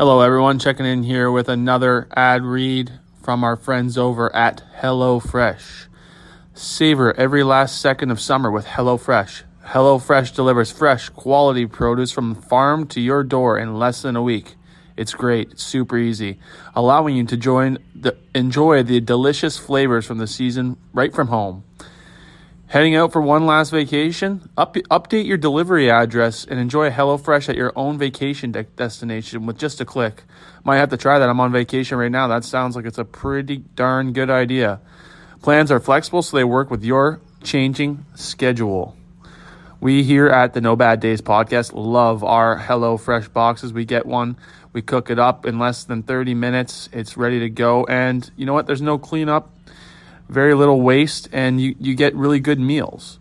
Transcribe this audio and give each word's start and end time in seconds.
Hello, 0.00 0.22
everyone. 0.22 0.58
Checking 0.58 0.86
in 0.86 1.02
here 1.02 1.30
with 1.30 1.50
another 1.50 2.08
ad 2.16 2.42
read 2.42 2.90
from 3.22 3.44
our 3.44 3.54
friends 3.54 3.98
over 3.98 4.34
at 4.34 4.62
HelloFresh. 4.78 5.88
Savor 6.54 7.12
every 7.18 7.42
last 7.42 7.82
second 7.82 8.10
of 8.10 8.18
summer 8.18 8.50
with 8.50 8.64
HelloFresh. 8.64 9.42
HelloFresh 9.62 10.34
delivers 10.34 10.72
fresh, 10.72 11.10
quality 11.10 11.66
produce 11.66 12.12
from 12.12 12.34
farm 12.34 12.86
to 12.86 12.98
your 12.98 13.22
door 13.22 13.58
in 13.58 13.78
less 13.78 14.00
than 14.00 14.16
a 14.16 14.22
week. 14.22 14.54
It's 14.96 15.12
great, 15.12 15.50
it's 15.50 15.62
super 15.62 15.98
easy, 15.98 16.38
allowing 16.74 17.14
you 17.14 17.26
to 17.26 17.36
join 17.36 17.76
the, 17.94 18.16
enjoy 18.34 18.82
the 18.82 19.02
delicious 19.02 19.58
flavors 19.58 20.06
from 20.06 20.16
the 20.16 20.26
season 20.26 20.78
right 20.94 21.14
from 21.14 21.28
home. 21.28 21.62
Heading 22.70 22.94
out 22.94 23.10
for 23.10 23.20
one 23.20 23.46
last 23.46 23.70
vacation? 23.70 24.48
Up, 24.56 24.74
update 24.76 25.26
your 25.26 25.36
delivery 25.36 25.90
address 25.90 26.44
and 26.44 26.60
enjoy 26.60 26.88
HelloFresh 26.88 27.48
at 27.48 27.56
your 27.56 27.72
own 27.74 27.98
vacation 27.98 28.52
de- 28.52 28.62
destination 28.62 29.44
with 29.44 29.58
just 29.58 29.80
a 29.80 29.84
click. 29.84 30.22
Might 30.62 30.76
have 30.76 30.90
to 30.90 30.96
try 30.96 31.18
that. 31.18 31.28
I'm 31.28 31.40
on 31.40 31.50
vacation 31.50 31.98
right 31.98 32.12
now. 32.12 32.28
That 32.28 32.44
sounds 32.44 32.76
like 32.76 32.84
it's 32.84 32.96
a 32.96 33.04
pretty 33.04 33.56
darn 33.74 34.12
good 34.12 34.30
idea. 34.30 34.80
Plans 35.42 35.72
are 35.72 35.80
flexible 35.80 36.22
so 36.22 36.36
they 36.36 36.44
work 36.44 36.70
with 36.70 36.84
your 36.84 37.20
changing 37.42 38.06
schedule. 38.14 38.96
We 39.80 40.04
here 40.04 40.28
at 40.28 40.54
the 40.54 40.60
No 40.60 40.76
Bad 40.76 41.00
Days 41.00 41.20
podcast 41.20 41.72
love 41.74 42.22
our 42.22 42.56
HelloFresh 42.56 43.32
boxes. 43.32 43.72
We 43.72 43.84
get 43.84 44.06
one, 44.06 44.36
we 44.72 44.80
cook 44.80 45.10
it 45.10 45.18
up 45.18 45.44
in 45.44 45.58
less 45.58 45.82
than 45.82 46.04
30 46.04 46.34
minutes. 46.34 46.88
It's 46.92 47.16
ready 47.16 47.40
to 47.40 47.50
go. 47.50 47.84
And 47.86 48.30
you 48.36 48.46
know 48.46 48.54
what? 48.54 48.68
There's 48.68 48.80
no 48.80 48.96
cleanup 48.96 49.50
very 50.30 50.54
little 50.54 50.80
waste, 50.80 51.28
and 51.32 51.60
you, 51.60 51.74
you 51.78 51.94
get 51.94 52.14
really 52.14 52.40
good 52.40 52.60
meals. 52.60 53.18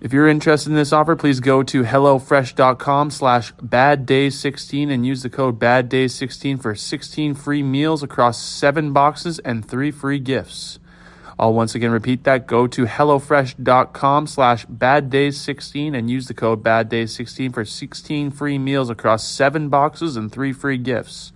If 0.00 0.12
you're 0.12 0.26
interested 0.26 0.70
in 0.70 0.74
this 0.74 0.92
offer, 0.92 1.14
please 1.14 1.38
go 1.38 1.62
to 1.62 1.84
HelloFresh.com 1.84 3.10
slash 3.10 3.54
BadDays16 3.54 4.90
and 4.92 5.06
use 5.06 5.22
the 5.22 5.30
code 5.30 5.60
BadDays16 5.60 6.60
for 6.60 6.74
16 6.74 7.34
free 7.34 7.62
meals 7.62 8.02
across 8.02 8.42
seven 8.42 8.92
boxes 8.92 9.38
and 9.38 9.64
three 9.64 9.92
free 9.92 10.18
gifts. 10.18 10.80
I'll 11.38 11.54
once 11.54 11.74
again 11.74 11.92
repeat 11.92 12.24
that. 12.24 12.48
Go 12.48 12.66
to 12.66 12.84
HelloFresh.com 12.84 14.26
slash 14.26 14.66
BadDays16 14.66 15.96
and 15.96 16.10
use 16.10 16.26
the 16.26 16.34
code 16.34 16.64
BadDays16 16.64 17.54
for 17.54 17.64
16 17.64 18.30
free 18.32 18.58
meals 18.58 18.90
across 18.90 19.26
seven 19.26 19.68
boxes 19.68 20.16
and 20.16 20.30
three 20.32 20.52
free 20.52 20.78
gifts. 20.78 21.32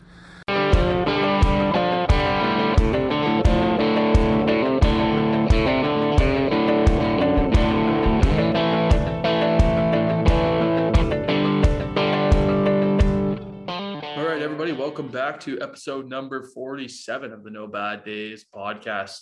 Back 15.36 15.44
to 15.44 15.60
episode 15.60 16.08
number 16.08 16.42
47 16.42 17.30
of 17.30 17.44
the 17.44 17.50
No 17.50 17.66
Bad 17.66 18.04
Days 18.04 18.46
podcast. 18.54 19.20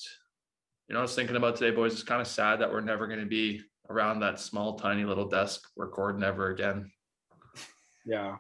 You 0.89 0.93
know, 0.93 1.01
I 1.01 1.03
was 1.03 1.17
thinking 1.17 1.35
about 1.35 1.57
today, 1.57 1.75
boys. 1.75 1.93
It's 1.93 2.05
kind 2.05 2.21
of 2.21 2.29
sad 2.29 2.61
that 2.61 2.71
we're 2.71 2.83
never 2.83 3.09
going 3.09 3.19
to 3.19 3.27
be 3.27 3.63
around 3.91 4.21
that 4.21 4.39
small, 4.39 4.79
tiny 4.79 5.05
little 5.05 5.27
desk 5.27 5.63
recording 5.77 6.23
ever 6.23 6.51
again. 6.51 6.89
Yeah, 8.07 8.37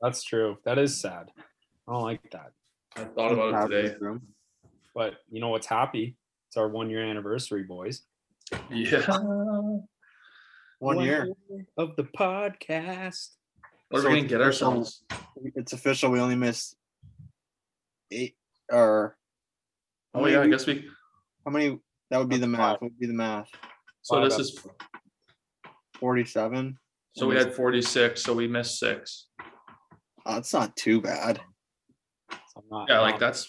that's 0.00 0.22
true. 0.22 0.58
That 0.64 0.78
is 0.78 1.00
sad. 1.00 1.32
I 1.88 1.94
don't 1.94 2.04
like 2.04 2.20
that. 2.30 2.52
I 2.94 3.02
thought 3.02 3.32
about 3.32 3.72
it 3.72 3.88
today. 3.88 4.18
But 4.94 5.14
you 5.28 5.40
know 5.40 5.48
what's 5.48 5.66
happy? 5.66 6.16
It's 6.46 6.56
our 6.56 6.68
one 6.68 6.90
year 6.90 7.02
anniversary, 7.02 7.64
boys. 7.64 8.02
Yeah. 8.70 9.18
One 10.78 11.00
year. 11.00 11.28
of 11.76 11.96
the 11.96 12.04
podcast. 12.04 13.30
We're 13.90 14.02
So 14.02 14.08
gonna 14.10 14.22
get 14.22 14.42
ourselves? 14.42 15.02
It's 15.56 15.72
official. 15.72 16.10
We 16.10 16.20
only 16.20 16.36
missed 16.36 16.76
eight 18.10 18.36
or 18.70 19.16
Oh, 20.14 20.20
many 20.22 20.32
yeah, 20.32 20.40
I 20.42 20.46
guess 20.48 20.66
we. 20.66 20.86
how 21.44 21.50
many? 21.50 21.78
That 22.10 22.18
would 22.18 22.28
be 22.28 22.38
the 22.38 22.46
math. 22.46 22.60
five. 22.60 22.78
Would 22.82 22.98
be 22.98 23.06
the 23.06 23.12
math? 23.12 23.48
So 24.02 24.16
Five 24.16 24.30
this 24.30 24.38
is. 24.38 24.66
Forty-seven. 25.98 26.78
So 27.16 27.26
we 27.26 27.36
had 27.36 27.54
46, 27.54 28.22
so 28.22 28.34
we 28.34 28.46
missed 28.46 28.78
six. 28.78 29.28
Oh, 30.26 30.34
that's 30.34 30.52
not 30.52 30.76
too 30.76 31.00
bad. 31.00 31.40
So 32.30 32.62
not, 32.70 32.88
Yeah, 32.88 33.00
I'm 33.00 33.10
like 33.10 33.18
that's. 33.20 33.48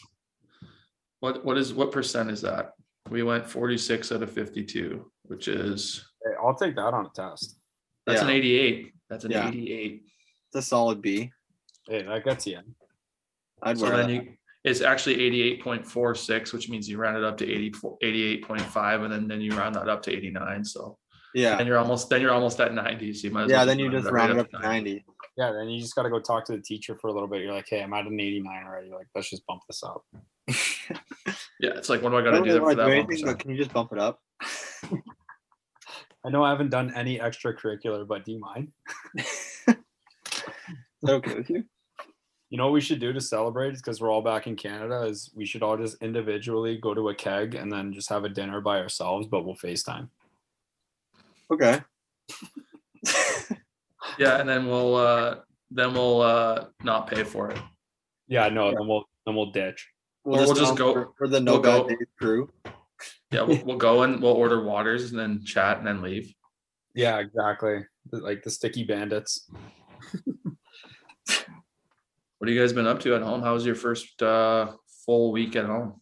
What 1.20 1.44
what 1.44 1.58
is 1.58 1.74
what 1.74 1.92
percent 1.92 2.30
is 2.30 2.42
that? 2.42 2.72
We 3.10 3.24
went 3.24 3.50
46 3.50 4.12
out 4.12 4.22
of 4.24 4.32
52, 4.32 5.10
which 5.24 5.48
is 5.48 6.06
Hey, 6.24 6.32
I'll 6.42 6.56
take 6.56 6.76
that 6.76 6.94
on 6.94 7.06
a 7.06 7.10
test. 7.16 7.58
that's 8.06 8.22
an 8.22 8.30
88. 8.30 8.94
That's 9.10 9.24
an 9.26 9.32
Yeah. 9.32 9.48
88. 9.48 10.04
It's 10.48 10.56
a 10.56 10.62
solid 10.62 11.02
B. 11.02 11.32
Hey, 11.88 12.04
that 12.04 12.24
gets 12.26 12.46
you 12.48 12.58
in. 12.58 12.76
I'd 13.64 13.78
So 13.78 13.86
wear 13.88 13.98
then 13.98 14.08
that. 14.08 14.14
you 14.26 14.34
it's 14.68 14.82
actually 14.82 15.18
88.46, 15.62 16.54
which 16.54 16.70
means 16.70 16.90
you 16.90 16.98
round 16.98 17.18
it 17.18 17.24
up 17.24 17.38
to 17.38 17.46
84, 17.50 17.98
88.5, 18.04 19.04
and 19.04 19.14
then, 19.14 19.28
then 19.28 19.42
you 19.42 19.52
round 19.52 19.76
that 19.76 19.88
up 19.88 20.02
to 20.04 20.16
89. 20.16 20.66
So 20.66 20.98
yeah. 21.34 21.58
and 21.58 21.68
you're 21.68 21.78
almost 21.78 22.10
then 22.10 22.22
you're 22.22 22.34
almost 22.34 22.60
at 22.60 22.74
90. 22.74 23.14
So 23.14 23.28
you 23.28 23.34
might 23.34 23.46
as 23.46 23.52
Yeah. 23.52 23.58
well 23.58 23.66
Then 23.68 23.80
you 23.80 23.90
just 23.90 24.10
round 24.10 24.32
it 24.34 24.40
up 24.40 24.50
to 24.52 24.60
ninety. 24.60 25.06
Yeah, 25.38 25.52
then 25.52 25.70
you 25.70 25.80
just 25.80 25.96
got 25.96 26.04
to 26.04 26.10
go 26.10 26.20
talk 26.20 26.46
to 26.46 26.52
the 26.54 26.62
teacher 26.62 26.98
for 27.00 27.10
a 27.10 27.14
little 27.14 27.28
bit. 27.28 27.44
You're 27.44 27.54
like, 27.54 27.68
hey, 27.70 27.84
I'm 27.84 27.94
at 27.94 28.08
an 28.08 28.20
89 28.20 28.66
already. 28.66 28.90
Like, 28.90 29.06
let's 29.14 29.30
just 29.30 29.46
bump 29.46 29.62
this 29.68 29.84
up. 29.84 30.04
Yeah, 31.60 31.72
it's 31.72 31.90
like 31.90 32.04
what 32.04 32.12
do 32.12 32.18
I 32.18 32.20
I 32.20 32.24
gotta 32.24 32.38
don't 32.38 32.48
really 32.48 32.60
for 32.60 32.76
that 32.76 32.84
do 32.84 32.90
one 32.90 32.92
anything, 32.92 33.26
but 33.26 33.40
can 33.40 33.50
you 33.50 33.58
just 33.58 33.74
bump 33.74 33.92
it 33.92 33.98
up? 33.98 34.20
I 36.24 36.30
know 36.30 36.44
I 36.44 36.52
haven't 36.52 36.70
done 36.70 36.94
any 36.94 37.18
extracurricular, 37.18 38.08
but 38.08 38.26
do 38.26 38.34
you 38.34 38.40
mind? 38.40 38.72
Is 39.18 39.66
that 41.04 41.14
okay 41.14 41.36
with 41.36 41.50
you? 41.50 41.64
You 42.50 42.58
know 42.58 42.66
what 42.66 42.74
we 42.74 42.82
should 42.82 43.00
do 43.00 43.12
to 43.12 43.20
celebrate 43.20 43.74
because 43.76 44.00
we're 44.00 44.10
all 44.12 44.22
back 44.22 44.48
in 44.48 44.56
Canada 44.56 45.02
is 45.02 45.30
we 45.36 45.46
should 45.46 45.62
all 45.64 45.76
just 45.78 46.02
individually 46.02 46.78
go 46.78 46.94
to 46.94 47.10
a 47.10 47.16
keg 47.16 47.56
and 47.56 47.70
then 47.72 47.92
just 47.92 48.08
have 48.10 48.24
a 48.24 48.30
dinner 48.30 48.62
by 48.62 48.80
ourselves, 48.80 49.28
but 49.28 49.46
we'll 49.46 49.56
FaceTime. 49.56 50.10
Okay. 51.52 51.82
Yeah, 54.18 54.40
and 54.40 54.50
then 54.50 54.66
we'll 54.68 54.96
uh 54.96 55.36
then 55.70 55.94
we'll 55.94 56.22
uh 56.22 56.66
not 56.84 57.08
pay 57.08 57.24
for 57.24 57.52
it. 57.52 57.60
Yeah, 58.28 58.50
no, 58.50 58.72
then 58.72 58.88
we'll 58.88 59.04
then 59.26 59.36
we'll 59.36 59.52
ditch. 59.52 59.88
We'll 60.24 60.38
Or 60.38 60.46
we'll 60.46 60.56
just, 60.56 60.62
just 60.62 60.76
go. 60.78 60.94
go- 60.94 60.94
For, 60.94 61.12
for 61.18 61.28
the 61.28 61.40
no 61.40 61.54
we'll 61.54 61.62
bad 61.62 61.82
go- 61.84 61.88
days 61.90 61.98
crew. 62.20 62.50
Yeah, 63.32 63.42
we'll, 63.44 63.64
we'll 63.64 63.78
go 63.78 64.04
and 64.04 64.22
we'll 64.22 64.32
order 64.34 64.64
waters 64.64 65.12
and 65.12 65.20
then 65.20 65.44
chat 65.46 65.78
and 65.78 65.86
then 65.86 66.02
leave. 66.02 66.34
Yeah, 66.96 67.20
exactly. 67.20 67.86
Like 68.12 68.42
the 68.44 68.50
sticky 68.50 68.86
bandits. 68.86 69.48
What 72.38 72.48
have 72.48 72.56
you 72.56 72.62
guys 72.62 72.74
been 72.74 72.88
up 72.88 73.00
to 73.02 73.16
at 73.16 73.22
home? 73.22 73.42
How 73.42 73.54
was 73.54 73.66
your 73.66 73.76
first 73.76 74.22
uh 74.22 74.74
full 75.06 75.32
week 75.32 75.56
at 75.56 75.66
home? 75.66 76.02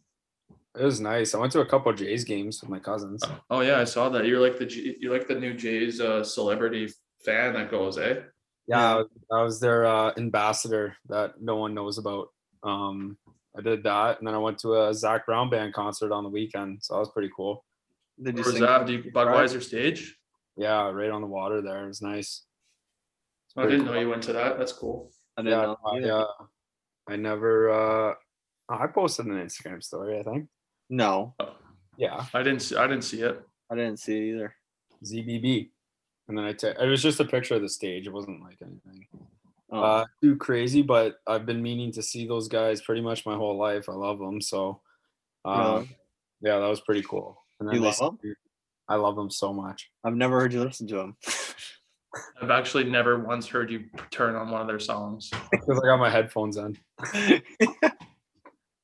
It 0.77 0.83
was 0.83 0.99
nice. 0.99 1.33
I 1.33 1.39
went 1.39 1.53
to 1.53 1.61
a 1.61 1.65
couple 1.65 1.91
of 1.91 1.97
Jays 1.97 2.25
games 2.25 2.61
with 2.61 2.69
my 2.69 2.79
cousins. 2.79 3.23
Oh 3.49 3.61
yeah, 3.61 3.79
I 3.79 3.85
saw 3.85 4.09
that. 4.09 4.25
You're 4.25 4.41
like 4.41 4.59
the 4.59 4.65
G- 4.65 4.97
you're 4.99 5.13
like 5.13 5.27
the 5.27 5.35
new 5.35 5.53
Jays 5.53 6.01
uh 6.01 6.23
celebrity 6.23 6.89
fan 7.23 7.53
that 7.53 7.71
goes, 7.71 7.97
eh? 7.97 8.21
Yeah, 8.67 8.93
I 8.93 8.95
was, 8.95 9.07
I 9.31 9.43
was 9.43 9.59
their 9.59 9.85
uh, 9.85 10.11
ambassador 10.17 10.95
that 11.07 11.39
no 11.39 11.55
one 11.55 11.75
knows 11.75 11.99
about. 11.99 12.29
Um, 12.63 13.15
I 13.55 13.61
did 13.61 13.83
that, 13.83 14.17
and 14.17 14.27
then 14.27 14.33
I 14.33 14.39
went 14.39 14.57
to 14.59 14.73
a 14.73 14.93
Zac 14.93 15.27
Brown 15.27 15.51
band 15.51 15.73
concert 15.73 16.11
on 16.11 16.23
the 16.23 16.31
weekend, 16.31 16.79
so 16.81 16.95
that 16.95 16.99
was 16.99 17.11
pretty 17.11 17.29
cool. 17.35 17.63
Did 18.21 18.37
you 18.37 18.43
Where's 18.43 18.55
sing 18.55 18.65
that? 18.65 18.87
Do 18.87 18.93
you, 18.93 19.11
Budweiser 19.11 19.61
stage? 19.61 20.17
Yeah, 20.57 20.89
right 20.89 21.11
on 21.11 21.21
the 21.21 21.27
water 21.27 21.61
there. 21.61 21.83
It 21.85 21.87
was 21.89 22.01
nice. 22.01 22.43
I 23.55 23.67
didn't 23.67 23.85
know 23.85 23.99
you 23.99 24.09
went 24.09 24.23
to 24.23 24.33
that. 24.33 24.57
That's 24.57 24.73
cool. 24.73 25.11
I 25.37 25.41
didn't 25.41 25.59
Yeah, 25.59 25.65
know 25.65 25.77
I, 25.85 25.99
uh, 26.21 26.45
I 27.07 27.15
never. 27.15 27.69
Uh, 27.69 28.13
I 28.69 28.87
posted 28.87 29.27
an 29.27 29.33
Instagram 29.33 29.83
story. 29.83 30.19
I 30.19 30.23
think. 30.23 30.47
No, 30.89 31.35
Yeah, 31.97 32.25
I 32.33 32.43
didn't 32.43 32.61
see, 32.61 32.75
I 32.75 32.87
didn't 32.87 33.03
see 33.03 33.21
it. 33.21 33.41
I 33.71 33.75
didn't 33.75 33.97
see 33.99 34.17
it 34.17 34.35
either. 34.35 34.55
ZBB, 35.03 35.69
and 36.27 36.37
then 36.37 36.45
I 36.45 36.53
took. 36.53 36.77
It 36.79 36.87
was 36.87 37.01
just 37.01 37.19
a 37.19 37.25
picture 37.25 37.55
of 37.55 37.61
the 37.61 37.69
stage. 37.69 38.05
It 38.07 38.13
wasn't 38.13 38.41
like 38.43 38.57
anything 38.61 39.07
Oh, 39.71 39.81
uh, 39.81 40.05
too 40.21 40.35
crazy, 40.37 40.83
but 40.83 41.15
I've 41.27 41.45
been 41.47 41.61
meaning 41.63 41.91
to 41.93 42.03
see 42.03 42.27
those 42.27 42.47
guys 42.47 42.81
pretty 42.81 43.01
much 43.01 43.25
my 43.25 43.35
whole 43.35 43.57
life. 43.57 43.89
I 43.89 43.93
love 43.93 44.19
them 44.19 44.39
so. 44.39 44.81
Um, 45.43 45.57
Really? 45.59 45.97
Yeah, 46.41 46.59
that 46.59 46.67
was 46.67 46.81
pretty 46.81 47.01
cool. 47.01 47.43
And 47.59 47.71
You 47.73 47.79
they 47.79 47.85
love 47.87 47.93
'em? 48.01 48.09
sent 48.09 48.23
me- 48.23 48.33
I 48.87 48.95
love 48.95 49.15
them 49.15 49.31
so 49.31 49.51
much. 49.53 49.89
I've 50.03 50.15
never 50.15 50.39
heard 50.39 50.53
you 50.53 50.63
listen 50.63 50.87
to 50.89 50.99
him. 50.99 51.17
I've 52.41 52.51
actually 52.51 52.85
never 52.85 53.19
once 53.19 53.47
heard 53.47 53.69
you 53.71 53.85
turn 54.11 54.35
on 54.35 54.49
one 54.49 54.61
of 54.61 54.67
their 54.67 54.79
songs. 54.79 55.31
Because 55.51 55.81
I 55.83 55.87
got 55.87 55.99
my 55.99 56.09
headphones 56.09 56.57
on. 56.57 56.77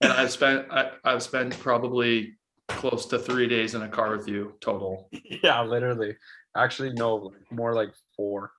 And 0.02 0.12
I've 0.12 0.32
spent 0.32 0.66
I, 0.72 0.92
I've 1.04 1.22
spent 1.22 1.58
probably 1.60 2.34
close 2.68 3.06
to 3.08 3.20
three 3.20 3.48
days 3.48 3.76
in 3.76 3.84
a 3.84 3.88
car 3.88 4.16
with 4.16 4.28
you 4.28 4.56
total. 4.60 5.10
yeah, 5.44 5.62
literally. 5.62 6.16
Actually, 6.58 6.92
no, 6.94 7.32
more 7.52 7.74
like 7.74 7.90
four. 8.16 8.52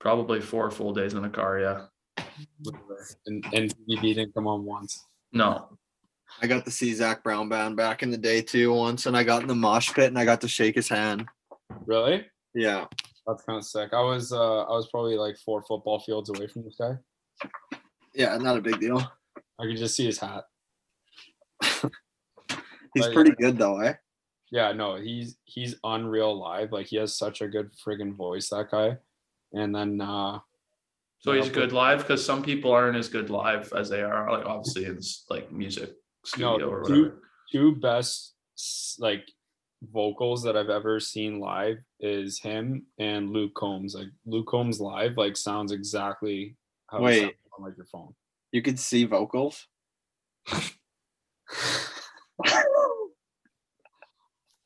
Probably 0.00 0.40
four 0.40 0.70
full 0.70 0.94
days 0.94 1.14
in 1.14 1.24
a 1.24 1.30
car, 1.30 1.58
yeah. 1.58 1.86
And 3.26 3.44
and 3.52 3.74
BB 3.88 4.14
didn't 4.14 4.34
come 4.34 4.46
on 4.46 4.64
once. 4.64 5.04
No. 5.32 5.78
I 6.40 6.46
got 6.46 6.64
to 6.66 6.70
see 6.70 6.94
Zac 6.94 7.24
Brown 7.24 7.48
band 7.48 7.76
back 7.76 8.02
in 8.02 8.10
the 8.10 8.18
day 8.18 8.42
too 8.42 8.72
once, 8.72 9.06
and 9.06 9.16
I 9.16 9.24
got 9.24 9.42
in 9.42 9.48
the 9.48 9.54
mosh 9.54 9.92
pit 9.92 10.06
and 10.06 10.18
I 10.18 10.24
got 10.24 10.40
to 10.42 10.48
shake 10.48 10.76
his 10.76 10.88
hand. 10.88 11.26
Really? 11.84 12.26
Yeah. 12.54 12.86
That's 13.28 13.42
kind 13.44 13.58
of 13.58 13.64
sick. 13.64 13.92
I 13.92 14.00
was 14.00 14.32
uh 14.32 14.62
I 14.62 14.70
was 14.72 14.88
probably 14.90 15.16
like 15.16 15.36
four 15.36 15.62
football 15.62 16.00
fields 16.00 16.30
away 16.30 16.46
from 16.48 16.64
this 16.64 16.76
guy. 16.80 16.94
Yeah, 18.14 18.36
not 18.38 18.56
a 18.56 18.60
big 18.62 18.80
deal. 18.80 18.98
I 19.60 19.64
could 19.66 19.76
just 19.76 19.94
see 19.94 20.06
his 20.06 20.18
hat. 20.18 20.44
He's 22.94 23.06
yeah. 23.06 23.12
pretty 23.12 23.32
good 23.32 23.58
though, 23.58 23.80
eh? 23.80 23.94
Yeah, 24.50 24.72
no, 24.72 24.96
he's 24.96 25.36
he's 25.44 25.74
unreal 25.84 26.40
live. 26.40 26.72
Like 26.72 26.86
he 26.86 26.96
has 26.96 27.14
such 27.16 27.42
a 27.42 27.48
good 27.48 27.70
friggin' 27.84 28.16
voice, 28.16 28.48
that 28.48 28.70
guy. 28.70 28.96
And 29.52 29.74
then 29.74 30.00
uh 30.00 30.38
So 31.20 31.32
he's 31.34 31.44
but- 31.46 31.54
good 31.54 31.72
live 31.72 31.98
because 31.98 32.24
some 32.24 32.42
people 32.42 32.72
aren't 32.72 32.96
as 32.96 33.08
good 33.10 33.28
live 33.28 33.70
as 33.74 33.90
they 33.90 34.00
are, 34.02 34.30
like 34.32 34.46
obviously 34.46 34.86
in 34.86 34.96
s- 34.96 35.24
like 35.28 35.52
music 35.52 35.90
No, 36.38 36.54
studio 36.54 36.68
or 36.70 36.84
two- 36.84 36.92
whatever. 37.02 37.22
two 37.52 37.74
best 37.76 38.34
like 38.98 39.28
vocals 39.82 40.42
that 40.42 40.56
I've 40.56 40.70
ever 40.70 40.98
seen 41.00 41.38
live 41.40 41.78
is 42.00 42.40
him 42.40 42.86
and 42.98 43.30
Luke 43.30 43.54
Combs. 43.54 43.94
Like 43.94 44.08
Luke 44.26 44.46
Combs 44.46 44.80
live 44.80 45.16
like 45.16 45.36
sounds 45.36 45.72
exactly 45.72 46.56
how 46.88 46.98
it 46.98 47.02
Wait. 47.02 47.20
sounds 47.20 47.34
on 47.56 47.64
like 47.64 47.76
your 47.76 47.86
phone. 47.86 48.14
You 48.52 48.62
could 48.62 48.78
see 48.78 49.04
vocals. 49.04 49.66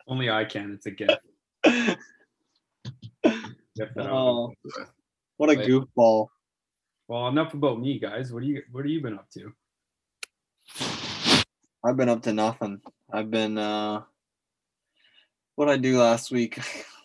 Only 0.09 0.31
I 0.31 0.45
can. 0.45 0.73
It's 0.73 0.87
a 0.87 0.91
gift. 0.91 1.21
Oh. 3.97 4.47
would 4.49 4.57
live 4.57 4.57
with. 4.65 4.91
What 5.37 5.51
a 5.51 5.57
Wait. 5.57 5.69
goofball. 5.69 6.29
Well, 7.09 7.29
enough 7.29 7.55
about 7.55 7.81
me, 7.81 7.99
guys. 7.99 8.33
What 8.33 8.43
do 8.43 8.49
you 8.49 8.63
what 8.71 8.85
have 8.85 8.91
you 8.91 9.01
been 9.01 9.15
up 9.15 9.29
to? 9.31 9.53
I've 11.85 11.97
been 11.97 12.09
up 12.09 12.23
to 12.23 12.33
nothing. 12.33 12.81
I've 13.13 13.31
been 13.31 13.59
uh 13.59 14.03
what 15.57 15.69
I 15.69 15.77
do 15.77 15.99
last 15.99 16.31
week. 16.31 16.59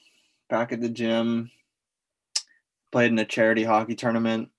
Back 0.49 0.71
at 0.71 0.81
the 0.81 0.89
gym. 0.89 1.51
Played 2.91 3.11
in 3.11 3.19
a 3.19 3.25
charity 3.25 3.63
hockey 3.63 3.95
tournament 3.95 4.49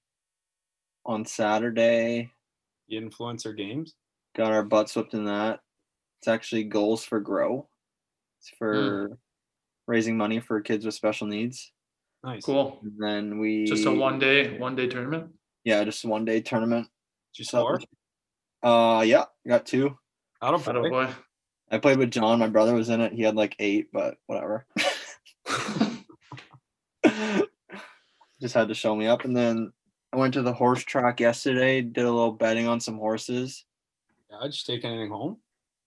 on 1.07 1.25
Saturday. 1.25 2.31
The 2.89 2.97
influencer 2.97 3.57
games? 3.57 3.95
Got 4.37 4.53
our 4.53 4.63
butts 4.63 4.95
whipped 4.95 5.15
in 5.15 5.25
that. 5.25 5.61
It's 6.21 6.29
actually 6.29 6.65
goals 6.65 7.05
for 7.05 7.21
grow. 7.21 7.69
It's 8.41 8.51
for 8.59 9.19
raising 9.87 10.17
money 10.17 10.41
for 10.41 10.61
kids 10.61 10.85
with 10.85 10.95
special 10.95 11.27
needs. 11.27 11.73
Nice. 12.23 12.45
Cool. 12.45 12.81
And 12.83 12.93
then 12.99 13.39
we 13.39 13.65
Just 13.65 13.87
a 13.87 13.91
one 13.91 14.19
day, 14.19 14.59
one 14.59 14.77
day 14.77 14.89
tournament. 14.89 15.33
yeah, 15.65 15.83
just 15.85 16.05
a 16.05 16.09
one 16.09 16.25
day 16.25 16.41
tournament. 16.41 16.87
Did 17.35 17.39
you 17.41 17.45
score? 17.45 17.81
Uh 18.63 19.05
yeah, 19.07 19.25
got 19.47 19.65
two. 19.65 19.97
Out 20.43 20.55
of 20.55 20.65
boy. 20.65 21.09
I 21.71 21.79
played 21.79 21.99
with 21.99 22.11
John. 22.11 22.39
My 22.39 22.49
brother 22.49 22.75
was 22.75 22.89
in 22.89 23.01
it. 23.01 23.13
He 23.13 23.23
had 23.23 23.37
like 23.37 23.55
eight, 23.59 23.89
but 23.93 24.17
whatever. 24.27 24.67
Just 28.41 28.55
had 28.55 28.69
to 28.69 28.75
show 28.75 28.95
me 28.95 29.07
up. 29.07 29.25
And 29.25 29.37
then 29.37 29.73
I 30.13 30.17
went 30.17 30.35
to 30.35 30.43
the 30.43 30.53
horse 30.53 30.83
track 30.85 31.21
yesterday, 31.21 31.81
did 31.83 32.05
a 32.05 32.11
little 32.11 32.33
betting 32.33 32.69
on 32.69 32.81
some 32.81 32.97
horses. 32.99 33.65
Yeah, 34.31 34.39
did 34.45 34.55
you 34.55 34.75
take 34.77 34.85
anything 34.85 35.11
home? 35.11 35.39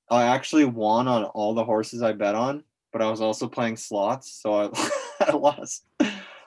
I 0.10 0.24
actually 0.24 0.66
won 0.66 1.08
on 1.08 1.24
all 1.26 1.54
the 1.54 1.64
horses 1.64 2.02
I 2.02 2.12
bet 2.12 2.36
on, 2.36 2.64
but 2.92 3.02
I 3.02 3.10
was 3.10 3.22
also 3.22 3.48
playing 3.48 3.78
slots, 3.78 4.42
so 4.42 4.54
I, 4.54 4.90
I 5.30 5.32
lost 5.32 5.86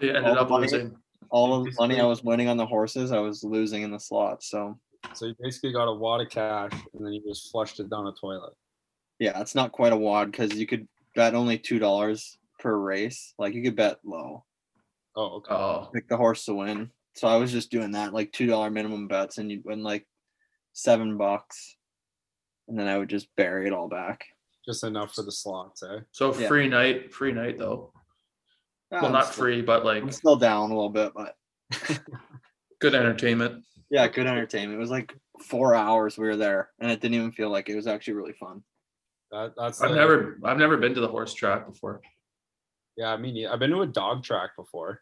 He 0.01 0.11
ended 0.11 0.25
All 0.27 0.39
up 0.39 0.51
money- 0.51 0.63
losing. 0.65 0.95
all 1.31 1.55
of 1.55 1.65
the 1.65 1.73
money 1.79 1.99
I 2.01 2.05
was 2.05 2.23
winning 2.23 2.49
on 2.49 2.59
the 2.59 2.67
horses. 2.67 3.11
I 3.11 3.19
was 3.21 3.43
losing 3.43 3.83
in 3.83 3.91
the 3.91 3.99
slots. 3.99 4.51
So 4.51 4.79
So 5.15 5.27
you 5.27 5.35
basically 5.41 5.73
got 5.73 5.87
a 5.89 5.95
wad 5.95 6.21
of 6.21 6.29
cash 6.29 6.73
and 6.93 7.05
then 7.07 7.13
you 7.15 7.23
just 7.27 7.51
flushed 7.51 7.81
it 7.81 7.89
down 7.89 8.07
a 8.07 8.13
toilet. 8.21 8.53
Yeah, 9.19 9.41
it's 9.41 9.55
not 9.55 9.73
quite 9.73 9.93
a 9.93 9.97
wad 9.97 10.31
because 10.31 10.55
you 10.55 10.67
could 10.67 10.89
bet 11.15 11.35
only 11.35 11.59
two 11.59 11.79
dollars 11.79 12.37
per 12.59 12.77
race. 12.77 13.35
Like 13.39 13.55
you 13.55 13.63
could 13.63 13.77
bet 13.77 13.99
low, 14.05 14.45
Oh, 15.17 15.37
okay. 15.37 15.55
Oh, 15.55 15.89
pick 15.95 16.09
the 16.09 16.17
horse 16.17 16.45
to 16.47 16.55
win. 16.55 16.91
So 17.15 17.29
I 17.29 17.37
was 17.37 17.53
just 17.53 17.71
doing 17.71 17.93
that, 17.93 18.13
like 18.13 18.33
two 18.33 18.47
dollar 18.47 18.71
minimum 18.71 19.07
bets, 19.09 19.39
and 19.39 19.51
you'd 19.51 19.65
win 19.65 19.83
like 19.83 20.07
seven 20.73 21.17
bucks, 21.17 21.77
and 22.69 22.79
then 22.79 22.89
I 22.89 22.99
would 22.99 23.09
just 23.09 23.29
bury 23.37 23.67
it 23.67 23.73
all 23.73 23.89
back. 23.89 24.25
Just 24.67 24.83
enough 24.83 25.15
for 25.15 25.23
the 25.23 25.31
slots, 25.31 25.83
eh? 25.83 26.01
so 26.11 26.35
Yeah. 26.35 26.49
free 26.49 26.69
night, 26.69 27.13
free 27.15 27.33
night 27.33 27.59
though. 27.59 27.93
Well, 28.91 29.07
I'm 29.07 29.13
not 29.13 29.27
still- 29.27 29.45
free, 29.45 29.63
but 29.63 29.85
like 29.85 30.03
I'm 30.03 30.11
still 30.11 30.37
down 30.37 30.71
a 30.71 30.75
little 30.75 30.89
bit, 30.91 31.13
but 31.15 31.37
good 32.81 32.95
entertainment. 32.95 33.65
yeah, 33.91 34.09
good 34.09 34.27
entertainment. 34.27 34.77
It 34.77 34.81
was 34.81 34.91
like 34.91 35.15
four 35.43 35.75
hours 35.75 36.17
we 36.19 36.27
were 36.27 36.37
there, 36.37 36.71
and 36.81 36.91
it 36.91 37.01
didn't 37.01 37.15
even 37.17 37.33
feel 37.33 37.51
like 37.51 37.69
it. 37.69 37.73
it 37.73 37.77
was 37.77 37.87
actually 37.87 38.15
really 38.15 38.33
fun. 38.33 38.63
That 39.35 39.55
that's 39.57 39.83
I've 39.83 39.91
the- 39.91 39.97
never, 39.97 40.39
I've 40.45 40.59
never 40.59 40.77
been 40.77 40.95
to 40.95 41.01
the 41.01 41.09
horse 41.09 41.35
track 41.35 41.67
before. 41.67 42.01
Yeah, 42.97 43.09
I 43.13 43.17
mean, 43.17 43.49
I've 43.49 43.59
been 43.59 43.71
to 43.73 43.81
a 43.81 43.87
dog 43.87 44.23
track 44.23 44.51
before. 44.57 45.01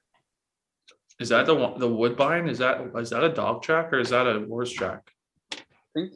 Is 1.21 1.29
that 1.29 1.45
the 1.45 1.55
one, 1.55 1.79
the 1.79 1.87
Woodbine? 1.87 2.49
Is 2.49 2.57
that 2.59 2.81
is 2.97 3.11
that 3.11 3.23
a 3.23 3.29
dog 3.29 3.63
track 3.63 3.93
or 3.93 3.99
is 3.99 4.09
that 4.09 4.27
a 4.27 4.47
horse 4.47 4.73
track? 4.73 5.11
I 5.53 5.59
think 5.95 6.15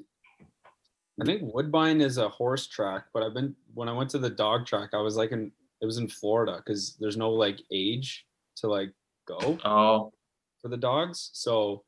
I 1.21 1.25
think 1.27 1.43
Woodbine 1.55 2.01
is 2.01 2.17
a 2.17 2.31
horse 2.31 2.67
track, 2.69 3.05
but 3.13 3.23
I've 3.23 3.35
been 3.35 3.55
when 3.75 3.91
I 3.91 3.93
went 3.93 4.09
to 4.11 4.19
the 4.19 4.31
dog 4.31 4.65
track, 4.65 4.91
I 4.95 5.01
was 5.03 5.17
like 5.17 5.33
in 5.33 5.53
it 5.83 5.85
was 5.85 5.99
in 5.99 6.09
Florida 6.09 6.63
because 6.65 6.97
there's 6.99 7.19
no 7.19 7.31
like 7.31 7.61
age 7.71 8.25
to 8.57 8.67
like 8.69 8.93
go 9.29 9.59
Oh, 9.63 10.13
for 10.63 10.69
the 10.69 10.79
dogs. 10.79 11.29
So 11.35 11.85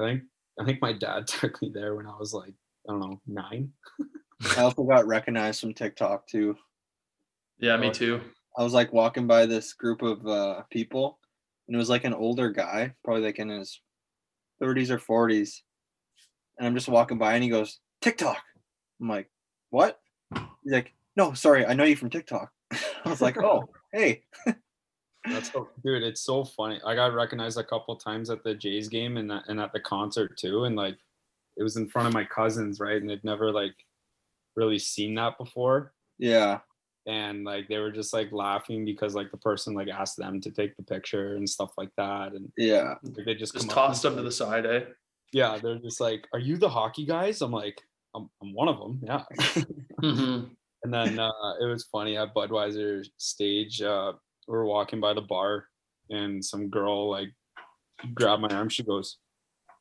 I 0.00 0.02
think 0.02 0.22
I 0.60 0.64
think 0.64 0.82
my 0.82 0.92
dad 0.92 1.26
took 1.28 1.62
me 1.62 1.70
there 1.72 1.94
when 1.94 2.08
I 2.08 2.16
was 2.18 2.34
like 2.34 2.54
I 2.88 2.92
don't 2.92 3.00
know 3.00 3.20
nine. 3.28 3.70
I 4.56 4.62
also 4.62 4.84
got 4.84 5.06
recognized 5.06 5.60
from 5.60 5.74
TikTok 5.74 6.26
too. 6.26 6.56
yeah, 7.58 7.76
me 7.76 7.90
too. 7.90 8.20
I 8.56 8.62
was 8.62 8.72
like 8.72 8.92
walking 8.92 9.26
by 9.26 9.46
this 9.46 9.72
group 9.72 10.02
of 10.02 10.26
uh, 10.26 10.62
people, 10.70 11.18
and 11.66 11.74
it 11.74 11.78
was 11.78 11.90
like 11.90 12.04
an 12.04 12.14
older 12.14 12.50
guy, 12.50 12.94
probably 13.04 13.22
like 13.22 13.38
in 13.38 13.48
his 13.48 13.80
30s 14.62 14.90
or 14.90 14.98
40s. 14.98 15.60
And 16.58 16.66
I'm 16.66 16.74
just 16.74 16.88
walking 16.88 17.18
by, 17.18 17.34
and 17.34 17.44
he 17.44 17.50
goes, 17.50 17.80
TikTok. 18.00 18.42
I'm 19.00 19.08
like, 19.08 19.30
what? 19.70 19.98
He's 20.34 20.72
like, 20.72 20.94
no, 21.16 21.34
sorry, 21.34 21.66
I 21.66 21.74
know 21.74 21.84
you 21.84 21.96
from 21.96 22.10
TikTok. 22.10 22.50
I 22.72 23.10
was 23.10 23.20
like, 23.20 23.36
oh, 23.38 23.68
hey. 23.92 24.22
That's 25.26 25.50
so, 25.50 25.68
dude, 25.84 26.02
it's 26.02 26.20
so 26.22 26.44
funny. 26.44 26.80
I 26.86 26.94
got 26.94 27.12
recognized 27.12 27.58
a 27.58 27.64
couple 27.64 27.96
times 27.96 28.30
at 28.30 28.44
the 28.44 28.54
Jays 28.54 28.88
game 28.88 29.16
and 29.16 29.32
and 29.48 29.60
at 29.60 29.72
the 29.72 29.80
concert 29.80 30.38
too, 30.38 30.64
and 30.64 30.76
like 30.76 30.96
it 31.56 31.64
was 31.64 31.76
in 31.76 31.88
front 31.88 32.06
of 32.06 32.14
my 32.14 32.24
cousins, 32.24 32.78
right? 32.78 33.00
And 33.00 33.10
they'd 33.10 33.24
never 33.24 33.50
like 33.50 33.74
really 34.56 34.78
seen 34.78 35.14
that 35.16 35.38
before. 35.38 35.92
Yeah, 36.18 36.60
and 37.06 37.44
like 37.44 37.68
they 37.68 37.78
were 37.78 37.92
just 37.92 38.12
like 38.12 38.32
laughing 38.32 38.84
because 38.84 39.14
like 39.14 39.30
the 39.30 39.36
person 39.38 39.74
like 39.74 39.88
asked 39.88 40.16
them 40.16 40.40
to 40.40 40.50
take 40.50 40.76
the 40.76 40.82
picture 40.82 41.36
and 41.36 41.48
stuff 41.48 41.72
like 41.78 41.90
that 41.96 42.32
and 42.32 42.50
yeah. 42.56 42.94
like, 43.04 43.24
they 43.24 43.34
just 43.34 43.52
Just 43.54 43.68
come 43.68 43.74
tossed 43.74 44.04
and, 44.04 44.16
them 44.16 44.24
to 44.24 44.28
the 44.28 44.32
side, 44.32 44.66
eh? 44.66 44.80
yeah 45.32 45.58
they're 45.58 45.78
just 45.78 46.00
like 46.00 46.26
are 46.32 46.38
you 46.38 46.56
the 46.56 46.68
hockey 46.68 47.04
guys 47.04 47.42
i'm 47.42 47.50
like 47.50 47.80
i'm, 48.14 48.30
I'm 48.40 48.54
one 48.54 48.68
of 48.68 48.78
them 48.78 49.00
yeah 49.02 49.22
Mhm. 50.02 50.50
and 50.84 50.94
then 50.94 51.18
uh 51.18 51.54
it 51.60 51.64
was 51.66 51.84
funny 51.84 52.16
at 52.16 52.34
budweiser 52.34 53.04
stage 53.16 53.82
uh 53.82 54.12
we 54.46 54.52
were 54.52 54.64
walking 54.64 55.00
by 55.00 55.14
the 55.14 55.22
bar 55.22 55.66
and 56.10 56.44
some 56.44 56.68
girl 56.68 57.10
like 57.10 57.30
grabbed 58.14 58.42
my 58.42 58.48
arm 58.48 58.68
she 58.68 58.84
goes 58.84 59.18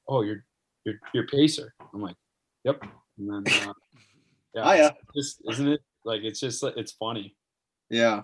oh 0.08 0.22
you're 0.24 0.44
you're 0.84 1.00
you're 1.14 1.28
pacer 1.28 1.74
i'm 1.94 2.02
like 2.02 2.16
yep 2.64 2.82
and 3.20 3.46
then 3.46 3.54
uh 3.68 3.74
yeah 4.56 4.74
Hiya. 4.74 4.96
just 5.16 5.42
isn't 5.50 5.68
it 5.68 5.82
like 6.04 6.22
it's 6.24 6.40
just 6.40 6.64
it's 6.64 6.94
funny 6.94 7.36
Yeah. 7.90 8.22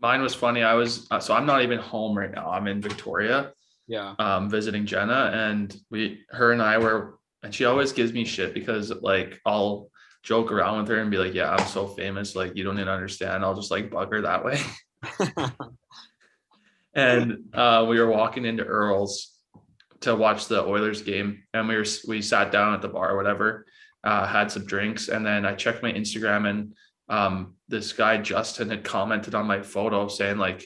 Mine 0.00 0.22
was 0.22 0.34
funny. 0.34 0.62
I 0.62 0.74
was 0.74 1.08
uh, 1.10 1.18
so 1.18 1.34
I'm 1.34 1.46
not 1.46 1.62
even 1.62 1.78
home 1.78 2.16
right 2.16 2.30
now. 2.30 2.50
I'm 2.50 2.68
in 2.68 2.80
Victoria, 2.80 3.52
yeah 3.88 4.14
um, 4.20 4.48
visiting 4.48 4.86
Jenna, 4.86 5.32
and 5.34 5.74
we, 5.90 6.20
her 6.30 6.52
and 6.52 6.62
I 6.62 6.78
were, 6.78 7.18
and 7.42 7.52
she 7.52 7.64
always 7.64 7.90
gives 7.92 8.12
me 8.12 8.24
shit 8.24 8.54
because 8.54 8.92
like 9.02 9.40
I'll 9.44 9.90
joke 10.22 10.52
around 10.52 10.78
with 10.78 10.88
her 10.88 11.00
and 11.00 11.10
be 11.10 11.16
like, 11.16 11.34
"Yeah, 11.34 11.50
I'm 11.50 11.66
so 11.66 11.88
famous, 11.88 12.36
like 12.36 12.54
you 12.54 12.62
don't 12.62 12.78
even 12.78 12.88
understand." 12.88 13.44
I'll 13.44 13.56
just 13.56 13.72
like 13.72 13.90
bug 13.90 14.12
her 14.12 14.20
that 14.22 14.44
way. 14.44 14.60
and 16.94 17.38
uh, 17.52 17.86
we 17.88 17.98
were 17.98 18.06
walking 18.10 18.44
into 18.44 18.64
Earl's 18.64 19.34
to 20.02 20.14
watch 20.14 20.46
the 20.46 20.62
Oilers 20.62 21.02
game, 21.02 21.42
and 21.52 21.66
we 21.66 21.74
were 21.74 21.86
we 22.06 22.22
sat 22.22 22.52
down 22.52 22.74
at 22.74 22.82
the 22.82 22.88
bar 22.88 23.10
or 23.10 23.16
whatever, 23.16 23.66
uh, 24.08 24.26
had 24.26 24.50
some 24.50 24.64
drinks, 24.64 25.08
and 25.08 25.24
then 25.24 25.44
I 25.44 25.54
checked 25.54 25.82
my 25.82 25.92
Instagram, 25.92 26.48
and 26.48 26.72
um, 27.10 27.56
this 27.68 27.92
guy 27.92 28.16
Justin 28.16 28.70
had 28.70 28.82
commented 28.82 29.34
on 29.34 29.46
my 29.46 29.60
photo 29.60 30.08
saying 30.08 30.38
like, 30.38 30.64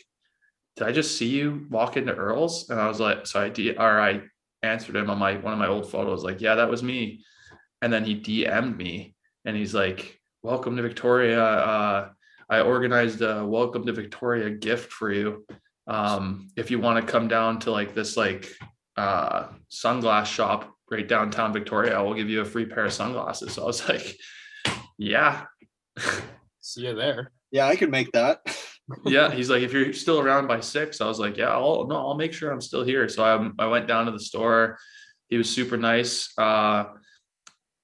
did 0.77 0.87
I 0.87 0.93
just 0.93 1.19
see 1.19 1.27
you 1.27 1.67
walk 1.69 1.97
into 1.97 2.15
Earl's? 2.15 2.71
And 2.71 2.81
I 2.81 2.87
was 2.87 3.01
like, 3.01 3.27
so 3.27 3.41
I 3.41 3.49
D 3.49 3.73
or 3.73 4.01
I 4.01 4.23
answered 4.63 4.95
him 4.95 5.11
on 5.11 5.19
my 5.19 5.35
one 5.39 5.53
of 5.53 5.59
my 5.59 5.67
old 5.67 5.91
photos, 5.91 6.23
like, 6.23 6.41
yeah, 6.41 6.55
that 6.55 6.71
was 6.71 6.85
me. 6.85 7.25
And 7.81 7.93
then 7.93 8.05
he 8.05 8.15
DM'd 8.15 8.79
me 8.79 9.17
and 9.45 9.57
he's 9.57 9.75
like, 9.75 10.21
Welcome 10.45 10.77
to 10.77 10.83
Victoria. 10.83 11.43
Uh, 11.43 12.09
I 12.49 12.61
organized 12.61 13.23
a 13.23 13.45
welcome 13.45 13.85
to 13.87 13.93
Victoria 13.93 14.51
gift 14.51 14.93
for 14.93 15.13
you. 15.13 15.45
Um, 15.89 16.49
if 16.57 16.71
you 16.71 16.79
want 16.79 17.05
to 17.05 17.13
come 17.13 17.27
down 17.27 17.59
to 17.61 17.73
like 17.73 17.93
this 17.93 18.17
like 18.17 18.53
uh 18.97 19.49
sunglass 19.71 20.27
shop 20.27 20.72
right 20.93 21.09
downtown 21.09 21.53
Victoria, 21.53 21.99
I 21.99 22.03
will 22.03 22.15
give 22.15 22.29
you 22.31 22.41
a 22.43 22.45
free 22.45 22.67
pair 22.67 22.85
of 22.85 22.93
sunglasses. 22.93 23.55
So 23.55 23.63
I 23.63 23.67
was 23.67 23.89
like, 23.89 24.17
Yeah. 24.99 25.45
See 26.61 26.83
you 26.83 26.95
there. 26.95 27.33
Yeah, 27.51 27.67
I 27.67 27.77
could 27.77 27.91
make 27.91 28.13
that. 28.13 28.39
yeah 29.07 29.31
he's 29.37 29.51
like 29.51 29.63
if 29.63 29.73
you're 29.73 29.93
still 29.93 30.19
around 30.21 30.49
by 30.49 30.59
six 30.61 31.01
i 31.01 31.07
was 31.07 31.19
like 31.21 31.37
yeah 31.37 31.51
i'll 31.51 31.87
no 31.87 31.97
i'll 31.97 32.17
make 32.17 32.33
sure 32.33 32.51
i'm 32.51 32.61
still 32.61 32.83
here 32.85 33.09
so 33.09 33.23
i, 33.25 33.63
I 33.63 33.67
went 33.67 33.87
down 33.87 34.07
to 34.07 34.13
the 34.13 34.19
store 34.19 34.77
he 35.29 35.37
was 35.39 35.49
super 35.49 35.77
nice 35.77 36.37
uh 36.37 36.85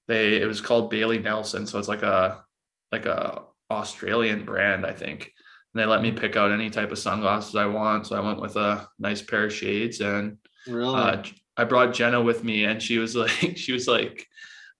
they 0.08 0.42
it 0.42 0.46
was 0.46 0.60
called 0.60 0.90
bailey 0.90 1.18
nelson 1.20 1.66
so 1.68 1.78
it's 1.78 1.86
like 1.88 2.02
a 2.02 2.42
like 2.90 3.06
a 3.06 3.42
australian 3.70 4.44
brand 4.44 4.84
i 4.84 4.92
think 4.92 5.32
and 5.72 5.80
they 5.80 5.86
let 5.86 6.02
me 6.02 6.10
pick 6.10 6.34
out 6.36 6.50
any 6.50 6.68
type 6.68 6.90
of 6.90 6.98
sunglasses 6.98 7.54
i 7.54 7.64
want 7.64 8.06
so 8.08 8.16
i 8.16 8.20
went 8.20 8.40
with 8.40 8.56
a 8.56 8.86
nice 8.98 9.22
pair 9.22 9.44
of 9.44 9.52
shades 9.54 10.00
and 10.00 10.36
Really? 10.66 10.94
uh, 10.94 11.22
I 11.58 11.64
brought 11.64 11.92
Jenna 11.92 12.22
with 12.22 12.44
me, 12.44 12.64
and 12.64 12.80
she 12.80 12.98
was 12.98 13.16
like, 13.16 13.56
she 13.56 13.72
was 13.72 13.88
like, 13.88 14.26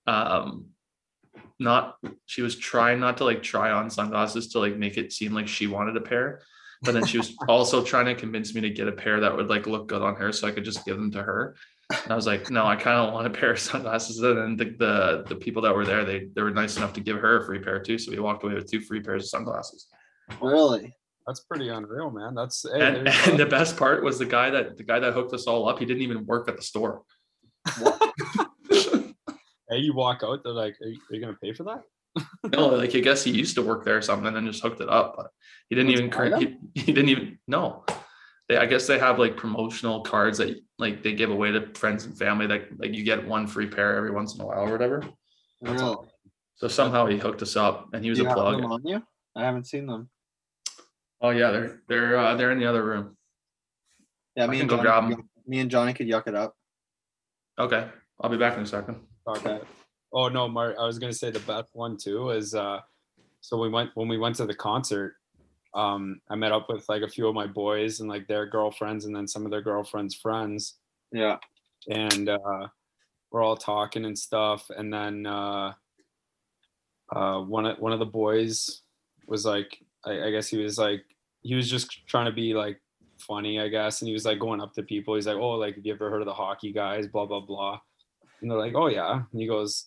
um, 0.06 0.66
not. 1.58 1.96
She 2.26 2.40
was 2.40 2.56
trying 2.56 3.00
not 3.00 3.16
to 3.18 3.24
like 3.24 3.42
try 3.42 3.72
on 3.72 3.90
sunglasses 3.90 4.48
to 4.48 4.60
like 4.60 4.76
make 4.76 4.96
it 4.96 5.12
seem 5.12 5.34
like 5.34 5.48
she 5.48 5.66
wanted 5.66 5.96
a 5.96 6.00
pair, 6.00 6.40
but 6.82 6.94
then 6.94 7.04
she 7.04 7.18
was 7.18 7.34
also 7.48 7.82
trying 7.82 8.06
to 8.06 8.14
convince 8.14 8.54
me 8.54 8.60
to 8.60 8.70
get 8.70 8.88
a 8.88 8.92
pair 8.92 9.20
that 9.20 9.36
would 9.36 9.48
like 9.48 9.66
look 9.66 9.88
good 9.88 10.02
on 10.02 10.14
her, 10.14 10.32
so 10.32 10.46
I 10.46 10.52
could 10.52 10.64
just 10.64 10.86
give 10.86 10.96
them 10.96 11.10
to 11.10 11.22
her. 11.22 11.56
And 11.90 12.12
I 12.12 12.16
was 12.16 12.26
like, 12.26 12.50
no, 12.50 12.66
I 12.66 12.76
kind 12.76 12.98
of 12.98 13.12
want 13.12 13.26
a 13.26 13.30
pair 13.38 13.50
of 13.50 13.58
sunglasses. 13.58 14.20
And 14.20 14.38
then 14.38 14.56
the, 14.56 14.76
the 14.78 15.24
the 15.28 15.36
people 15.36 15.62
that 15.62 15.74
were 15.74 15.84
there, 15.84 16.04
they 16.04 16.28
they 16.34 16.42
were 16.42 16.52
nice 16.52 16.76
enough 16.76 16.92
to 16.92 17.00
give 17.00 17.18
her 17.18 17.42
a 17.42 17.44
free 17.44 17.58
pair 17.58 17.80
too. 17.80 17.98
So 17.98 18.12
we 18.12 18.20
walked 18.20 18.44
away 18.44 18.54
with 18.54 18.70
two 18.70 18.80
free 18.80 19.00
pairs 19.00 19.24
of 19.24 19.30
sunglasses. 19.30 19.88
really? 20.40 20.94
That's 21.28 21.40
pretty 21.40 21.68
unreal, 21.68 22.10
man. 22.10 22.34
That's 22.34 22.64
hey, 22.72 22.80
And, 22.80 23.06
and 23.06 23.38
the 23.38 23.44
best 23.44 23.76
part 23.76 24.02
was 24.02 24.18
the 24.18 24.24
guy 24.24 24.48
that 24.48 24.78
the 24.78 24.82
guy 24.82 24.98
that 24.98 25.12
hooked 25.12 25.34
us 25.34 25.46
all 25.46 25.68
up. 25.68 25.78
He 25.78 25.84
didn't 25.84 26.02
even 26.02 26.24
work 26.24 26.48
at 26.48 26.56
the 26.56 26.62
store. 26.62 27.02
hey, 29.68 29.76
you 29.76 29.92
walk 29.94 30.22
out, 30.24 30.42
they're 30.42 30.54
like, 30.54 30.74
are 30.80 30.88
you, 30.88 30.98
are 31.10 31.14
you 31.14 31.20
gonna 31.20 31.36
pay 31.42 31.52
for 31.52 31.64
that? 31.64 31.82
no, 32.56 32.68
like 32.68 32.96
I 32.96 33.00
guess 33.00 33.22
he 33.22 33.30
used 33.30 33.54
to 33.56 33.62
work 33.62 33.84
there 33.84 33.98
or 33.98 34.02
something 34.02 34.34
and 34.34 34.46
just 34.46 34.62
hooked 34.62 34.80
it 34.80 34.88
up, 34.88 35.16
but 35.18 35.26
he 35.68 35.76
didn't 35.76 36.10
That's 36.10 36.40
even 36.40 36.60
he, 36.74 36.80
he 36.80 36.92
didn't 36.94 37.10
even 37.10 37.38
no. 37.46 37.84
They 38.48 38.56
I 38.56 38.64
guess 38.64 38.86
they 38.86 38.98
have 38.98 39.18
like 39.18 39.36
promotional 39.36 40.00
cards 40.00 40.38
that 40.38 40.58
like 40.78 41.02
they 41.02 41.12
give 41.12 41.28
away 41.28 41.52
to 41.52 41.68
friends 41.74 42.06
and 42.06 42.16
family 42.16 42.46
that 42.46 42.80
like 42.80 42.94
you 42.94 43.04
get 43.04 43.28
one 43.28 43.46
free 43.46 43.66
pair 43.66 43.96
every 43.96 44.12
once 44.12 44.34
in 44.34 44.40
a 44.40 44.46
while 44.46 44.60
or 44.60 44.72
whatever. 44.72 45.04
Really? 45.60 45.94
So 46.56 46.68
somehow 46.68 47.04
he 47.04 47.18
hooked 47.18 47.42
us 47.42 47.54
up 47.54 47.90
and 47.92 48.02
he 48.02 48.08
was 48.08 48.18
a 48.18 48.22
you 48.22 48.28
have 48.28 48.38
them 48.38 48.60
plug. 48.62 48.72
on 48.72 48.86
you? 48.86 49.02
I 49.36 49.44
haven't 49.44 49.66
seen 49.66 49.84
them. 49.84 50.08
Oh 51.20 51.30
yeah, 51.30 51.50
they're 51.50 51.82
they're 51.88 52.16
uh, 52.18 52.34
they're 52.36 52.50
in 52.52 52.58
the 52.58 52.66
other 52.66 52.84
room. 52.84 53.16
Yeah, 54.36 54.44
I 54.44 54.46
me 54.46 54.58
can 54.58 54.62
and 54.62 54.70
go 54.70 54.76
Johnny, 54.76 54.82
grab 54.84 55.08
could 55.08 55.18
'em. 55.18 55.28
me 55.46 55.58
and 55.60 55.70
Johnny 55.70 55.92
could 55.92 56.06
yuck 56.06 56.26
it 56.28 56.34
up. 56.34 56.54
Okay. 57.58 57.88
I'll 58.20 58.30
be 58.30 58.36
back 58.36 58.56
in 58.56 58.62
a 58.62 58.66
second. 58.66 59.00
Okay. 59.26 59.60
Oh 60.12 60.28
no, 60.28 60.48
Mark. 60.48 60.76
I 60.78 60.84
was 60.86 60.98
gonna 60.98 61.12
say 61.12 61.30
the 61.30 61.40
best 61.40 61.70
one 61.74 61.96
too 61.96 62.30
is 62.30 62.54
uh 62.54 62.80
so 63.40 63.56
we 63.58 63.68
went 63.68 63.90
when 63.94 64.08
we 64.08 64.18
went 64.18 64.36
to 64.36 64.46
the 64.46 64.54
concert, 64.54 65.14
um, 65.74 66.20
I 66.28 66.34
met 66.36 66.52
up 66.52 66.68
with 66.68 66.88
like 66.88 67.02
a 67.02 67.08
few 67.08 67.28
of 67.28 67.34
my 67.34 67.46
boys 67.46 68.00
and 68.00 68.08
like 68.08 68.26
their 68.26 68.46
girlfriends 68.46 69.04
and 69.04 69.14
then 69.14 69.26
some 69.28 69.44
of 69.44 69.50
their 69.50 69.62
girlfriends' 69.62 70.14
friends. 70.14 70.78
Yeah. 71.12 71.38
And 71.90 72.28
uh 72.28 72.68
we're 73.30 73.42
all 73.42 73.56
talking 73.56 74.04
and 74.04 74.18
stuff. 74.18 74.70
And 74.70 74.92
then 74.92 75.26
uh 75.26 75.72
uh 77.14 77.40
one 77.40 77.66
of 77.66 77.78
one 77.78 77.92
of 77.92 77.98
the 77.98 78.06
boys 78.06 78.82
was 79.26 79.44
like 79.44 79.78
I, 80.04 80.26
I 80.26 80.30
guess 80.30 80.48
he 80.48 80.58
was 80.58 80.78
like 80.78 81.04
he 81.42 81.54
was 81.54 81.70
just 81.70 82.06
trying 82.06 82.26
to 82.26 82.32
be 82.32 82.54
like 82.54 82.80
funny, 83.18 83.60
I 83.60 83.68
guess. 83.68 84.00
And 84.00 84.08
he 84.08 84.12
was 84.12 84.24
like 84.24 84.38
going 84.38 84.60
up 84.60 84.72
to 84.74 84.82
people. 84.82 85.14
He's 85.14 85.26
like, 85.26 85.36
Oh, 85.36 85.50
like 85.50 85.76
have 85.76 85.86
you 85.86 85.92
ever 85.92 86.10
heard 86.10 86.22
of 86.22 86.26
the 86.26 86.34
hockey 86.34 86.72
guys? 86.72 87.06
Blah 87.06 87.26
blah 87.26 87.40
blah. 87.40 87.80
And 88.40 88.50
they're 88.50 88.58
like, 88.58 88.74
Oh 88.74 88.88
yeah. 88.88 89.22
And 89.30 89.40
he 89.40 89.46
goes, 89.46 89.86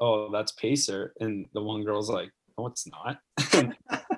Oh, 0.00 0.30
that's 0.32 0.52
Pacer. 0.52 1.14
And 1.20 1.46
the 1.54 1.62
one 1.62 1.84
girl's 1.84 2.10
like, 2.10 2.30
No, 2.58 2.66
it's 2.66 2.86
not. 2.86 3.18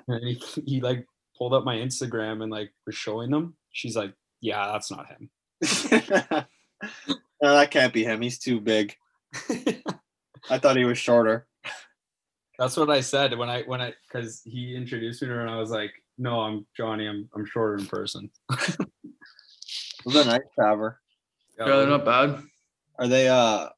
and 0.07 0.23
he, 0.23 0.41
he 0.65 0.81
like 0.81 1.05
pulled 1.37 1.53
up 1.53 1.63
my 1.63 1.75
Instagram 1.75 2.41
and 2.43 2.51
like 2.51 2.71
was 2.85 2.95
showing 2.95 3.31
them. 3.31 3.55
She's 3.71 3.95
like, 3.95 4.13
Yeah, 4.41 4.71
that's 4.71 4.91
not 4.91 5.07
him. 5.07 5.29
no, 7.41 7.55
that 7.55 7.71
can't 7.71 7.93
be 7.93 8.03
him. 8.03 8.21
He's 8.21 8.39
too 8.39 8.59
big. 8.59 8.95
I 10.49 10.59
thought 10.59 10.77
he 10.77 10.85
was 10.85 10.97
shorter. 10.97 11.47
That's 12.59 12.75
what 12.75 12.89
I 12.89 13.01
said 13.01 13.37
when 13.37 13.49
I 13.49 13.63
when 13.63 13.81
I 13.81 13.93
because 14.07 14.41
he 14.43 14.75
introduced 14.75 15.21
me 15.21 15.27
to 15.27 15.33
her 15.35 15.41
and 15.41 15.49
I 15.49 15.59
was 15.59 15.69
like, 15.69 15.91
No, 16.17 16.41
I'm 16.41 16.65
Johnny. 16.75 17.07
I'm 17.07 17.29
I'm 17.35 17.45
shorter 17.45 17.75
in 17.77 17.85
person. 17.85 18.29
Those 20.05 20.15
are 20.15 20.25
nice, 20.25 20.41
Trevor. 20.55 20.99
Yeah, 21.59 21.65
they're 21.65 21.87
not 21.87 22.05
bad. 22.05 22.43
Are 22.99 23.07
they 23.07 23.27
uh 23.27 23.69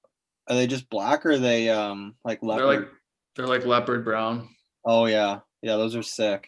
are 0.48 0.55
they 0.55 0.67
just 0.67 0.89
black 0.89 1.25
or 1.25 1.31
are 1.31 1.38
they 1.38 1.69
um 1.69 2.15
like 2.24 2.41
leopard? 2.41 2.67
They're 2.67 2.79
like 2.79 2.88
they're 3.36 3.48
like 3.48 3.65
leopard 3.65 4.03
brown. 4.05 4.50
oh 4.86 5.05
yeah. 5.05 5.39
Yeah, 5.62 5.75
those 5.75 5.95
are 5.95 6.03
sick. 6.03 6.48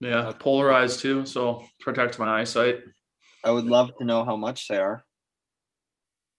Yeah, 0.00 0.32
polarized 0.38 1.00
too, 1.00 1.26
so 1.26 1.64
protects 1.80 2.18
my 2.18 2.40
eyesight. 2.40 2.78
I 3.44 3.50
would 3.50 3.64
love 3.66 3.90
to 3.98 4.04
know 4.04 4.24
how 4.24 4.36
much 4.36 4.68
they 4.68 4.78
are. 4.78 5.04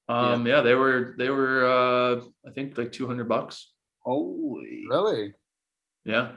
Um, 0.07 0.45
yeah, 0.47 0.61
they 0.61 0.73
were 0.73 1.15
they 1.17 1.29
were 1.29 1.65
uh 1.65 2.21
I 2.47 2.51
think 2.53 2.77
like 2.77 2.91
two 2.91 3.07
hundred 3.07 3.27
bucks. 3.29 3.71
Holy 4.01 4.85
really? 4.89 5.33
Yeah, 6.05 6.31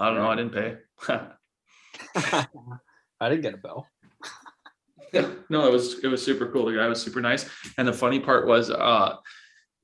I 0.00 0.06
don't 0.06 0.16
know. 0.16 0.28
I 0.28 0.36
didn't 0.36 0.52
pay. 0.52 0.76
I 3.20 3.28
didn't 3.28 3.42
get 3.42 3.54
a 3.54 3.58
bill. 3.58 3.86
no, 5.48 5.66
it 5.66 5.72
was 5.72 6.00
it 6.00 6.08
was 6.08 6.24
super 6.24 6.50
cool. 6.50 6.66
The 6.66 6.74
guy 6.74 6.88
was 6.88 7.00
super 7.00 7.20
nice, 7.20 7.48
and 7.78 7.86
the 7.86 7.92
funny 7.92 8.18
part 8.20 8.46
was, 8.46 8.70
uh, 8.70 9.16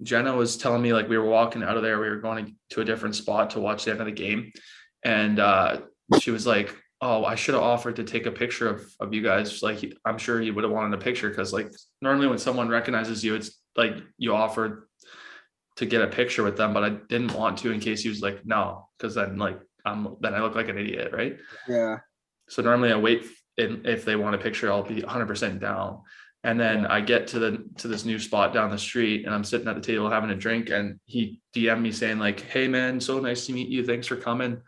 Jenna 0.02 0.34
was 0.34 0.56
telling 0.56 0.82
me 0.82 0.92
like 0.92 1.08
we 1.08 1.18
were 1.18 1.28
walking 1.28 1.62
out 1.62 1.76
of 1.76 1.82
there, 1.82 2.00
we 2.00 2.08
were 2.08 2.20
going 2.20 2.56
to 2.70 2.80
a 2.80 2.84
different 2.84 3.14
spot 3.14 3.50
to 3.50 3.60
watch 3.60 3.84
the 3.84 3.92
end 3.92 4.00
of 4.00 4.06
the 4.06 4.12
game, 4.12 4.52
and 5.04 5.38
uh, 5.38 5.80
she 6.18 6.32
was 6.32 6.46
like, 6.46 6.75
"Oh, 7.00 7.25
I 7.25 7.37
should 7.37 7.54
have 7.54 7.62
offered 7.62 7.96
to 7.96 8.04
take 8.04 8.26
a 8.26 8.32
picture 8.32 8.68
of 8.68 8.92
of 8.99 9.14
you 9.14 9.22
guys. 9.22 9.62
Like, 9.62 9.80
I'm 10.04 10.18
sure 10.18 10.42
you 10.42 10.52
would 10.54 10.64
have 10.64 10.72
wanted 10.72 10.99
a 10.99 11.02
picture 11.02 11.28
because 11.28 11.52
like 11.52 11.70
normally 12.02 12.26
when 12.26 12.38
someone 12.38 12.68
recognizes 12.68 13.22
you, 13.22 13.37
it's 13.37 13.56
like 13.76 13.94
you 14.18 14.34
offered 14.34 14.88
to 15.80 15.87
get 15.87 16.02
a 16.02 16.06
picture 16.06 16.42
with 16.42 16.58
them, 16.58 16.75
but 16.75 16.84
I 16.84 16.90
didn't 16.90 17.32
want 17.32 17.56
to 17.58 17.72
in 17.72 17.80
case 17.80 18.02
he 18.02 18.10
was 18.10 18.20
like, 18.20 18.44
no, 18.44 18.87
because 18.99 19.14
then 19.14 19.38
like 19.38 19.58
I'm 19.87 20.14
then 20.20 20.34
I 20.34 20.42
look 20.42 20.54
like 20.54 20.68
an 20.68 20.76
idiot, 20.76 21.10
right? 21.12 21.38
yeah. 21.66 22.00
So 22.50 22.60
normally 22.60 22.92
I 22.92 22.96
wait 22.96 23.25
and 23.56 23.87
if 23.87 24.04
they 24.04 24.14
want 24.14 24.34
a 24.34 24.38
picture, 24.38 24.70
I'll 24.70 24.82
be 24.82 25.00
100% 25.00 25.58
down. 25.58 26.02
And 26.44 26.60
then 26.60 26.84
I 26.84 27.00
get 27.00 27.28
to 27.28 27.38
the 27.38 27.64
to 27.78 27.88
this 27.88 28.04
new 28.04 28.18
spot 28.18 28.52
down 28.52 28.70
the 28.70 28.78
street 28.78 29.25
and 29.25 29.34
I'm 29.34 29.44
sitting 29.44 29.68
at 29.68 29.75
the 29.75 29.80
table 29.80 30.10
having 30.10 30.30
a 30.30 30.34
drink 30.34 30.68
and 30.68 31.00
he 31.06 31.40
DM 31.56 31.80
me 31.80 31.92
saying 31.92 32.18
like, 32.18 32.40
"Hey 32.42 32.68
man, 32.68 33.00
so 33.00 33.18
nice 33.20 33.46
to 33.46 33.54
meet 33.54 33.68
you. 33.68 33.84
Thanks 33.87 34.06
for 34.06 34.16
coming." 34.16 34.60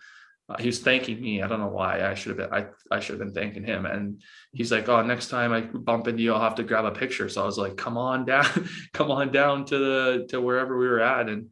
Uh, 0.52 0.60
he 0.60 0.66
was 0.66 0.80
thanking 0.80 1.20
me. 1.20 1.42
I 1.42 1.46
don't 1.46 1.60
know 1.60 1.68
why. 1.68 2.04
I 2.04 2.14
should 2.14 2.38
have 2.38 2.50
been 2.50 2.52
I 2.52 2.66
I 2.90 3.00
should 3.00 3.18
have 3.18 3.26
been 3.26 3.34
thanking 3.34 3.64
him. 3.64 3.86
And 3.86 4.22
he's 4.52 4.70
like, 4.70 4.88
"Oh, 4.88 5.02
next 5.02 5.28
time 5.28 5.52
I 5.52 5.62
bump 5.62 6.08
into 6.08 6.22
you, 6.22 6.34
I'll 6.34 6.40
have 6.40 6.56
to 6.56 6.62
grab 6.62 6.84
a 6.84 6.90
picture." 6.90 7.28
So 7.28 7.42
I 7.42 7.46
was 7.46 7.58
like, 7.58 7.76
"Come 7.76 7.96
on 7.96 8.24
down, 8.24 8.46
come 8.92 9.10
on 9.10 9.32
down 9.32 9.64
to 9.66 9.78
the 9.78 10.26
to 10.30 10.40
wherever 10.40 10.78
we 10.78 10.86
were 10.86 11.00
at 11.00 11.28
and 11.28 11.48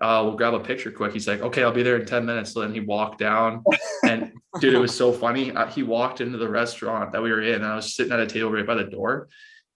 uh, 0.00 0.20
we'll 0.24 0.36
grab 0.36 0.54
a 0.54 0.60
picture 0.60 0.90
quick." 0.90 1.12
He's 1.12 1.28
like, 1.28 1.40
"Okay, 1.40 1.62
I'll 1.62 1.72
be 1.72 1.82
there 1.82 1.96
in 1.96 2.06
10 2.06 2.26
minutes." 2.26 2.52
So 2.52 2.60
then 2.60 2.74
he 2.74 2.80
walked 2.80 3.18
down 3.18 3.64
and 4.04 4.32
dude, 4.60 4.74
it 4.74 4.78
was 4.78 4.94
so 4.94 5.12
funny. 5.12 5.52
Uh, 5.52 5.66
he 5.66 5.82
walked 5.82 6.20
into 6.20 6.38
the 6.38 6.48
restaurant 6.48 7.12
that 7.12 7.22
we 7.22 7.30
were 7.30 7.42
in. 7.42 7.56
And 7.56 7.66
I 7.66 7.76
was 7.76 7.94
sitting 7.94 8.12
at 8.12 8.20
a 8.20 8.26
table 8.26 8.50
right 8.50 8.66
by 8.66 8.74
the 8.74 8.84
door, 8.84 9.28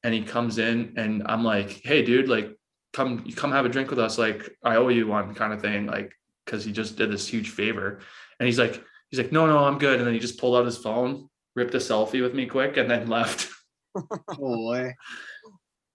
and 0.02 0.12
he 0.12 0.22
comes 0.22 0.58
in, 0.58 0.94
and 0.96 1.22
I'm 1.26 1.44
like, 1.44 1.80
"Hey, 1.82 2.04
dude, 2.04 2.28
like, 2.28 2.50
come, 2.92 3.24
come 3.32 3.52
have 3.52 3.64
a 3.64 3.70
drink 3.70 3.90
with 3.90 3.98
us. 3.98 4.18
Like, 4.18 4.50
I 4.62 4.76
owe 4.76 4.88
you 4.88 5.06
one, 5.06 5.34
kind 5.34 5.52
of 5.52 5.62
thing." 5.62 5.86
Like, 5.86 6.12
because 6.44 6.64
he 6.64 6.72
just 6.72 6.96
did 6.96 7.10
this 7.10 7.26
huge 7.26 7.50
favor, 7.50 8.00
and 8.40 8.46
he's 8.46 8.58
like, 8.58 8.82
he's 9.10 9.18
like, 9.20 9.32
"No, 9.32 9.46
no, 9.46 9.58
I'm 9.58 9.78
good." 9.78 9.98
And 9.98 10.06
then 10.06 10.14
he 10.14 10.20
just 10.20 10.38
pulled 10.38 10.56
out 10.56 10.64
his 10.64 10.78
phone, 10.78 11.28
ripped 11.54 11.74
a 11.74 11.78
selfie 11.78 12.22
with 12.22 12.34
me 12.34 12.46
quick, 12.46 12.76
and 12.76 12.90
then 12.90 13.08
left. 13.16 13.48
Oh, 13.98 14.04
Holy 14.28 14.94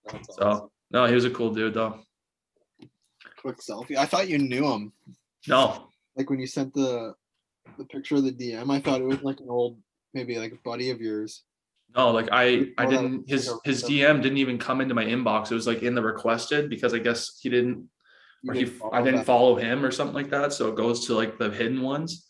That's 0.05 0.29
awesome. 0.29 0.57
So 0.59 0.71
no, 0.89 1.05
he 1.05 1.13
was 1.13 1.25
a 1.25 1.29
cool 1.29 1.53
dude 1.53 1.75
though. 1.75 1.99
quick 3.37 3.57
selfie. 3.59 3.95
I 3.95 4.05
thought 4.05 4.27
you 4.27 4.37
knew 4.39 4.67
him. 4.71 4.91
No, 5.47 5.87
Like 6.15 6.29
when 6.29 6.39
you 6.39 6.47
sent 6.47 6.73
the 6.73 7.13
the 7.77 7.85
picture 7.85 8.15
of 8.15 8.23
the 8.23 8.31
DM, 8.31 8.71
I 8.71 8.79
thought 8.81 9.01
it 9.01 9.05
was 9.05 9.21
like 9.21 9.39
an 9.39 9.49
old 9.49 9.77
maybe 10.15 10.37
like 10.39 10.51
a 10.51 10.57
buddy 10.63 10.89
of 10.89 10.99
yours. 10.99 11.43
No, 11.95 12.09
like 12.11 12.29
I 12.31 12.71
I 12.77 12.85
Oh, 12.85 12.89
didn't 12.89 13.29
his 13.29 13.51
his 13.63 13.83
DM 13.83 14.21
didn't 14.21 14.37
even 14.39 14.57
come 14.57 14.81
into 14.81 14.95
my 14.95 15.05
inbox. 15.05 15.51
It 15.51 15.55
was 15.55 15.67
like 15.67 15.83
in 15.83 15.93
the 15.93 16.01
requested 16.01 16.69
because 16.69 16.93
I 16.95 16.99
guess 16.99 17.39
he 17.39 17.49
didn't 17.49 17.87
or 18.47 18.53
he 18.55 18.71
I 18.91 19.01
didn't 19.03 19.25
follow 19.25 19.55
him 19.57 19.85
or 19.85 19.91
something 19.91 20.15
like 20.15 20.31
that. 20.31 20.53
So 20.53 20.69
it 20.69 20.75
goes 20.75 21.05
to 21.05 21.13
like 21.13 21.37
the 21.37 21.51
hidden 21.51 21.81
ones. 21.81 22.25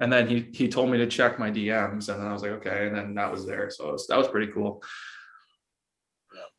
And 0.00 0.10
then 0.12 0.26
he 0.26 0.48
he 0.52 0.68
told 0.68 0.90
me 0.90 0.98
to 0.98 1.06
check 1.06 1.38
my 1.38 1.50
DMs, 1.50 2.08
and 2.08 2.20
then 2.20 2.26
I 2.26 2.32
was 2.32 2.42
like, 2.42 2.52
okay, 2.52 2.86
and 2.86 2.96
then 2.96 3.14
that 3.14 3.30
was 3.30 3.46
there. 3.46 3.68
So 3.70 3.92
was, 3.92 4.06
that 4.06 4.16
was 4.16 4.28
pretty 4.28 4.50
cool. 4.52 4.82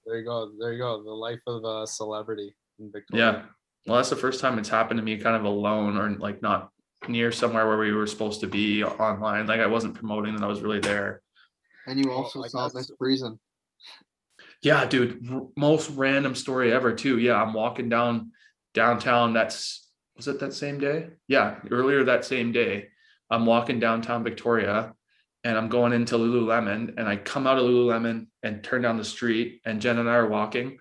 There 0.06 0.20
you 0.20 0.26
go. 0.26 0.52
There 0.60 0.74
you 0.74 0.80
go. 0.80 1.04
The 1.04 1.12
life 1.12 1.40
of 1.48 1.64
a 1.64 1.88
celebrity 1.88 2.54
in 2.80 2.92
Victoria. 2.92 3.26
Yeah. 3.26 3.42
Well, 3.88 3.98
that's 3.98 4.10
the 4.10 4.16
first 4.16 4.40
time 4.40 4.60
it's 4.60 4.70
happened 4.70 4.98
to 4.98 5.04
me 5.04 5.18
kind 5.18 5.36
of 5.36 5.46
alone 5.46 5.98
or 5.98 6.10
like 6.12 6.42
not 6.42 6.70
near 7.08 7.32
somewhere 7.32 7.68
where 7.68 7.78
we 7.78 7.92
were 7.92 8.08
supposed 8.08 8.42
to 8.42 8.48
be 8.48 8.84
online. 8.84 9.48
Like 9.48 9.60
I 9.60 9.68
wasn't 9.68 9.96
promoting 9.96 10.36
that 10.36 10.44
I 10.44 10.48
was 10.48 10.62
really 10.62 10.80
there. 10.80 11.22
And 11.88 12.00
you 12.00 12.12
oh, 12.12 12.16
also 12.24 12.44
I 12.44 12.48
saw 12.48 12.68
guess- 12.68 12.76
Miss 12.76 12.92
Friesen. 13.02 13.40
Yeah, 14.62 14.86
dude, 14.86 15.28
r- 15.30 15.48
most 15.58 15.90
random 15.92 16.36
story 16.36 16.72
ever 16.72 16.94
too. 16.94 17.18
Yeah, 17.18 17.42
I'm 17.42 17.54
walking 17.54 17.90
down 17.90 18.32
downtown. 18.74 19.34
That's 19.34 19.90
was 20.16 20.28
it 20.28 20.40
that 20.40 20.54
same 20.54 20.80
day? 20.80 21.08
Yeah, 21.28 21.60
earlier 21.72 22.04
that 22.06 22.24
same 22.24 22.52
day. 22.52 22.88
I'm 23.30 23.46
walking 23.46 23.80
downtown 23.80 24.24
Victoria 24.24 24.94
and 25.44 25.58
I'm 25.58 25.70
going 25.70 25.94
into 25.94 26.16
Lululemon 26.16 26.96
and 26.98 27.08
I 27.08 27.18
come 27.18 27.48
out 27.48 27.58
of 27.58 27.66
Lululemon 27.66 28.28
and 28.44 28.64
turn 28.64 28.82
down 28.82 28.98
the 28.98 29.06
street 29.06 29.62
and 29.66 29.82
Jen 29.82 29.98
and 29.98 30.10
I 30.10 30.16
are 30.16 30.28
walking 30.28 30.78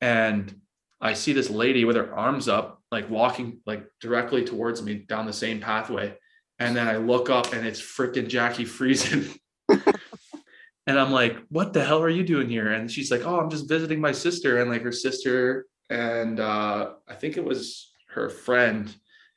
and 0.00 0.54
I 1.00 1.14
see 1.14 1.32
this 1.32 1.50
lady 1.50 1.84
with 1.84 1.96
her 1.96 2.14
arms 2.14 2.48
up 2.48 2.80
like 2.90 3.08
walking 3.08 3.60
like 3.66 3.84
directly 4.00 4.44
towards 4.44 4.82
me 4.82 4.94
down 4.94 5.26
the 5.26 5.32
same 5.32 5.60
pathway 5.60 6.16
and 6.62 6.76
then 6.76 6.86
I 6.86 6.96
look 6.96 7.28
up 7.28 7.52
and 7.52 7.66
it's 7.66 7.80
freaking 7.80 8.28
Jackie 8.28 8.64
Friesen. 8.64 9.36
and 9.68 10.98
I'm 10.98 11.10
like, 11.10 11.38
what 11.48 11.72
the 11.72 11.84
hell 11.84 12.02
are 12.02 12.08
you 12.08 12.22
doing 12.22 12.48
here? 12.48 12.72
And 12.72 12.90
she's 12.90 13.10
like, 13.10 13.26
oh, 13.26 13.40
I'm 13.40 13.50
just 13.50 13.68
visiting 13.68 14.00
my 14.00 14.12
sister. 14.12 14.60
And 14.60 14.70
like 14.70 14.82
her 14.82 14.92
sister, 14.92 15.66
and 15.90 16.38
uh, 16.38 16.92
I 17.08 17.14
think 17.14 17.36
it 17.36 17.44
was 17.44 17.92
her 18.10 18.28
friend, 18.28 18.94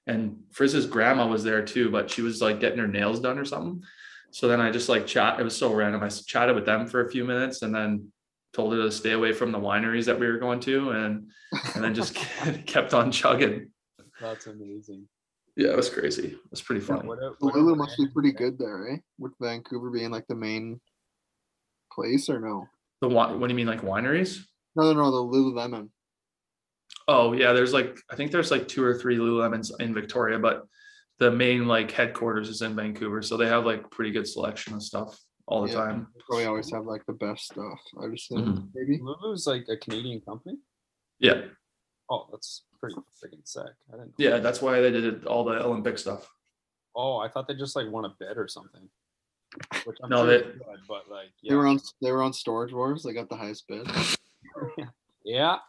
and 0.07 0.37
Frizz's 0.51 0.85
grandma 0.85 1.27
was 1.27 1.43
there 1.43 1.63
too, 1.63 1.89
but 1.89 2.09
she 2.09 2.21
was 2.21 2.41
like 2.41 2.59
getting 2.59 2.79
her 2.79 2.87
nails 2.87 3.19
done 3.19 3.39
or 3.39 3.45
something. 3.45 3.83
So 4.31 4.47
then 4.47 4.61
I 4.61 4.69
just 4.71 4.89
like 4.89 5.07
chat. 5.07 5.39
It 5.39 5.43
was 5.43 5.55
so 5.55 5.73
random. 5.73 6.03
I 6.03 6.09
chatted 6.09 6.55
with 6.55 6.65
them 6.65 6.87
for 6.87 7.01
a 7.05 7.09
few 7.09 7.23
minutes 7.23 7.61
and 7.61 7.73
then 7.73 8.11
told 8.53 8.73
her 8.73 8.81
to 8.83 8.91
stay 8.91 9.11
away 9.11 9.33
from 9.33 9.51
the 9.51 9.59
wineries 9.59 10.05
that 10.05 10.19
we 10.19 10.27
were 10.27 10.37
going 10.37 10.59
to, 10.61 10.91
and 10.91 11.29
and 11.75 11.83
then 11.83 11.95
just 11.95 12.15
kept 12.65 12.93
on 12.93 13.11
chugging. 13.11 13.71
That's 14.21 14.47
amazing. 14.47 15.07
Yeah, 15.57 15.69
it 15.69 15.77
was 15.77 15.89
crazy. 15.89 16.27
It 16.27 16.51
was 16.51 16.61
pretty 16.61 16.81
funny. 16.81 17.07
What 17.07 17.19
a- 17.19 17.31
The 17.39 17.45
what 17.45 17.55
Lulu 17.55 17.75
must 17.75 17.97
be 17.97 18.07
pretty 18.09 18.33
good 18.33 18.57
there, 18.59 18.89
eh? 18.91 18.97
With 19.17 19.31
Vancouver 19.39 19.89
being 19.89 20.11
like 20.11 20.27
the 20.27 20.35
main 20.35 20.81
place 21.91 22.29
or 22.29 22.39
no? 22.41 22.67
The 23.01 23.07
wi- 23.09 23.33
what 23.35 23.47
do 23.47 23.53
you 23.53 23.55
mean, 23.55 23.67
like 23.67 23.81
wineries? 23.81 24.39
No, 24.75 24.91
no, 24.91 25.03
no, 25.03 25.11
the 25.11 25.37
Lululemon. 25.37 25.89
Oh 27.07 27.33
yeah, 27.33 27.53
there's 27.53 27.73
like 27.73 27.97
I 28.09 28.15
think 28.15 28.31
there's 28.31 28.51
like 28.51 28.67
two 28.67 28.83
or 28.83 28.97
three 28.97 29.17
Lululemons 29.17 29.71
in 29.79 29.93
Victoria, 29.93 30.39
but 30.39 30.63
the 31.19 31.31
main 31.31 31.67
like 31.67 31.91
headquarters 31.91 32.49
is 32.49 32.61
in 32.61 32.75
Vancouver, 32.75 33.21
so 33.21 33.37
they 33.37 33.47
have 33.47 33.65
like 33.65 33.89
pretty 33.91 34.11
good 34.11 34.27
selection 34.27 34.73
of 34.73 34.81
stuff 34.83 35.17
all 35.47 35.61
the 35.63 35.69
Yeah. 35.69 35.75
time. 35.85 36.07
Probably 36.27 36.45
always 36.45 36.71
have 36.71 36.85
like 36.85 37.05
the 37.05 37.13
best 37.13 37.45
stuff. 37.45 37.79
I 38.01 38.07
just 38.09 38.27
think 38.29 38.41
Mhm. 38.45 38.69
maybe. 38.73 38.99
Lulu's 39.01 39.45
like 39.45 39.67
a 39.69 39.77
Canadian 39.77 40.21
company. 40.21 40.57
Yeah, 41.19 41.45
Oh, 42.09 42.27
that's 42.31 42.63
pretty 42.79 42.95
freaking 42.95 43.47
sick. 43.47 43.63
I 43.89 43.97
didn't. 43.97 44.07
know. 44.07 44.13
yeah, 44.17 44.37
that's 44.39 44.61
why 44.61 44.81
they 44.81 44.91
did 44.91 45.25
all 45.25 45.43
the 45.43 45.63
Olympic 45.63 45.97
stuff. 45.97 46.29
Oh, 46.95 47.17
I 47.17 47.29
thought 47.29 47.47
they 47.47 47.55
just 47.55 47.75
like 47.75 47.89
won 47.89 48.05
a 48.05 48.15
bid 48.19 48.37
or 48.37 48.47
something. 48.47 48.89
Which 49.85 49.97
I'm 50.03 50.09
No, 50.09 50.17
sure 50.17 50.25
they- 50.25 50.37
they 50.43 50.51
could, 50.57 50.79
but 50.87 51.09
like 51.09 51.29
They 51.47 51.55
were 51.55 51.67
on 51.67 51.79
they 52.01 52.11
were 52.11 52.23
on 52.23 52.33
Storage 52.33 52.73
Wars. 52.73 53.03
They 53.03 53.13
got 53.13 53.29
the 53.29 53.37
highest 53.37 53.67
bid. 53.67 53.87
yeah, 55.23 55.59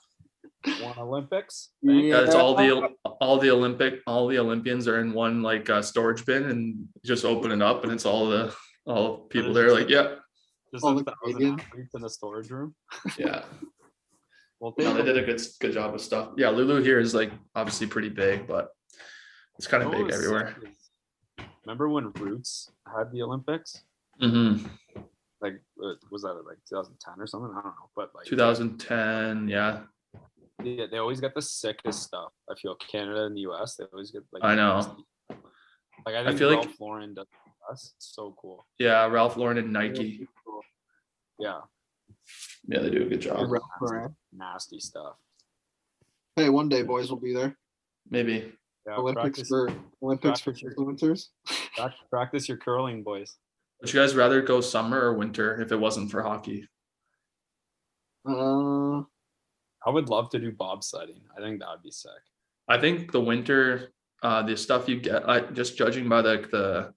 won 0.80 0.98
Olympics. 0.98 1.70
Yeah, 1.82 2.24
it's 2.24 2.34
all 2.34 2.54
the 2.54 2.88
all 3.20 3.38
the 3.38 3.50
Olympic 3.50 4.00
all 4.06 4.26
the 4.26 4.38
Olympians 4.38 4.88
are 4.88 5.00
in 5.00 5.12
one 5.12 5.42
like 5.42 5.68
uh, 5.70 5.82
storage 5.82 6.24
bin 6.26 6.44
and 6.44 6.88
just 7.04 7.24
open 7.24 7.50
it 7.50 7.62
up 7.62 7.84
and 7.84 7.92
it's 7.92 8.06
all 8.06 8.28
the 8.28 8.54
all 8.86 9.02
the 9.04 9.22
people 9.28 9.52
there 9.52 9.72
like 9.72 9.88
yeah 9.88 10.16
Just 10.72 10.84
All 10.84 10.98
a 10.98 11.02
the 11.02 11.12
thousand 11.24 11.62
in 11.94 12.00
the 12.00 12.10
storage 12.10 12.50
room. 12.50 12.74
yeah 13.18 13.44
Well, 14.58 14.74
no, 14.78 14.94
they 14.94 15.02
did 15.02 15.18
a 15.18 15.22
good 15.22 15.40
good 15.60 15.72
job 15.72 15.94
of 15.94 16.00
stuff. 16.00 16.30
Yeah, 16.38 16.48
Lulu 16.48 16.82
here 16.82 16.98
is 16.98 17.14
like 17.14 17.30
obviously 17.54 17.86
pretty 17.86 18.08
big, 18.08 18.46
but 18.46 18.70
it's 19.58 19.66
kind 19.66 19.82
of 19.82 19.90
big 19.90 20.10
everywhere. 20.10 20.56
Remember 21.66 21.88
when 21.90 22.12
Roots 22.12 22.70
had 22.86 23.12
the 23.12 23.22
Olympics? 23.22 23.82
hmm 24.18 24.56
Like, 25.42 25.60
uh, 25.82 25.94
was 26.10 26.22
that 26.22 26.32
like 26.46 26.56
2010 26.70 27.14
or 27.22 27.26
something? 27.26 27.50
I 27.50 27.60
don't 27.60 27.66
know, 27.66 27.90
but 27.94 28.14
like 28.14 28.24
2010, 28.24 29.48
yeah, 29.48 29.82
Yeah, 30.62 30.86
they 30.90 30.98
always 30.98 31.20
get 31.20 31.34
the 31.34 31.42
sickest 31.42 32.02
stuff. 32.04 32.32
I 32.50 32.54
feel 32.54 32.74
Canada 32.76 33.24
and 33.26 33.36
the 33.36 33.40
US, 33.42 33.76
they 33.76 33.84
always 33.92 34.10
get 34.10 34.22
like. 34.32 34.42
I 34.44 34.54
know. 34.54 34.96
Like 36.04 36.14
I 36.14 36.20
I 36.22 36.24
think 36.26 36.38
feel 36.38 36.48
like- 36.50 36.64
Ralph 36.64 36.80
Lauren 36.80 37.14
does 37.14 37.26
the 37.26 37.50
best. 37.70 37.94
It's 37.96 38.14
so 38.14 38.34
cool. 38.40 38.66
yeah. 38.78 39.06
Ralph 39.06 39.36
Lauren 39.36 39.58
and 39.58 39.72
Nike, 39.72 40.26
Yeah, 41.38 41.60
yeah, 42.66 42.80
they 42.80 42.90
do 42.90 43.02
a 43.02 43.06
good 43.06 43.20
job. 43.20 43.50
Ralph 43.50 43.64
Lauren. 43.80 44.16
nasty 44.32 44.78
stuff. 44.80 45.16
Hey, 46.36 46.48
one 46.50 46.68
day, 46.68 46.82
boys, 46.82 47.10
will 47.10 47.20
be 47.20 47.32
there. 47.34 47.56
Maybe 48.10 48.52
Yeah, 48.86 48.96
Olympics 48.96 49.22
practice, 49.40 49.48
for 49.48 49.70
Olympics 50.02 50.40
for 50.40 50.52
practice 50.52 50.62
your- 50.62 50.74
influencers. 50.74 51.28
practice 52.10 52.48
your 52.48 52.58
curling, 52.58 53.02
boys. 53.02 53.36
would 53.80 53.92
you 53.92 53.98
guys 54.00 54.14
rather 54.14 54.40
go 54.42 54.60
summer 54.60 55.00
or 55.00 55.14
winter 55.14 55.60
if 55.60 55.72
it 55.72 55.76
wasn't 55.76 56.10
for 56.10 56.22
hockey? 56.22 56.68
Uh, 58.28 59.02
I 59.86 59.90
would 59.90 60.08
love 60.08 60.30
to 60.30 60.38
do 60.38 60.50
bobsledding. 60.52 61.20
I 61.36 61.40
think 61.40 61.60
that 61.60 61.68
would 61.70 61.82
be 61.82 61.92
sick. 61.92 62.10
I 62.68 62.78
think 62.78 63.12
the 63.12 63.20
winter, 63.20 63.92
uh, 64.22 64.42
the 64.42 64.56
stuff 64.56 64.88
you 64.88 65.00
get, 65.00 65.28
I 65.28 65.40
just 65.40 65.78
judging 65.78 66.08
by 66.08 66.22
the 66.22 66.46
the 66.50 66.92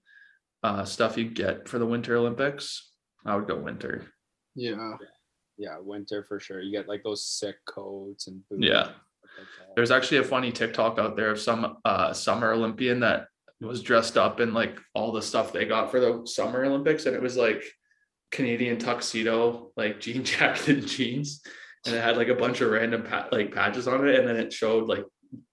uh, 0.62 0.84
stuff 0.84 1.16
you 1.16 1.30
get 1.30 1.68
for 1.68 1.78
the 1.78 1.86
Winter 1.86 2.16
Olympics, 2.16 2.90
I 3.24 3.36
would 3.36 3.46
go 3.48 3.56
winter. 3.56 4.06
yeah. 4.54 4.96
Yeah, 5.56 5.76
winter 5.78 6.24
for 6.24 6.40
sure. 6.40 6.60
You 6.62 6.72
get 6.72 6.88
like 6.88 7.02
those 7.02 7.24
sick 7.24 7.56
coats 7.66 8.28
and 8.28 8.40
boots. 8.48 8.64
Yeah. 8.64 8.84
like. 8.84 8.94
There's 9.76 9.90
actually 9.90 10.18
a 10.18 10.24
funny 10.24 10.52
TikTok 10.52 10.98
out 10.98 11.16
there 11.16 11.30
of 11.30 11.38
some 11.38 11.76
uh, 11.84 12.14
summer 12.14 12.52
Olympian 12.52 13.00
that 13.00 13.26
was 13.60 13.82
dressed 13.82 14.16
up 14.16 14.40
in 14.40 14.54
like 14.54 14.78
all 14.94 15.12
the 15.12 15.20
stuff 15.20 15.52
they 15.52 15.66
got 15.66 15.90
for 15.90 16.00
the 16.00 16.22
Summer 16.24 16.64
Olympics, 16.64 17.04
and 17.04 17.14
it 17.14 17.20
was 17.20 17.36
like 17.36 17.62
Canadian 18.30 18.78
tuxedo, 18.78 19.70
like 19.76 20.00
jean 20.00 20.24
jacket 20.24 20.68
and 20.68 20.86
jeans, 20.86 21.42
and 21.86 21.94
it 21.94 22.02
had 22.02 22.16
like 22.16 22.28
a 22.28 22.34
bunch 22.34 22.60
of 22.60 22.70
random 22.70 23.02
pa- 23.04 23.28
like 23.32 23.52
patches 23.54 23.88
on 23.88 24.06
it, 24.06 24.18
and 24.18 24.28
then 24.28 24.36
it 24.36 24.52
showed 24.52 24.88
like 24.88 25.04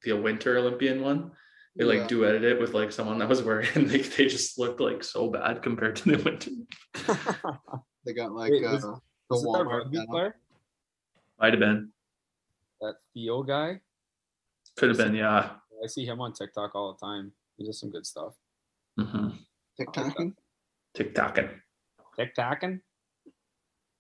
the 0.04 0.14
Winter 0.14 0.58
Olympian 0.58 1.02
one. 1.02 1.32
They 1.76 1.84
like 1.86 2.00
Yeah. 2.00 2.08
duetted 2.08 2.42
it 2.44 2.60
with 2.60 2.74
like 2.74 2.92
someone 2.92 3.20
that 3.20 3.30
was 3.30 3.44
wearing, 3.44 3.68
and 3.76 3.90
they, 3.90 4.00
they 4.02 4.28
just 4.28 4.58
looked 4.60 4.80
like 4.82 5.04
so 5.04 5.30
bad 5.30 5.62
compared 5.62 5.96
to 5.98 6.18
the 6.18 6.24
Winter. 6.24 6.52
They 8.06 8.14
got 8.14 8.32
like 8.32 8.52
Wait, 8.52 8.64
uh, 8.64 8.72
was- 8.72 8.82
the 8.84 9.00
Was 9.30 9.46
Walmart. 9.46 9.68
rugby 9.84 10.00
player? 10.10 10.36
Might 11.40 11.52
have 11.54 11.60
been, 11.60 11.90
That 12.80 12.96
Theo 13.14 13.44
guy? 13.44 13.82
could 14.78 14.90
have 14.90 14.98
been, 14.98 15.14
yeah. 15.14 15.50
I 15.84 15.88
see 15.88 16.06
him 16.06 16.22
on 16.22 16.32
TikTok 16.34 16.74
all 16.74 16.94
the 17.00 17.06
time. 17.06 17.34
He 17.58 17.66
does 17.66 17.80
some 17.80 17.92
good 17.92 18.06
stuff. 18.06 18.34
Mm-hmm. 19.00 19.30
TikToking. 19.80 20.34
TikToking, 20.98 21.50
TikToking? 22.18 22.80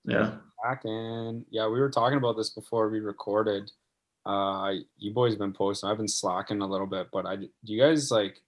Yeah. 0.08 0.32
and 0.84 1.46
yeah, 1.50 1.67
we 1.67 1.80
were 1.80 1.89
talking 1.89 2.17
about 2.17 2.38
this 2.38 2.50
before 2.52 2.89
we 2.89 3.00
recorded. 3.00 3.72
Uh, 4.26 4.74
you 4.98 5.13
boys 5.13 5.36
been 5.36 5.54
posting. 5.54 5.89
I've 5.89 5.98
been 5.98 6.08
slacking 6.08 6.62
a 6.62 6.67
little 6.67 6.88
bit, 6.88 7.08
but 7.13 7.26
I 7.26 7.36
do 7.38 7.48
you 7.63 7.80
guys 7.82 8.12
like 8.12 8.41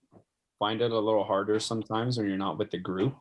find 0.58 0.82
it 0.82 0.92
a 0.92 1.00
little 1.00 1.24
harder 1.24 1.60
sometimes 1.60 2.18
when 2.18 2.28
you're 2.28 2.38
not 2.38 2.58
with 2.58 2.70
the 2.72 2.78
group 2.78 3.16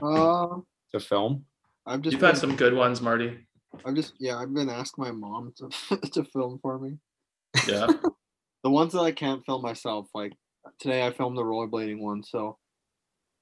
Uh, 0.00 0.56
to 0.92 1.00
film? 1.00 1.44
I've 1.86 2.00
just 2.02 2.12
You've 2.12 2.20
been, 2.20 2.30
had 2.30 2.38
some 2.38 2.56
good 2.56 2.74
ones, 2.74 3.00
Marty. 3.00 3.46
I've 3.84 3.94
just 3.94 4.14
yeah, 4.18 4.36
I've 4.38 4.54
been 4.54 4.70
asking 4.70 5.04
my 5.04 5.10
mom 5.10 5.52
to 5.58 5.96
to 6.12 6.24
film 6.24 6.58
for 6.62 6.78
me. 6.78 6.98
Yeah. 7.68 7.86
The 8.64 8.70
ones 8.70 8.94
that 8.94 9.00
I 9.02 9.12
can't 9.12 9.46
film 9.46 9.62
myself, 9.62 10.08
like 10.12 10.32
today 10.80 11.06
I 11.06 11.12
filmed 11.12 11.38
the 11.38 11.42
rollerblading 11.44 12.00
one, 12.00 12.24
so 12.24 12.58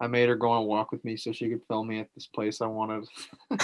I 0.00 0.07
made 0.07 0.28
her 0.28 0.35
go 0.37 0.50
on 0.50 0.62
a 0.62 0.66
walk 0.66 0.92
with 0.92 1.04
me 1.04 1.16
so 1.16 1.33
she 1.33 1.48
could 1.48 1.62
film 1.68 1.88
me 1.88 2.00
at 2.00 2.09
this 2.14 2.26
place 2.26 2.61
I 2.61 2.66
wanted. 2.66 3.07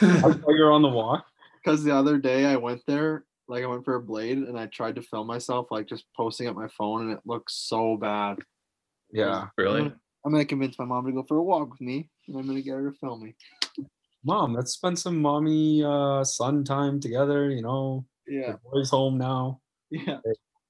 While 0.00 0.56
you're 0.56 0.72
on 0.72 0.82
the 0.82 0.88
walk. 0.88 1.24
Because 1.62 1.84
the 1.84 1.94
other 1.94 2.18
day 2.18 2.44
I 2.44 2.56
went 2.56 2.82
there, 2.86 3.24
like 3.48 3.62
I 3.62 3.66
went 3.66 3.84
for 3.84 3.94
a 3.94 4.02
blade 4.02 4.38
and 4.38 4.58
I 4.58 4.66
tried 4.66 4.96
to 4.96 5.02
film 5.02 5.26
myself, 5.26 5.68
like 5.70 5.86
just 5.86 6.04
posting 6.16 6.48
up 6.48 6.56
my 6.56 6.68
phone, 6.68 7.02
and 7.02 7.12
it 7.12 7.20
looks 7.24 7.54
so 7.54 7.96
bad. 7.96 8.38
Yeah, 9.12 9.46
really? 9.56 9.80
I'm 10.26 10.32
gonna 10.32 10.44
convince 10.44 10.78
my 10.78 10.84
mom 10.84 11.06
to 11.06 11.12
go 11.12 11.22
for 11.26 11.36
a 11.36 11.42
walk 11.42 11.70
with 11.70 11.80
me, 11.80 12.08
and 12.28 12.36
I'm 12.36 12.46
gonna 12.46 12.62
get 12.62 12.74
her 12.74 12.90
to 12.90 12.98
film 12.98 13.22
me. 13.22 13.34
mom, 14.24 14.54
let's 14.54 14.72
spend 14.72 14.98
some 14.98 15.20
mommy 15.20 15.82
uh 15.84 16.24
son 16.24 16.64
time 16.64 17.00
together. 17.00 17.50
You 17.50 17.62
know, 17.62 18.04
Yeah, 18.26 18.52
the 18.52 18.58
boys 18.72 18.90
home 18.90 19.18
now. 19.18 19.60
yeah. 19.90 20.18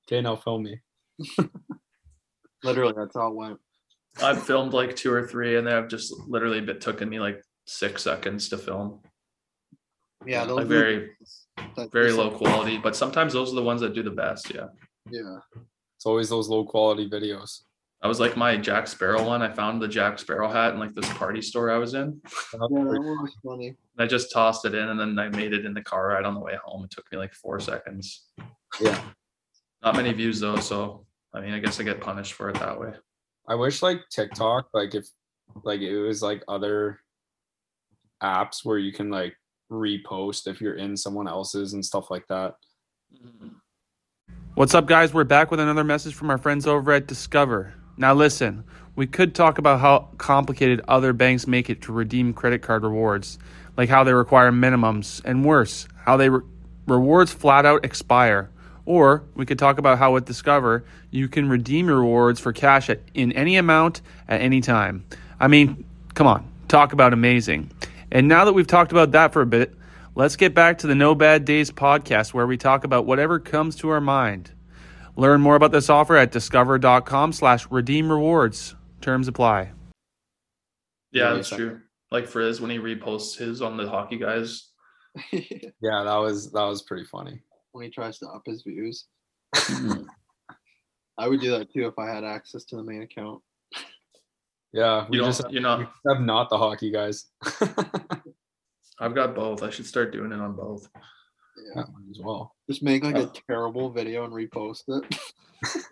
Okay, 0.06 0.20
now 0.20 0.36
film 0.36 0.64
me. 0.64 0.80
Literally, 2.62 2.94
that's 2.96 3.16
how 3.16 3.28
it 3.28 3.34
went. 3.34 3.58
I've 4.22 4.42
filmed 4.42 4.72
like 4.72 4.94
two 4.96 5.12
or 5.12 5.26
three, 5.26 5.56
and 5.56 5.66
they 5.66 5.72
have 5.72 5.88
just 5.88 6.12
literally 6.28 6.60
been 6.60 6.78
taken 6.78 7.08
me 7.08 7.18
like 7.20 7.42
six 7.66 8.02
seconds 8.04 8.48
to 8.50 8.58
film. 8.58 9.00
Yeah, 10.26 10.44
those 10.44 10.58
Like 10.58 10.66
very, 10.66 11.10
that- 11.76 11.92
very 11.92 12.12
low 12.12 12.30
quality. 12.30 12.78
But 12.78 12.96
sometimes 12.96 13.32
those 13.32 13.52
are 13.52 13.56
the 13.56 13.62
ones 13.62 13.80
that 13.80 13.94
do 13.94 14.02
the 14.02 14.10
best. 14.10 14.54
Yeah. 14.54 14.68
Yeah, 15.10 15.36
It's 15.96 16.06
always 16.06 16.30
those 16.30 16.48
low 16.48 16.64
quality 16.64 17.08
videos. 17.10 17.62
I 18.02 18.08
was 18.08 18.20
like 18.20 18.36
my 18.36 18.56
Jack 18.56 18.86
Sparrow 18.86 19.22
one. 19.26 19.42
I 19.42 19.50
found 19.52 19.80
the 19.82 19.88
Jack 19.88 20.18
Sparrow 20.18 20.50
hat 20.50 20.72
in 20.74 20.78
like 20.78 20.94
this 20.94 21.08
party 21.14 21.40
store 21.42 21.70
I 21.70 21.76
was 21.78 21.92
in. 21.94 22.20
Yeah, 22.52 22.58
that 22.60 22.68
was 22.70 23.34
funny. 23.44 23.68
And 23.68 23.76
I 23.98 24.06
just 24.06 24.30
tossed 24.32 24.64
it 24.66 24.74
in 24.74 24.88
and 24.90 24.98
then 25.00 25.18
I 25.18 25.28
made 25.30 25.52
it 25.54 25.64
in 25.66 25.72
the 25.74 25.82
car 25.82 26.08
ride 26.08 26.24
on 26.24 26.34
the 26.34 26.40
way 26.40 26.56
home. 26.64 26.84
It 26.84 26.90
took 26.90 27.10
me 27.12 27.18
like 27.18 27.34
four 27.34 27.60
seconds. 27.60 28.24
Yeah. 28.80 28.98
Not 29.82 29.96
many 29.96 30.12
views 30.12 30.40
though, 30.40 30.56
so 30.56 31.06
I 31.34 31.40
mean 31.40 31.52
I 31.54 31.58
guess 31.60 31.80
I 31.80 31.82
get 31.82 32.00
punished 32.00 32.32
for 32.34 32.48
it 32.50 32.58
that 32.60 32.78
way. 32.78 32.92
I 33.46 33.54
wish 33.54 33.82
like 33.82 34.00
TikTok, 34.10 34.68
like 34.72 34.94
if 34.94 35.06
like 35.64 35.80
it 35.80 35.98
was 35.98 36.22
like 36.22 36.42
other 36.48 37.00
apps 38.22 38.64
where 38.64 38.78
you 38.78 38.92
can 38.92 39.10
like 39.10 39.34
repost 39.70 40.46
if 40.46 40.60
you're 40.60 40.76
in 40.76 40.96
someone 40.96 41.28
else's 41.28 41.74
and 41.74 41.84
stuff 41.84 42.10
like 42.10 42.26
that. 42.28 42.54
What's 44.54 44.74
up, 44.74 44.86
guys? 44.86 45.12
We're 45.12 45.24
back 45.24 45.50
with 45.50 45.60
another 45.60 45.84
message 45.84 46.14
from 46.14 46.30
our 46.30 46.38
friends 46.38 46.66
over 46.66 46.92
at 46.92 47.06
Discover. 47.06 47.74
Now, 47.98 48.14
listen, 48.14 48.64
we 48.96 49.06
could 49.06 49.34
talk 49.34 49.58
about 49.58 49.80
how 49.80 50.08
complicated 50.16 50.80
other 50.88 51.12
banks 51.12 51.46
make 51.46 51.68
it 51.68 51.82
to 51.82 51.92
redeem 51.92 52.32
credit 52.32 52.62
card 52.62 52.82
rewards, 52.82 53.38
like 53.76 53.90
how 53.90 54.04
they 54.04 54.14
require 54.14 54.52
minimums, 54.52 55.20
and 55.24 55.44
worse, 55.44 55.86
how 55.96 56.16
they 56.16 56.30
re- 56.30 56.40
rewards 56.86 57.32
flat 57.32 57.66
out 57.66 57.84
expire. 57.84 58.50
Or 58.86 59.22
we 59.34 59.46
could 59.46 59.58
talk 59.58 59.78
about 59.78 59.98
how 59.98 60.12
with 60.12 60.26
Discover 60.26 60.84
you 61.10 61.28
can 61.28 61.48
redeem 61.48 61.88
your 61.88 62.00
rewards 62.00 62.40
for 62.40 62.52
cash 62.52 62.90
at, 62.90 63.00
in 63.14 63.32
any 63.32 63.56
amount 63.56 64.02
at 64.28 64.40
any 64.40 64.60
time. 64.60 65.04
I 65.40 65.48
mean, 65.48 65.84
come 66.14 66.26
on, 66.26 66.46
talk 66.68 66.92
about 66.92 67.12
amazing. 67.12 67.70
And 68.12 68.28
now 68.28 68.44
that 68.44 68.52
we've 68.52 68.66
talked 68.66 68.92
about 68.92 69.12
that 69.12 69.32
for 69.32 69.42
a 69.42 69.46
bit, 69.46 69.74
let's 70.14 70.36
get 70.36 70.54
back 70.54 70.78
to 70.78 70.86
the 70.86 70.94
No 70.94 71.14
Bad 71.14 71.44
Days 71.44 71.70
podcast 71.70 72.34
where 72.34 72.46
we 72.46 72.56
talk 72.56 72.84
about 72.84 73.06
whatever 73.06 73.38
comes 73.38 73.76
to 73.76 73.88
our 73.88 74.00
mind. 74.00 74.50
Learn 75.16 75.40
more 75.40 75.56
about 75.56 75.72
this 75.72 75.88
offer 75.88 76.16
at 76.16 76.32
discover.com 76.32 77.32
slash 77.32 77.70
redeem 77.70 78.10
rewards. 78.10 78.74
Terms 79.00 79.28
apply. 79.28 79.70
Yeah, 81.12 81.34
that's 81.34 81.48
true. 81.48 81.80
Like 82.10 82.26
Frizz 82.26 82.60
when 82.60 82.70
he 82.70 82.78
reposts 82.78 83.36
his 83.36 83.62
on 83.62 83.76
the 83.76 83.88
hockey 83.88 84.18
guys. 84.18 84.68
Yeah, 85.32 86.02
that 86.04 86.16
was 86.16 86.50
that 86.52 86.64
was 86.64 86.82
pretty 86.82 87.04
funny. 87.04 87.40
When 87.74 87.84
he 87.84 87.90
tries 87.90 88.18
to 88.20 88.26
up 88.28 88.42
his 88.46 88.62
views. 88.62 89.06
Mm-hmm. 89.56 90.04
I 91.18 91.28
would 91.28 91.40
do 91.40 91.50
that 91.50 91.72
too 91.72 91.86
if 91.86 91.98
I 91.98 92.08
had 92.12 92.24
access 92.24 92.64
to 92.66 92.76
the 92.76 92.82
main 92.82 93.02
account. 93.02 93.40
Yeah, 94.72 95.06
we 95.08 95.16
You 95.18 95.22
don't- 95.24 95.32
just 95.36 95.50
you're 95.50 95.62
not- 95.62 95.78
we 95.80 95.84
just 95.84 95.96
have 96.08 96.20
not 96.20 96.50
the 96.50 96.58
hockey 96.58 96.90
guys. 96.90 97.26
I've 99.00 99.14
got 99.14 99.34
both. 99.34 99.62
I 99.62 99.70
should 99.70 99.86
start 99.86 100.12
doing 100.12 100.32
it 100.32 100.40
on 100.40 100.54
both. 100.54 100.88
Yeah. 101.74 101.82
As 102.10 102.18
well. 102.22 102.54
Just 102.68 102.82
make 102.82 103.04
like 103.04 103.16
a 103.16 103.28
Oh. 103.28 103.32
terrible 103.48 103.90
video 103.90 104.24
and 104.24 104.32
repost 104.32 104.82
it. 104.88 105.18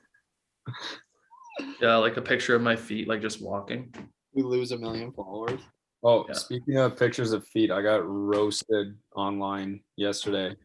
Yeah, 1.82 1.96
like 1.96 2.16
a 2.16 2.22
picture 2.22 2.54
of 2.54 2.62
my 2.62 2.74
feet, 2.76 3.08
like 3.08 3.20
just 3.20 3.42
walking. 3.42 3.92
We 4.32 4.42
lose 4.42 4.72
a 4.72 4.78
million 4.78 5.12
followers. 5.12 5.60
Oh, 6.02 6.24
Yeah. 6.28 6.34
speaking 6.34 6.78
of 6.78 6.96
pictures 6.96 7.32
of 7.32 7.46
feet, 7.48 7.70
I 7.70 7.82
got 7.82 8.06
roasted 8.08 8.96
online 9.14 9.80
yesterday 9.96 10.56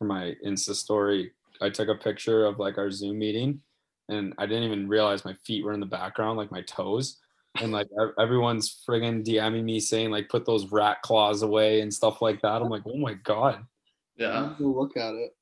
for 0.00 0.06
my 0.06 0.34
Insta 0.44 0.74
story. 0.74 1.30
I 1.60 1.68
took 1.68 1.88
a 1.88 1.94
picture 1.94 2.46
of 2.46 2.58
like 2.58 2.78
our 2.78 2.90
Zoom 2.90 3.18
meeting 3.18 3.60
and 4.08 4.32
I 4.38 4.46
didn't 4.46 4.64
even 4.64 4.88
realize 4.88 5.24
my 5.26 5.34
feet 5.44 5.62
were 5.64 5.74
in 5.74 5.80
the 5.80 5.86
background, 5.86 6.38
like 6.38 6.50
my 6.50 6.62
toes. 6.62 7.18
And 7.60 7.70
like 7.70 7.86
everyone's 8.18 8.82
friggin' 8.88 9.24
DMing 9.24 9.64
me 9.64 9.78
saying 9.78 10.10
like 10.10 10.28
put 10.30 10.46
those 10.46 10.72
rat 10.72 11.02
claws 11.02 11.42
away 11.42 11.82
and 11.82 11.92
stuff 11.92 12.22
like 12.22 12.40
that. 12.42 12.62
I'm 12.62 12.70
like, 12.70 12.82
oh 12.86 12.96
my 12.96 13.14
god. 13.14 13.62
Yeah. 14.16 14.54
Go 14.58 14.68
look 14.68 14.96
at 14.96 15.14
it. 15.14 15.36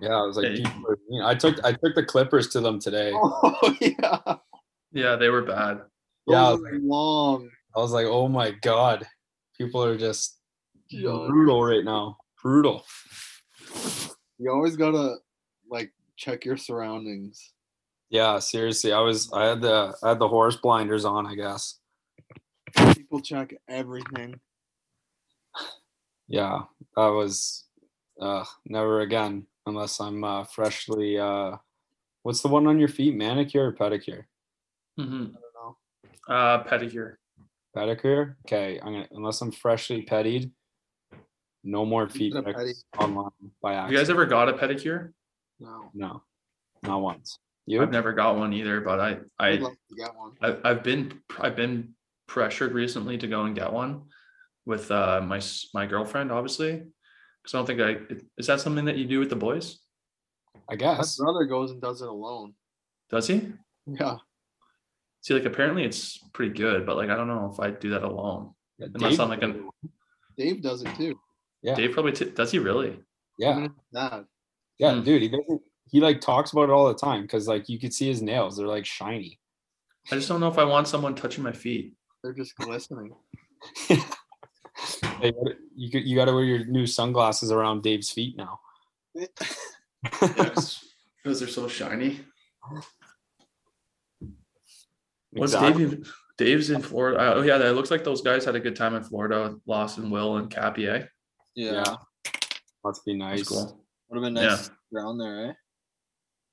Yeah, 0.00 0.14
I 0.16 0.22
was 0.22 0.36
like, 0.36 0.46
Hey. 0.46 0.56
people 0.62 0.82
are 0.90 0.98
mean. 1.08 1.22
I 1.22 1.34
took 1.34 1.62
I 1.64 1.72
took 1.72 1.94
the 1.94 2.02
clippers 2.04 2.48
to 2.48 2.60
them 2.60 2.80
today. 2.80 3.12
Oh 3.14 3.76
yeah. 3.80 4.36
Yeah, 4.92 5.16
they 5.16 5.28
were 5.28 5.42
bad. 5.42 5.82
Yeah, 6.26 6.52
was 6.52 6.62
are 6.64 6.78
long. 6.80 7.50
I 7.76 7.80
was 7.80 7.92
like, 7.92 8.06
oh 8.06 8.26
my 8.26 8.50
god, 8.62 9.06
people 9.56 9.84
are 9.84 9.96
just 9.98 10.38
John. 10.90 11.28
brutal 11.28 11.62
right 11.62 11.84
now. 11.84 12.16
Brutal. 12.42 12.84
You 14.38 14.50
always 14.50 14.76
gotta 14.76 15.16
like 15.70 15.92
check 16.16 16.44
your 16.44 16.56
surroundings. 16.56 17.52
Yeah, 18.10 18.38
seriously. 18.38 18.92
I 18.92 19.00
was 19.00 19.30
I 19.32 19.46
had 19.46 19.60
the 19.60 19.94
I 20.02 20.10
had 20.10 20.18
the 20.18 20.28
horse 20.28 20.56
blinders 20.56 21.04
on, 21.04 21.26
I 21.26 21.34
guess. 21.34 21.78
People 22.94 23.20
check 23.20 23.54
everything. 23.68 24.38
Yeah, 26.28 26.62
that 26.96 27.06
was 27.08 27.64
uh 28.20 28.44
never 28.64 29.00
again 29.00 29.46
unless 29.66 30.00
I'm 30.00 30.24
uh 30.24 30.44
freshly 30.44 31.18
uh 31.18 31.56
what's 32.22 32.42
the 32.42 32.48
one 32.48 32.66
on 32.66 32.78
your 32.78 32.88
feet? 32.88 33.14
Manicure 33.16 33.68
or 33.68 33.72
pedicure? 33.72 34.24
hmm 34.98 35.02
I 35.04 35.06
don't 35.06 35.54
know. 35.54 35.76
Uh, 36.28 36.64
pedicure. 36.64 37.14
Pedicure? 37.76 38.36
Okay, 38.46 38.78
I'm 38.80 38.92
gonna 38.92 39.08
unless 39.12 39.40
I'm 39.40 39.52
freshly 39.52 40.02
pettied. 40.02 40.50
No 41.66 41.84
more 41.84 42.08
feet 42.08 42.32
a 42.36 42.42
pics 42.44 42.84
online 42.96 43.30
by 43.60 43.72
You 43.72 43.78
accident. 43.78 44.00
guys 44.00 44.10
ever 44.10 44.24
got 44.26 44.48
a 44.48 44.52
pedicure? 44.52 45.10
No. 45.58 45.90
no, 45.94 46.22
not 46.84 47.00
once. 47.00 47.38
You? 47.66 47.82
I've 47.82 47.90
never 47.90 48.12
got 48.12 48.36
one 48.36 48.52
either, 48.52 48.80
but 48.80 49.00
I 49.00 49.18
I'd 49.40 49.58
I 49.58 49.62
love 49.62 49.72
to 49.90 49.96
get 49.96 50.14
one. 50.14 50.32
I- 50.40 50.60
I've 50.70 50.84
been 50.84 51.20
I've 51.40 51.56
been 51.56 51.94
pressured 52.28 52.72
recently 52.72 53.18
to 53.18 53.26
go 53.26 53.42
and 53.46 53.56
get 53.56 53.72
one 53.72 54.02
with 54.64 54.90
uh 54.92 55.20
my 55.24 55.38
s- 55.38 55.66
my 55.74 55.86
girlfriend, 55.86 56.30
obviously. 56.30 56.84
Because 57.42 57.54
I 57.54 57.58
don't 57.58 57.66
think 57.66 57.80
I 57.80 58.14
is 58.38 58.46
that 58.46 58.60
something 58.60 58.84
that 58.84 58.96
you 58.96 59.06
do 59.06 59.18
with 59.18 59.30
the 59.30 59.36
boys? 59.36 59.80
I 60.70 60.74
My 60.74 60.76
guess. 60.76 61.16
brother 61.18 61.44
goes 61.46 61.72
and 61.72 61.80
does 61.82 62.00
it 62.00 62.08
alone. 62.08 62.54
Does 63.10 63.26
he? 63.26 63.52
Yeah. 63.86 64.18
See, 65.22 65.34
like 65.34 65.44
apparently 65.46 65.82
it's 65.84 66.18
pretty 66.32 66.54
good, 66.54 66.86
but 66.86 66.96
like 66.96 67.10
I 67.10 67.16
don't 67.16 67.26
know 67.26 67.50
if 67.52 67.58
I 67.58 67.70
do 67.72 67.90
that 67.90 68.04
alone. 68.04 68.54
Yeah, 68.78 68.86
Unless 68.94 69.12
Dave- 69.12 69.20
I'm 69.20 69.28
like 69.30 69.42
an 69.42 69.68
Dave 70.38 70.62
does 70.62 70.82
it 70.82 70.94
too. 70.94 71.18
Yeah, 71.66 71.74
Dave 71.74 71.92
probably 71.92 72.12
t- 72.12 72.30
does 72.30 72.50
he 72.52 72.58
really? 72.58 72.88
Him 72.90 73.04
yeah, 73.38 73.58
and 73.92 74.26
yeah, 74.78 74.94
Hmm. 74.94 75.02
dude. 75.02 75.22
He 75.22 75.28
doesn't. 75.28 75.60
He 75.90 76.00
like 76.00 76.20
talks 76.20 76.52
about 76.52 76.64
it 76.64 76.70
all 76.70 76.88
the 76.88 76.94
time 76.94 77.22
because 77.22 77.46
like 77.48 77.68
you 77.68 77.78
could 77.78 77.92
see 77.92 78.06
his 78.08 78.22
nails; 78.22 78.56
they're 78.56 78.66
like 78.66 78.86
shiny. 78.86 79.38
I 80.10 80.14
just 80.14 80.28
don't 80.28 80.40
know 80.40 80.48
if 80.48 80.58
I 80.58 80.64
want 80.64 80.88
someone 80.88 81.14
touching 81.14 81.42
my 81.44 81.52
feet. 81.52 81.94
They're 82.22 82.32
just 82.32 82.56
glistening. 82.56 83.12
Hey, 85.22 85.32
you 85.74 85.90
could, 85.90 86.04
you 86.06 86.14
got 86.14 86.26
to 86.26 86.34
wear 86.34 86.44
your 86.44 86.66
new 86.66 86.86
sunglasses 86.86 87.50
around 87.50 87.82
Dave's 87.82 88.10
feet 88.10 88.36
now. 88.36 88.60
Yes, 90.36 90.84
because 91.24 91.40
they're 91.40 91.48
so 91.48 91.66
shiny. 91.66 92.20
What's 95.32 95.54
Exactly. 95.54 95.86
Dave? 95.86 96.14
Dave's 96.38 96.70
in 96.70 96.82
Florida. 96.82 97.18
Uh, 97.18 97.34
Oh 97.36 97.42
yeah, 97.42 97.56
it 97.58 97.72
looks 97.74 97.90
like 97.90 98.04
those 98.04 98.20
guys 98.20 98.44
had 98.44 98.54
a 98.54 98.60
good 98.60 98.76
time 98.76 98.94
in 98.94 99.02
Florida. 99.02 99.56
Lawson, 99.66 100.10
Will, 100.10 100.36
and 100.36 100.50
Cappy. 100.50 100.86
Eh? 100.86 101.04
Yeah. 101.56 101.82
Yeah. 101.84 101.96
Must 102.84 103.04
be 103.04 103.14
nice. 103.14 103.48
cool. 103.48 103.80
Would 104.08 104.22
have 104.22 104.32
been 104.32 104.40
Yeah. 104.42 104.50
nice 104.50 104.70
around 104.94 105.18
there, 105.18 105.46
eh? 105.46 105.52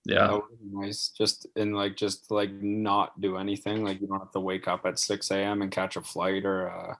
Yeah. 0.05 0.27
That 0.27 0.33
would 0.33 0.59
be 0.59 0.65
nice. 0.71 1.09
Just 1.09 1.45
in 1.55 1.73
like 1.73 1.95
just 1.95 2.31
like 2.31 2.51
not 2.51 3.19
do 3.21 3.37
anything. 3.37 3.83
Like 3.83 4.01
you 4.01 4.07
don't 4.07 4.19
have 4.19 4.31
to 4.31 4.39
wake 4.39 4.67
up 4.67 4.85
at 4.85 4.97
six 4.99 5.29
a.m. 5.31 5.61
and 5.61 5.71
catch 5.71 5.95
a 5.95 6.01
flight 6.01 6.45
or 6.45 6.69
uh, 6.71 6.95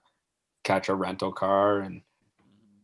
catch 0.62 0.88
a 0.88 0.94
rental 0.94 1.32
car 1.32 1.80
and 1.80 2.00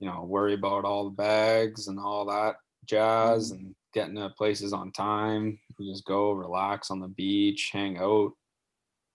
you 0.01 0.09
know 0.09 0.25
worry 0.25 0.55
about 0.55 0.85
all 0.85 1.05
the 1.05 1.11
bags 1.11 1.89
and 1.89 1.99
all 1.99 2.27
that 2.27 2.57
jazz 2.87 3.53
and 3.53 3.75
getting 3.95 4.17
to 4.17 4.31
places 4.31 4.73
on 4.73 4.91
time. 4.93 5.59
You 5.79 5.93
just 5.93 6.05
go 6.05 6.33
relax 6.33 6.91
on 6.91 7.01
the 7.01 7.09
beach, 7.09 7.71
hang 7.73 7.97
out. 7.99 8.33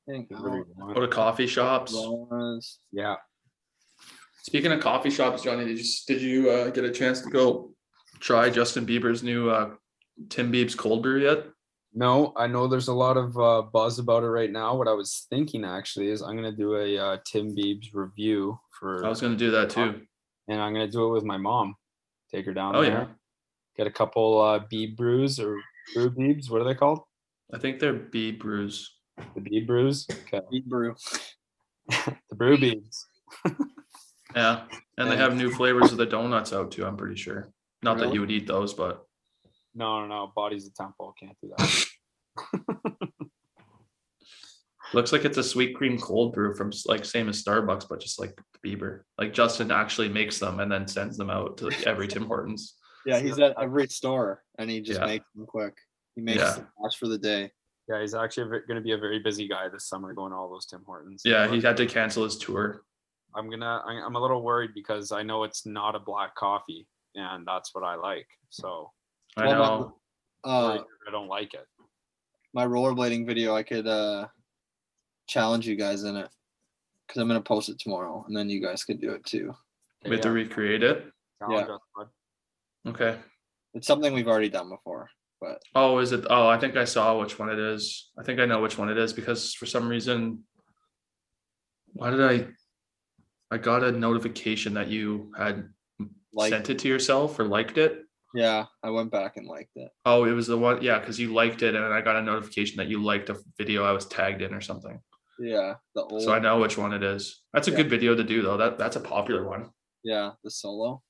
Hang 0.08 0.28
out. 0.36 0.66
Go 0.94 1.02
to 1.02 1.08
coffee 1.08 1.48
shops. 1.48 1.96
Yeah. 2.92 3.16
Speaking 4.46 4.72
of 4.72 4.80
coffee 4.80 5.10
shops, 5.10 5.42
Johnny, 5.42 5.66
did 5.66 5.80
you 5.80 5.86
did 6.08 6.22
you 6.22 6.52
uh, 6.52 6.70
get 6.70 6.84
a 6.84 6.92
chance 6.92 7.20
to 7.22 7.30
go 7.32 7.72
try 8.20 8.48
Justin 8.48 8.86
Bieber's 8.86 9.24
new 9.24 9.50
uh, 9.50 9.72
Tim 10.30 10.52
Biebs 10.54 10.78
cold 10.78 11.02
brew 11.02 11.20
yet? 11.20 11.46
No, 11.96 12.32
I 12.38 12.46
know 12.46 12.68
there's 12.68 12.88
a 12.90 12.94
lot 12.94 13.18
of 13.18 13.36
uh, 13.40 13.64
buzz 13.64 13.98
about 13.98 14.22
it 14.24 14.28
right 14.28 14.52
now. 14.52 14.76
What 14.76 14.88
I 14.88 14.92
was 14.94 15.26
thinking 15.32 15.66
actually 15.66 16.10
is 16.10 16.22
I'm 16.22 16.36
gonna 16.36 16.52
do 16.52 16.76
a 16.76 16.96
uh, 16.96 17.18
Tim 17.26 17.56
Biebs 17.56 17.88
review 17.94 18.60
for, 18.80 19.04
I 19.04 19.10
was 19.10 19.20
gonna 19.20 19.36
do 19.36 19.50
that 19.50 19.72
too. 19.72 20.02
and 20.48 20.62
I'm 20.62 20.74
gonna 20.74 20.92
do 20.92 21.08
it 21.08 21.14
with 21.14 21.24
my 21.24 21.38
mom. 21.38 21.74
Take 22.32 22.46
her 22.46 22.54
down 22.54 22.76
Oh 22.76 22.84
there. 22.84 22.92
yeah, 22.92 23.06
Get 23.78 23.88
a 23.88 23.92
couple 23.92 24.40
uh, 24.40 24.60
Beeb 24.72 24.96
brews 24.96 25.40
or 25.40 25.58
brew 25.96 26.12
Beebs. 26.12 26.52
What 26.52 26.62
are 26.62 26.66
they 26.66 26.76
called? 26.76 27.00
I 27.52 27.58
think 27.58 27.80
they're 27.80 27.96
Bieb 27.96 28.38
brews. 28.38 28.94
The 29.34 29.42
Beeb 29.42 29.66
brews. 29.66 30.06
Okay. 30.12 30.42
Beet 30.52 30.68
brew. 30.70 30.96
the 31.90 32.36
brew 32.36 32.58
Beebs. 32.58 33.06
Yeah, 34.36 34.64
and 34.98 35.10
they 35.10 35.16
have 35.18 35.36
new 35.36 35.50
flavors 35.52 35.92
of 35.92 35.98
the 35.98 36.06
donuts 36.06 36.52
out 36.54 36.72
too. 36.72 36.86
I'm 36.86 36.98
pretty 36.98 37.16
sure. 37.16 37.52
Not 37.84 37.98
that 37.98 38.04
Really? 38.06 38.14
you 38.16 38.20
would 38.22 38.32
eat 38.32 38.48
those, 38.48 38.74
but 38.74 39.06
No, 39.74 40.02
no, 40.02 40.08
no. 40.08 40.32
Body's 40.36 40.68
a 40.68 40.72
temple. 40.74 41.14
Can't 41.20 41.38
do 41.42 41.52
that. 41.58 41.86
looks 44.94 45.12
like 45.12 45.26
it's 45.26 45.38
a 45.38 45.44
sweet 45.44 45.76
cream 45.76 45.98
cold 46.00 46.34
brew 46.34 46.54
from 46.54 46.68
s- 46.70 46.86
like 46.86 47.04
same 47.06 47.28
as 47.30 47.44
Starbucks, 47.44 47.88
but 47.90 48.00
just 48.00 48.20
like 48.20 48.40
Bieber. 48.66 49.02
Like 49.18 49.34
Justin 49.34 49.72
actually 49.72 50.10
makes 50.10 50.40
them 50.40 50.60
and 50.60 50.72
then 50.72 50.88
sends 50.88 51.18
them 51.18 51.30
out 51.30 51.58
to 51.58 51.66
like, 51.68 51.84
every 51.88 52.08
Tim 52.08 52.26
Hortons. 52.26 52.76
Yeah, 53.08 53.20
he's 53.20 53.38
at 53.38 53.54
every 53.62 53.86
store 53.88 54.42
and 54.58 54.68
he 54.68 54.82
just 54.82 55.00
Yeah. 55.00 55.06
makes 55.06 55.26
them 55.36 55.46
quick. 55.46 55.76
He 56.16 56.22
makes 56.24 56.40
Yeah. 56.40 56.54
the 56.56 56.62
cash 56.82 56.98
for 56.98 57.08
the 57.08 57.20
day. 57.20 57.52
Yeah, 57.88 58.02
he's 58.02 58.16
actually 58.16 58.50
going 58.68 58.78
to 58.78 58.82
be 58.82 58.94
a 58.94 58.98
very 58.98 59.20
busy 59.20 59.48
guy 59.48 59.70
this 59.70 59.88
summer, 59.88 60.12
going 60.16 60.32
to 60.32 60.36
all 60.36 60.50
those 60.50 60.66
Tim 60.66 60.82
Hortons. 60.84 61.22
Yeah, 61.24 61.48
he 61.48 61.62
had 61.62 61.78
to 61.78 61.86
cancel 61.86 62.24
his 62.24 62.36
tour. 62.40 62.82
I'm 63.36 63.50
gonna. 63.50 63.84
I- 63.86 64.02
I'm 64.06 64.16
a 64.16 64.20
little 64.22 64.42
worried 64.42 64.72
because 64.74 65.12
I 65.12 65.24
know 65.24 65.44
it's 65.44 65.66
not 65.66 65.96
a 65.96 66.00
black 66.00 66.36
coffee, 66.36 66.88
and 67.16 67.46
that's 67.46 67.74
what 67.76 67.84
I 67.84 67.96
like. 67.96 68.28
So 68.50 68.92
I 69.38 69.46
know. 69.52 69.98
Uh, 70.44 70.80
I 71.08 71.12
don't 71.12 71.28
like 71.28 71.54
it. 71.54 71.66
my 72.54 72.66
rollerblading 72.66 73.26
video, 73.26 73.56
I 73.56 73.64
could 73.64 73.88
uh 73.88 74.28
challenge 75.28 75.68
you 75.68 75.76
guys 75.76 76.04
in 76.04 76.16
it 76.16 76.30
because 77.08 77.22
I'm 77.22 77.28
gonna 77.28 77.42
post 77.42 77.70
it 77.70 77.80
tomorrow, 77.80 78.24
and 78.28 78.36
then 78.38 78.50
you 78.50 78.62
guys 78.62 78.84
could 78.84 79.02
do 79.02 79.12
it 79.12 79.26
too. 79.26 79.54
We 80.04 80.12
have 80.12 80.22
to 80.22 80.32
recreate 80.32 80.84
it. 80.84 81.06
Challenge 81.40 81.70
us, 81.70 81.82
bud. 81.96 82.08
Okay. 82.88 83.18
It's 83.74 83.88
something 83.88 84.14
we've 84.14 84.28
already 84.28 84.50
done 84.50 84.70
before, 84.70 85.10
but 85.42 85.60
Oh, 85.74 85.98
is 85.98 86.12
it? 86.12 86.26
Oh, 86.30 86.48
I 86.48 86.58
think 86.60 86.78
I 86.78 86.86
saw 86.86 87.20
which 87.20 87.38
one 87.40 87.50
it 87.50 87.60
is. 87.60 88.12
I 88.18 88.24
think 88.24 88.40
I 88.40 88.46
know 88.46 88.62
which 88.62 88.78
one 88.78 88.90
it 88.90 88.98
is 88.98 89.12
because 89.14 89.54
for 89.56 89.66
some 89.66 89.90
reason, 89.90 90.44
why 91.94 92.12
did 92.12 92.22
I? 92.22 92.48
I 93.56 93.58
got 93.58 93.84
a 93.86 93.92
notification 93.94 94.74
that 94.74 94.90
you 94.90 95.32
had 95.38 95.70
like 96.34 96.50
sent 96.50 96.70
it 96.70 96.80
to 96.80 96.90
yourself 96.90 97.40
or 97.40 97.46
liked 97.46 97.78
it. 97.78 98.04
yeah, 98.34 98.66
I 98.84 98.90
went 98.90 99.12
back 99.12 99.38
and 99.38 99.48
liked 99.48 99.72
it. 99.78 99.90
Oh, 100.04 100.26
it 100.26 100.34
was 100.34 100.48
the 100.48 100.58
one. 100.58 100.82
Yeah, 100.82 101.00
because 101.00 101.18
you 101.18 101.34
liked 101.34 101.62
it, 101.64 101.74
and 101.74 101.86
I 101.86 102.02
got 102.02 102.18
a 102.18 102.22
notification 102.22 102.76
that 102.78 102.88
you 102.90 103.02
liked 103.02 103.30
a 103.30 103.38
video 103.58 103.86
I 103.86 103.94
was 103.94 104.06
tagged 104.08 104.42
in 104.42 104.54
or 104.54 104.60
something. 104.60 105.00
Yeah, 105.40 105.76
the 105.96 106.04
old 106.04 106.22
So 106.22 106.34
I 106.34 106.40
know 106.40 106.60
which 106.60 106.78
one 106.78 106.92
it 106.92 107.02
is. 107.02 107.44
That's 107.54 107.70
a 107.70 107.72
Yeah. 107.72 107.78
good 107.78 107.90
video 107.90 108.14
to 108.14 108.26
do 108.26 108.42
though. 108.42 108.58
That 108.58 108.78
that's 108.78 108.98
a 108.98 109.02
popular 109.16 109.48
one. 109.48 109.70
yeah 110.04 110.32
the 110.44 110.52
solo. 110.52 111.02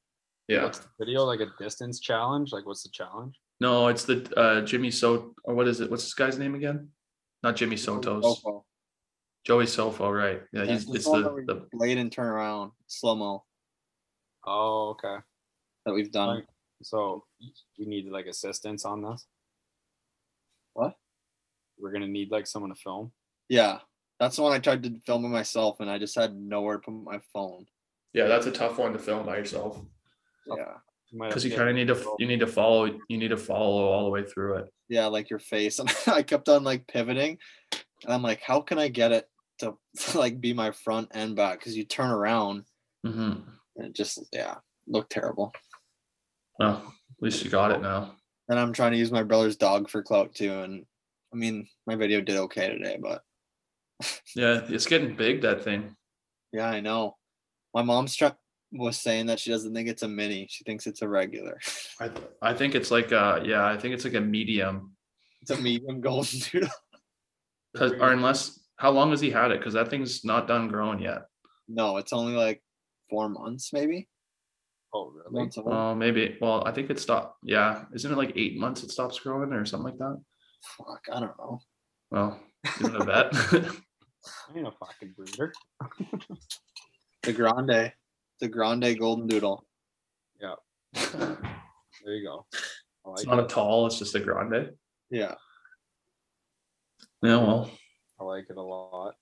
Yeah. 0.47 0.63
What's 0.65 0.77
the 0.86 0.89
video 0.99 1.23
like 1.31 1.39
a 1.39 1.49
distance 1.63 1.99
challenge? 1.99 2.51
Like 2.53 2.67
what's 2.67 2.84
the 2.84 2.93
challenge? 2.93 3.34
No, 3.60 3.88
it's 3.88 4.05
the 4.05 4.17
uh 4.38 4.62
Jimmy 4.62 4.91
So 4.91 5.34
or 5.45 5.55
what 5.55 5.67
is 5.67 5.79
it? 5.81 5.89
What's 5.89 6.03
this 6.03 6.13
guy's 6.13 6.38
name 6.38 6.53
again? 6.53 6.89
Not 7.41 7.55
Jimmy 7.55 7.75
Sotos. 7.77 8.21
Sofo. 8.23 8.63
Joey 9.45 9.65
Sofo, 9.65 10.12
right? 10.12 10.41
Yeah, 10.53 10.63
Yeah, 10.63 10.71
he's 10.73 10.86
the 10.86 10.93
it's 10.95 11.05
the, 11.05 11.43
the 11.47 11.67
blade 11.71 11.97
and 11.97 12.12
turn 12.12 12.27
around 12.27 12.71
slow 12.88 13.15
mo 13.15 13.43
Oh, 14.47 14.89
okay. 14.91 15.17
that 15.86 15.93
we've 15.93 16.12
done. 16.12 16.38
Right. 16.38 16.45
So 16.84 17.23
we 17.79 17.86
need 17.86 18.08
like 18.08 18.25
assistance 18.27 18.86
on 18.86 19.01
this. 19.01 19.25
What? 20.73 20.95
We're 21.79 21.91
gonna 21.91 22.08
need 22.08 22.31
like 22.31 22.47
someone 22.47 22.69
to 22.73 22.79
film. 22.79 23.12
Yeah, 23.49 23.79
that's 24.19 24.36
the 24.36 24.41
one 24.43 24.51
I 24.51 24.60
tried 24.60 24.84
to 24.84 24.99
film 25.05 25.25
it 25.25 25.29
myself, 25.29 25.79
and 25.79 25.89
I 25.89 25.97
just 25.99 26.15
had 26.15 26.36
nowhere 26.36 26.77
to 26.77 26.81
put 26.81 26.91
my 26.93 27.19
phone. 27.34 27.65
yeah, 28.13 28.27
that's 28.27 28.45
a 28.45 28.51
tough 28.51 28.77
one 28.77 28.93
to 28.93 28.99
film 28.99 29.25
by 29.25 29.38
yourself 29.38 29.79
Yeah, 30.47 30.55
We 31.12 31.19
might 31.19 31.25
have 31.25 31.29
because 31.31 31.43
to 31.43 31.49
you 31.49 31.55
kind 31.55 31.69
of 31.69 31.75
need 31.75 31.88
to 31.88 32.15
you 32.19 32.27
need 32.27 32.39
to 32.39 32.47
follow 32.47 32.86
you 32.86 33.17
need 33.17 33.29
to 33.29 33.38
follow 33.38 33.86
all 33.88 34.03
the 34.05 34.10
way 34.12 34.23
through 34.23 34.58
it. 34.58 34.65
yeah, 34.89 35.05
like 35.08 35.29
your 35.29 35.39
face, 35.39 35.79
and 35.79 35.89
I 36.08 36.23
kept 36.23 36.49
on 36.49 36.63
like 36.63 36.88
pivoting, 36.88 37.38
and 38.03 38.13
I'm 38.13 38.21
like, 38.21 38.41
how 38.41 38.62
can 38.62 38.79
I 38.79 38.88
get 38.89 39.12
it 39.12 39.27
to 39.60 39.76
like 40.15 40.39
be 40.41 40.54
my 40.54 40.72
front 40.72 41.10
and 41.12 41.36
back? 41.36 41.60
Because 41.60 41.76
you 41.78 41.84
turn 41.86 42.12
around, 42.12 42.63
hmm 43.06 43.34
and 43.78 43.88
it 43.88 43.94
just 43.94 44.20
yeah 44.32 44.56
looked 44.88 45.12
terrible. 45.12 45.54
Well, 46.60 46.78
at 46.78 47.24
least 47.24 47.44
you 47.44 47.50
got 47.52 47.72
it 47.72 47.82
now. 47.82 48.15
And 48.48 48.60
I'm 48.60 48.72
trying 48.74 48.91
to 48.94 48.98
use 48.98 49.12
my 49.12 49.24
brother's 49.24 49.58
dog 49.58 49.89
for 49.89 50.04
clout 50.04 50.34
too, 50.36 50.60
and 50.62 50.86
I 51.34 51.38
mean 51.38 51.68
my 51.88 51.96
video 51.96 52.22
did 52.22 52.38
okay 52.38 52.70
today, 52.70 52.98
but 53.02 53.22
Yeah, 54.36 54.62
it's 54.70 54.86
getting 54.86 55.15
big 55.15 55.41
that 55.41 55.63
thing. 55.63 55.96
yeah, 56.54 56.70
I 56.70 56.80
know. 56.80 57.15
My 57.74 57.82
mom's 57.82 58.15
try- 58.15 58.34
was 58.72 58.98
saying 58.98 59.28
that 59.28 59.39
she 59.39 59.52
doesn't 59.52 59.74
think 59.74 59.88
it's 59.89 60.04
a 60.04 60.08
mini; 60.08 60.48
she 60.50 60.63
thinks 60.63 60.86
it's 60.88 61.02
a 61.02 61.08
regular. 61.08 61.60
I 62.00 62.10
I 62.41 62.54
think 62.54 62.76
it's 62.76 62.91
like 62.91 63.12
uh 63.12 63.41
yeah 63.44 63.65
I 63.65 63.78
think 63.78 63.94
it's 63.94 64.04
like 64.06 64.13
a 64.15 64.22
medium. 64.22 64.96
it's 65.41 65.52
a 65.52 65.58
medium 65.62 66.02
golden 66.02 66.39
doodle. 66.39 66.70
or 67.80 68.12
unless 68.12 68.60
how 68.77 68.91
long 68.91 69.11
has 69.11 69.21
he 69.21 69.29
had 69.29 69.51
it? 69.51 69.59
Because 69.59 69.73
that 69.73 69.89
thing's 69.89 70.23
not 70.25 70.47
done 70.47 70.67
growing 70.67 70.99
yet. 70.99 71.23
No, 71.67 71.97
it's 71.97 72.13
only 72.13 72.33
like 72.33 72.61
four 73.09 73.29
months, 73.29 73.71
maybe. 73.73 74.07
Oh 74.93 75.11
really? 75.15 75.41
Months 75.41 75.57
old. 75.57 75.67
Oh, 75.69 75.95
maybe. 75.95 76.38
Well, 76.39 76.63
I 76.65 76.71
think 76.71 76.89
it 76.89 76.99
stopped. 76.99 77.38
Yeah, 77.43 77.85
isn't 77.93 78.11
it 78.11 78.17
like 78.17 78.33
eight 78.35 78.57
months 78.57 78.83
it 78.83 78.91
stops 78.91 79.19
growing 79.19 79.51
or 79.51 79.65
something 79.65 79.85
like 79.91 79.97
that? 79.97 80.21
Fuck, 80.77 81.03
I 81.11 81.19
don't 81.19 81.38
know. 81.38 81.59
Well, 82.11 82.39
isn't 82.79 82.95
it 82.95 83.05
that? 83.05 83.75
I 84.53 84.57
ain't 84.57 84.67
a 84.67 84.71
fucking 84.71 85.13
breeder. 85.17 85.53
The 87.23 87.33
grande, 87.33 87.91
the 88.39 88.47
grande 88.47 88.99
golden 88.99 89.25
doodle. 89.25 89.65
Yeah. 90.39 90.53
There 90.93 92.13
you 92.13 92.23
go. 92.23 92.45
I 93.03 93.11
it's 93.13 93.25
like 93.25 93.27
not 93.27 93.39
a 93.39 93.43
it. 93.45 93.49
tall. 93.49 93.88
It's 93.88 93.97
just 93.97 94.13
a 94.13 94.19
grande. 94.19 94.69
Yeah, 95.09 95.33
Yeah. 97.23 97.38
Well, 97.38 97.71
I 98.19 98.23
like 98.23 98.45
it 98.49 98.58
a 98.58 98.62
lot. 98.62 99.15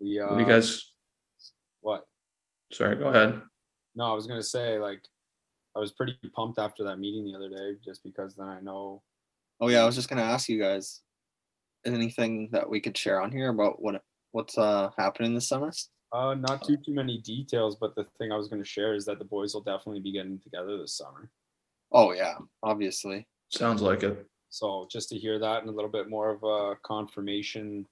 We 0.00 0.20
uh 0.20 0.28
what 0.28 0.34
do 0.38 0.42
you 0.44 0.48
guys? 0.48 0.92
what? 1.80 2.06
Sorry, 2.72 2.96
go 2.96 3.08
ahead. 3.08 3.40
No, 3.94 4.04
I 4.04 4.14
was 4.14 4.26
gonna 4.26 4.42
say 4.42 4.78
like 4.78 5.02
I 5.76 5.80
was 5.80 5.92
pretty 5.92 6.16
pumped 6.34 6.58
after 6.58 6.84
that 6.84 6.98
meeting 6.98 7.24
the 7.24 7.34
other 7.36 7.48
day 7.48 7.78
just 7.84 8.02
because 8.02 8.34
then 8.34 8.46
I 8.48 8.60
know 8.60 9.02
Oh 9.60 9.68
yeah, 9.68 9.82
I 9.82 9.86
was 9.86 9.94
just 9.94 10.08
gonna 10.08 10.22
ask 10.22 10.48
you 10.48 10.58
guys 10.60 11.02
anything 11.84 12.48
that 12.52 12.68
we 12.68 12.80
could 12.80 12.96
share 12.96 13.20
on 13.20 13.30
here 13.32 13.50
about 13.50 13.80
what 13.82 14.02
what's 14.32 14.56
uh 14.58 14.90
happening 14.96 15.34
this 15.34 15.48
summer. 15.48 15.72
uh 16.12 16.34
not 16.34 16.64
too 16.64 16.76
too 16.76 16.94
many 16.94 17.18
details, 17.18 17.76
but 17.76 17.94
the 17.94 18.06
thing 18.18 18.32
I 18.32 18.36
was 18.36 18.48
gonna 18.48 18.64
share 18.64 18.94
is 18.94 19.04
that 19.06 19.18
the 19.18 19.24
boys 19.24 19.54
will 19.54 19.62
definitely 19.62 20.00
be 20.00 20.12
getting 20.12 20.38
together 20.38 20.78
this 20.78 20.96
summer. 20.96 21.30
Oh 21.92 22.12
yeah, 22.12 22.36
obviously. 22.62 23.26
Sounds 23.50 23.80
like 23.82 24.02
it. 24.02 24.26
So 24.50 24.86
just 24.90 25.08
to 25.10 25.18
hear 25.18 25.38
that 25.38 25.60
and 25.60 25.68
a 25.68 25.72
little 25.72 25.90
bit 25.90 26.08
more 26.08 26.30
of 26.30 26.42
a 26.42 26.76
confirmation 26.82 27.86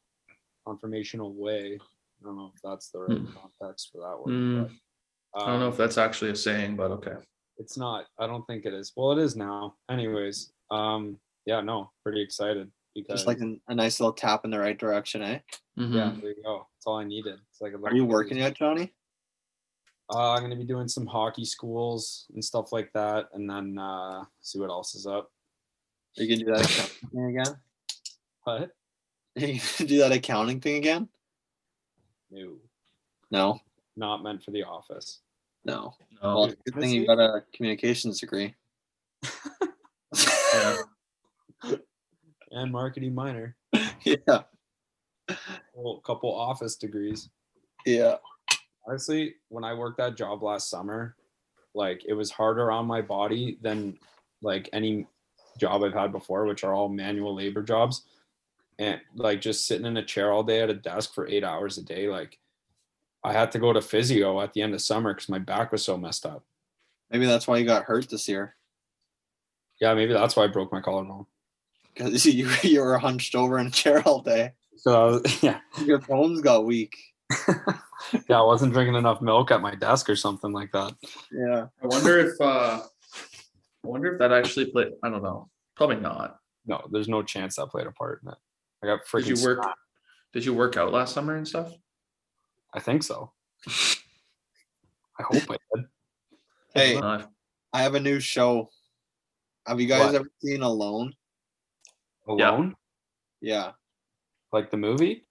confirmational 0.67 1.33
way. 1.35 1.79
I 2.21 2.25
don't 2.27 2.37
know 2.37 2.51
if 2.55 2.61
that's 2.63 2.91
the 2.91 2.99
right 3.01 3.19
Hmm. 3.19 3.27
context 3.61 3.91
for 3.93 4.01
that 4.03 4.19
word. 4.19 4.33
Hmm, 4.33 4.63
but, 4.63 4.71
I 5.43 5.47
don't 5.51 5.61
know 5.61 5.67
um, 5.67 5.73
if 5.73 5.77
that's 5.79 5.99
actually 5.99 6.31
a 6.31 6.37
saying, 6.37 6.77
but 6.77 6.91
okay. 6.93 7.15
it's 7.59 7.77
not 7.79 8.05
i 8.19 8.27
don't 8.27 8.47
think 8.47 8.67
it 8.67 8.75
is 8.75 8.93
well 8.97 9.13
it 9.13 9.19
is 9.19 9.35
now 9.35 9.75
anyways 9.91 10.53
um 10.71 11.19
yeah 11.47 11.61
no 11.63 11.91
pretty 12.03 12.21
excited 12.21 12.71
because 12.95 13.15
Just 13.21 13.27
like 13.27 13.41
an, 13.41 13.59
a 13.69 13.75
nice 13.75 13.99
little 13.99 14.13
tap 14.13 14.45
in 14.45 14.51
the 14.51 14.59
right 14.59 14.77
direction, 14.79 15.23
eh? 15.23 15.39
Mhm. 15.79 15.95
yeah 15.95 16.13
there 16.21 16.31
you 16.37 16.43
go 16.43 16.67
that's 16.75 16.87
all 16.87 16.99
i 16.99 17.05
needed 17.05 17.39
it's 17.51 17.61
like 17.63 17.73
a 17.73 17.77
Are 17.77 17.95
you 17.95 18.03
bit 18.03 18.03
of- 18.03 18.09
working 18.09 18.37
yet, 18.39 18.55
Johnny? 18.57 18.93
uh, 20.15 20.33
i'm 20.33 20.41
going 20.41 20.51
to 20.51 20.57
be 20.57 20.65
doing 20.65 20.87
some 20.89 21.07
hockey 21.07 21.45
schools 21.47 22.27
and 22.35 22.45
stuff 22.45 22.73
like 22.73 22.91
that 22.93 23.29
and 23.35 23.49
then 23.49 23.79
uh 23.79 24.23
see 24.43 24.59
what 24.59 24.69
else 24.71 24.95
is 24.95 25.07
up 25.07 25.31
Are 26.19 26.23
you 26.23 26.29
gonna 26.29 26.45
do 26.45 26.53
that 26.53 26.91
again? 27.15 27.55
but 28.45 28.61
Are 28.63 28.69
you 29.55 29.61
gonna 29.79 29.89
do 29.89 29.99
that 29.99 30.13
accounting 30.13 30.61
thing 30.61 30.77
again? 30.77 31.09
no 32.31 32.57
No, 33.31 33.61
not 33.97 34.23
meant 34.23 34.43
for 34.43 34.51
the 34.51 34.65
office 34.65 35.21
no. 35.65 35.95
No. 36.23 36.37
Well, 36.37 36.53
good 36.65 36.81
thing 36.81 36.91
you 36.91 37.07
got 37.07 37.19
a 37.19 37.43
communications 37.53 38.21
degree. 38.21 38.55
yeah. 40.55 40.77
and 42.53 42.71
marketing 42.71 43.15
minor 43.15 43.57
yeah, 44.05 44.17
well, 45.75 46.01
a 46.03 46.07
couple 46.07 46.33
office 46.33 46.77
degrees 46.77 47.29
yeah. 47.85 48.17
honestly 48.87 49.35
when 49.49 49.65
i 49.65 49.75
worked 49.75 49.99
that 49.99 50.17
job 50.17 50.43
last 50.43 50.71
summer 50.71 51.17
like 51.75 52.03
it 52.07 52.13
was 52.15 52.31
harder 52.31 52.71
on 52.71 52.87
my 52.87 53.03
body 53.03 53.59
than 53.63 53.99
like 54.43 54.69
any 54.73 55.07
job 55.59 55.83
i've 55.83 55.93
had 55.93 56.13
before 56.13 56.47
which 56.47 56.63
are 56.63 56.73
all 56.73 56.89
manual 56.89 57.35
labor 57.35 57.63
jobs 57.63 58.05
and 58.79 59.01
like 59.15 59.41
just 59.41 59.67
sitting 59.67 59.87
in 59.87 59.97
a 59.97 60.05
chair 60.05 60.33
all 60.33 60.43
day 60.43 60.61
at 60.61 60.71
a 60.71 60.75
desk 60.75 61.15
for 61.15 61.27
eight 61.29 61.45
hours 61.45 61.79
a 61.79 61.83
day 61.83 62.09
like 62.09 62.39
i 63.25 63.33
had 63.33 63.51
to 63.51 63.59
go 63.59 63.73
to 63.73 63.81
physio 63.81 64.41
at 64.41 64.53
the 64.53 64.63
end 64.63 64.75
of 64.75 64.83
summer 64.83 65.15
because 65.15 65.29
my 65.29 65.39
back 65.39 65.73
was 65.73 65.85
so 65.85 65.97
messed 65.97 66.27
up 66.27 66.45
Maybe 67.11 67.27
that's 67.27 67.47
why 67.47 67.59
you 67.59 67.65
got 67.65 67.85
hurt 67.85 68.09
this 68.11 68.29
year 68.29 68.57
yeah 69.81 69.95
maybe 69.95 70.13
that's 70.13 70.37
why 70.37 70.45
i 70.45 70.49
broke 70.49 70.73
my 70.73 70.81
collarbone 70.81 71.27
because 71.95 72.27
you 72.27 72.51
you 72.63 72.81
were 72.81 72.99
hunched 72.99 73.35
over 73.35 73.59
in 73.59 73.69
a 73.69 73.71
chair 73.71 74.03
all 74.07 74.21
day. 74.21 74.53
so 74.77 75.23
yeah 75.43 75.61
Your 75.85 75.99
bones 75.99 76.41
got 76.41 76.65
weak. 76.67 76.95
yeah 78.29 78.39
i 78.39 78.43
wasn't 78.43 78.73
drinking 78.73 78.95
enough 78.97 79.21
milk 79.23 79.51
at 79.51 79.61
my 79.63 79.75
desk 79.75 80.09
or 80.11 80.17
something 80.17 80.53
like 80.53 80.71
that 80.73 80.95
Yeah. 81.33 81.67
I 81.83 81.87
wonder 81.87 82.19
if 82.19 82.41
uh 82.41 82.81
I 82.83 83.89
wonder 83.89 84.13
if 84.13 84.19
that 84.19 84.33
actually 84.33 84.67
played 84.67 84.89
I 85.03 85.09
don't 85.11 85.23
know. 85.23 85.49
Probably 85.77 85.97
not. 85.97 86.39
no 86.67 86.83
there's 86.93 87.09
no 87.09 87.23
chance 87.23 87.57
that 87.57 87.67
played 87.69 87.87
a 87.87 87.93
part 87.93 88.21
in 88.23 88.31
it 88.31 88.39
i 88.87 88.97
got 88.97 89.05
freaking 89.05 89.27
Did 89.27 89.39
you 89.39 89.45
work 89.45 89.63
smacked. 89.63 89.79
did 90.33 90.45
you 90.45 90.55
work 90.55 90.77
out 90.77 90.93
last 90.93 91.13
summer 91.15 91.35
and 91.37 91.47
stuff? 91.47 91.73
i 92.75 92.81
think 92.81 93.03
so 93.03 93.33
i 95.19 95.23
hope 95.23 95.43
i 95.51 95.57
did 95.75 95.85
Hey, 96.75 96.99
I 97.01 97.83
have 97.83 97.95
a 97.95 98.01
new 98.01 98.21
show. 98.21 98.69
Have 99.67 99.81
you 99.81 99.87
guys 99.87 100.05
What? 100.13 100.15
ever 100.15 100.29
seen 100.43 100.61
Alone? 100.61 101.15
Alone 102.29 102.75
Yeah. 103.41 103.73
like 104.53 104.71
the 104.71 104.77
movie 104.77 105.27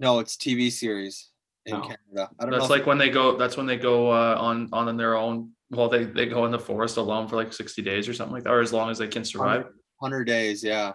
No, 0.00 0.18
it's 0.18 0.36
TV 0.36 0.70
series 0.72 1.30
in 1.66 1.74
No. 1.74 1.80
Canada. 1.82 2.30
I 2.40 2.42
don't 2.42 2.50
that's 2.50 2.68
know. 2.68 2.74
like 2.74 2.86
when 2.86 2.98
they 2.98 3.08
go 3.08 3.36
that's 3.36 3.56
when 3.56 3.66
they 3.66 3.76
go 3.76 4.10
uh, 4.10 4.36
on 4.40 4.68
on 4.72 4.96
their 4.96 5.16
own 5.16 5.52
well 5.70 5.88
they, 5.88 6.02
they 6.04 6.26
go 6.26 6.44
in 6.44 6.50
the 6.50 6.58
forest 6.58 6.96
alone 6.96 7.28
for 7.28 7.36
like 7.36 7.52
60 7.52 7.82
days 7.82 8.08
or 8.08 8.14
something 8.14 8.34
like 8.34 8.42
that 8.42 8.50
or 8.52 8.60
as 8.60 8.72
long 8.72 8.90
as 8.90 8.98
they 8.98 9.06
can 9.08 9.24
survive 9.24 9.66
Hundred 10.02 10.24
days. 10.24 10.64
Yeah. 10.64 10.94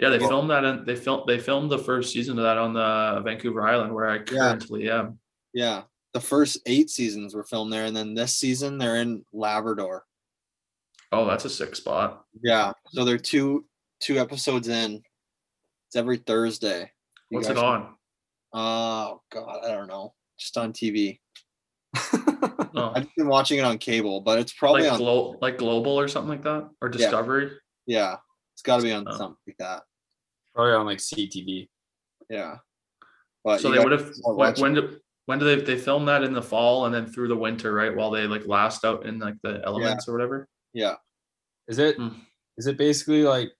Yeah, 0.00 0.08
they 0.08 0.18
Yeah. 0.18 0.28
filmed 0.28 0.50
that 0.50 0.64
and 0.64 0.86
they 0.86 0.96
filmed 0.96 1.24
they 1.28 1.38
filmed 1.38 1.70
the 1.70 1.78
first 1.78 2.12
season 2.12 2.38
of 2.38 2.44
that 2.44 2.56
on 2.58 2.72
the 2.72 3.20
Vancouver 3.24 3.66
Island 3.66 3.94
where 3.94 4.08
I 4.08 4.18
currently 4.18 4.90
am. 4.90 5.18
Yeah. 5.52 5.82
The 6.14 6.20
first 6.20 6.58
eight 6.66 6.90
seasons 6.90 7.34
were 7.34 7.44
filmed 7.44 7.72
there, 7.72 7.84
and 7.84 7.94
then 7.96 8.14
this 8.14 8.34
season 8.34 8.78
they're 8.78 8.96
in 8.96 9.24
Labrador. 9.32 10.04
Oh, 11.12 11.26
that's 11.26 11.44
a 11.44 11.50
sick 11.50 11.76
spot. 11.76 12.24
Yeah. 12.42 12.72
So 12.88 13.04
they're 13.04 13.18
two 13.18 13.66
two 14.00 14.18
episodes 14.18 14.68
in. 14.68 15.02
It's 15.88 15.96
every 15.96 16.16
Thursday. 16.18 16.90
You 17.30 17.36
What's 17.38 17.48
it 17.48 17.58
on? 17.58 17.94
Uh, 18.52 19.10
oh 19.12 19.22
God, 19.30 19.60
I 19.64 19.68
don't 19.72 19.86
know. 19.88 20.14
Just 20.38 20.56
on 20.56 20.72
TV. 20.72 21.20
Oh, 22.72 22.92
I've 22.94 23.12
been 23.16 23.26
watching 23.26 23.58
it 23.58 23.62
on 23.64 23.78
cable, 23.78 24.20
but 24.20 24.38
it's 24.38 24.52
probably 24.52 24.82
like 24.84 24.92
on. 24.92 24.98
glo- 24.98 25.36
like 25.42 25.58
global 25.58 25.98
or 25.98 26.06
something 26.06 26.30
like 26.30 26.44
that, 26.44 26.70
or 26.80 26.88
Discovery. 26.88 27.50
yeah, 27.86 28.16
it's 28.54 28.62
got 28.62 28.76
to 28.76 28.82
be 28.84 28.92
on 28.92 29.04
Oh. 29.08 29.16
something 29.16 29.36
like 29.46 29.56
that. 29.58 29.82
Probably 30.60 30.74
on 30.74 30.86
like 30.86 30.98
CTV. 30.98 31.68
Yeah. 32.28 32.56
But 33.44 33.60
So 33.60 33.70
they 33.70 33.78
would 33.78 33.92
have 33.92 34.14
start 34.14 34.36
when, 34.36 34.54
when 34.54 34.74
do 34.74 35.00
when 35.26 35.38
do 35.38 35.44
they 35.44 35.62
they 35.62 35.78
film 35.78 36.04
that 36.06 36.22
in 36.22 36.32
the 36.32 36.42
fall 36.42 36.86
and 36.86 36.94
then 36.94 37.06
through 37.06 37.28
the 37.28 37.36
winter, 37.36 37.72
right? 37.72 37.94
While 37.94 38.10
they 38.10 38.26
like 38.26 38.46
last 38.46 38.84
out 38.84 39.06
in 39.06 39.18
like 39.18 39.36
the 39.42 39.62
elements 39.64 40.06
or 40.06 40.12
whatever. 40.12 40.48
Yeah. 40.74 40.96
Is 41.68 41.78
it? 41.78 41.96
Hmm. 41.96 42.08
Is 42.58 42.66
it 42.66 42.76
basically 42.76 43.22
like 43.22 43.52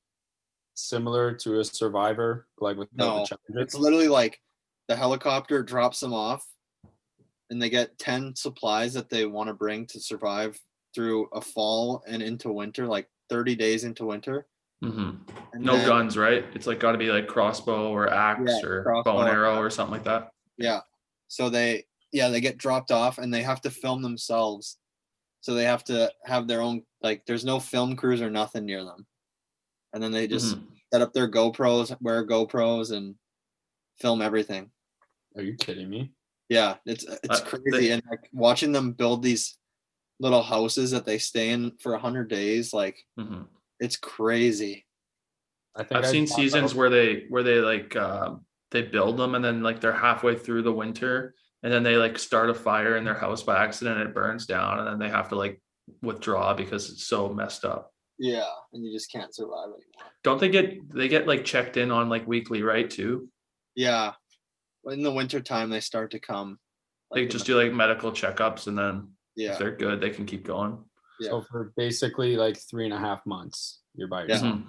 similar 0.75 1.33
to 1.33 1.61
a 1.61 1.65
Survivor, 1.65 2.47
like 2.59 2.77
with 2.77 2.89
No, 2.95 3.25
the 3.49 3.61
It's 3.61 3.75
literally 3.75 4.09
like 4.09 4.39
the 4.89 4.97
helicopter 4.97 5.63
drops 5.63 6.01
them 6.01 6.13
off, 6.13 6.45
and 7.49 7.63
they 7.63 7.71
get 7.71 7.99
ten 7.99 8.35
supplies 8.37 8.93
that 8.95 9.09
they 9.09 9.25
want 9.25 9.49
to 9.49 9.55
bring 9.55 9.87
to 9.87 10.01
survive 10.01 10.59
through 10.95 11.29
a 11.33 11.41
fall 11.41 12.03
and 12.07 12.23
into 12.23 12.53
winter, 12.53 12.87
like 12.87 13.09
thirty 13.31 13.55
days 13.55 13.85
into 13.85 14.05
winter. 14.05 14.47
Hmm 14.83 15.11
No 15.55 15.77
then- 15.77 15.87
guns, 15.87 16.17
right? 16.17 16.45
It's 16.55 16.67
like 16.67 16.81
got 16.81 16.93
to 16.93 16.99
be 16.99 17.11
like 17.11 17.27
crossbow 17.29 17.91
or 17.91 18.09
axe 18.13 18.43
Yeah, 18.47 18.69
or 18.69 18.83
crossbow 18.83 19.13
bow 19.13 19.21
and 19.21 19.29
arrow 19.29 19.57
or 19.59 19.71
something 19.71 19.93
like 19.93 20.05
that. 20.05 20.31
Yeah. 20.57 20.81
So 21.29 21.49
they 21.51 21.85
yeah, 22.13 22.29
they 22.29 22.41
get 22.41 22.59
dropped 22.59 22.91
off 22.91 23.19
and 23.19 23.33
they 23.33 23.43
have 23.43 23.61
to 23.63 23.71
film 23.71 24.03
themselves. 24.03 24.79
So 25.43 25.55
they 25.55 25.65
have 25.65 25.85
to 25.85 26.11
have 26.25 26.49
their 26.49 26.61
own 26.63 26.83
like 27.03 27.25
there's 27.27 27.45
no 27.45 27.61
film 27.61 27.95
crews 27.97 28.21
or 28.23 28.31
nothing 28.31 28.65
near 28.65 28.85
them. 28.85 29.07
And 29.93 30.03
then 30.03 30.13
they 30.13 30.27
just 30.27 30.57
Mhm. 30.57 30.67
set 30.93 31.03
up 31.03 31.13
their 31.13 31.31
GoPros, 31.31 31.97
wear 32.01 32.27
GoPros 32.27 32.91
and 32.97 33.17
film 34.01 34.23
everything. 34.23 34.71
Are 35.37 35.43
you 35.43 35.57
kidding 35.57 35.89
me? 35.91 36.13
Yeah, 36.49 36.77
it's 36.87 37.05
it's 37.05 37.41
Uh, 37.41 37.45
crazy 37.45 37.71
they- 37.71 37.91
and 37.93 38.03
like 38.11 38.29
watching 38.33 38.73
them 38.73 38.93
build 38.93 39.23
these 39.23 39.57
little 40.19 40.43
houses 40.43 40.91
that 40.91 41.07
they 41.07 41.19
stay 41.19 41.51
in 41.51 41.77
for 41.79 41.95
a 41.95 41.99
100 41.99 42.29
days 42.29 42.73
like 42.75 42.99
Mhm. 43.19 43.47
It's 43.81 43.97
crazy. 43.97 44.87
I 45.75 45.83
think 45.85 45.99
I've 45.99 46.05
I 46.05 46.13
seen 46.13 46.27
seasons 46.27 46.73
that- 46.73 46.79
where 46.79 46.91
they 46.91 47.25
where 47.29 47.43
they 47.43 47.59
like 47.61 47.97
um 47.97 48.45
they 48.71 48.83
build 48.83 49.17
them 49.17 49.35
and 49.35 49.45
then 49.45 49.63
like 49.63 49.81
they're 49.81 49.93
halfway 49.93 50.37
through 50.37 50.63
the 50.63 50.73
winter 50.73 51.35
and 51.63 51.73
then 51.73 51.83
they 51.83 51.97
like 51.97 52.19
start 52.19 52.51
a 52.51 52.55
fire 52.55 52.97
in 52.97 53.05
their 53.05 53.15
house 53.19 53.43
by 53.43 53.63
accident 53.65 53.99
and 53.99 54.09
it 54.09 54.15
burns 54.15 54.47
down 54.47 54.79
and 54.79 54.87
then 54.87 54.99
they 54.99 55.09
have 55.09 55.29
to 55.31 55.35
like 55.37 55.61
withdraw 56.03 56.55
because 56.55 56.91
it's 56.91 57.07
so 57.07 57.29
messed 57.29 57.65
up. 57.65 57.93
Yeah, 58.19 58.45
and 58.73 58.85
you 58.85 58.93
just 58.93 59.11
can't 59.11 59.35
survive 59.35 59.65
anymore. 59.69 60.13
Don't 60.23 60.39
they 60.41 60.51
get 60.51 60.91
they 60.95 61.09
get 61.09 61.27
like 61.27 61.45
checked 61.45 61.77
in 61.77 61.91
on 61.91 62.09
like 62.09 62.27
weekly, 62.27 62.63
right? 62.63 62.89
Too. 62.89 63.29
Yeah. 63.75 64.13
In 64.87 65.03
the 65.03 65.13
winter 65.13 65.41
time 65.41 65.71
they 65.71 65.81
start 65.81 66.11
to 66.13 66.19
come. 66.21 66.59
They 67.13 67.27
just 67.27 67.47
the- 67.47 67.55
do 67.55 67.63
like 67.63 67.73
medical 67.73 68.13
checkups 68.13 68.67
and 68.67 68.79
then 68.79 69.09
yeah. 69.37 69.53
if 69.53 69.59
they're 69.59 69.75
good, 69.77 70.01
they 70.01 70.11
can 70.11 70.27
keep 70.27 70.45
going. 70.45 70.85
Yeah. 71.21 71.29
So 71.31 71.43
for 71.43 71.73
basically 71.77 72.37
like 72.37 72.57
three 72.59 72.85
and 72.85 72.95
a 72.95 72.99
half 72.99 73.25
months, 73.27 73.81
you're 73.95 74.09
by 74.09 74.23
yourself. 74.23 74.43
Mhm. 74.59 74.65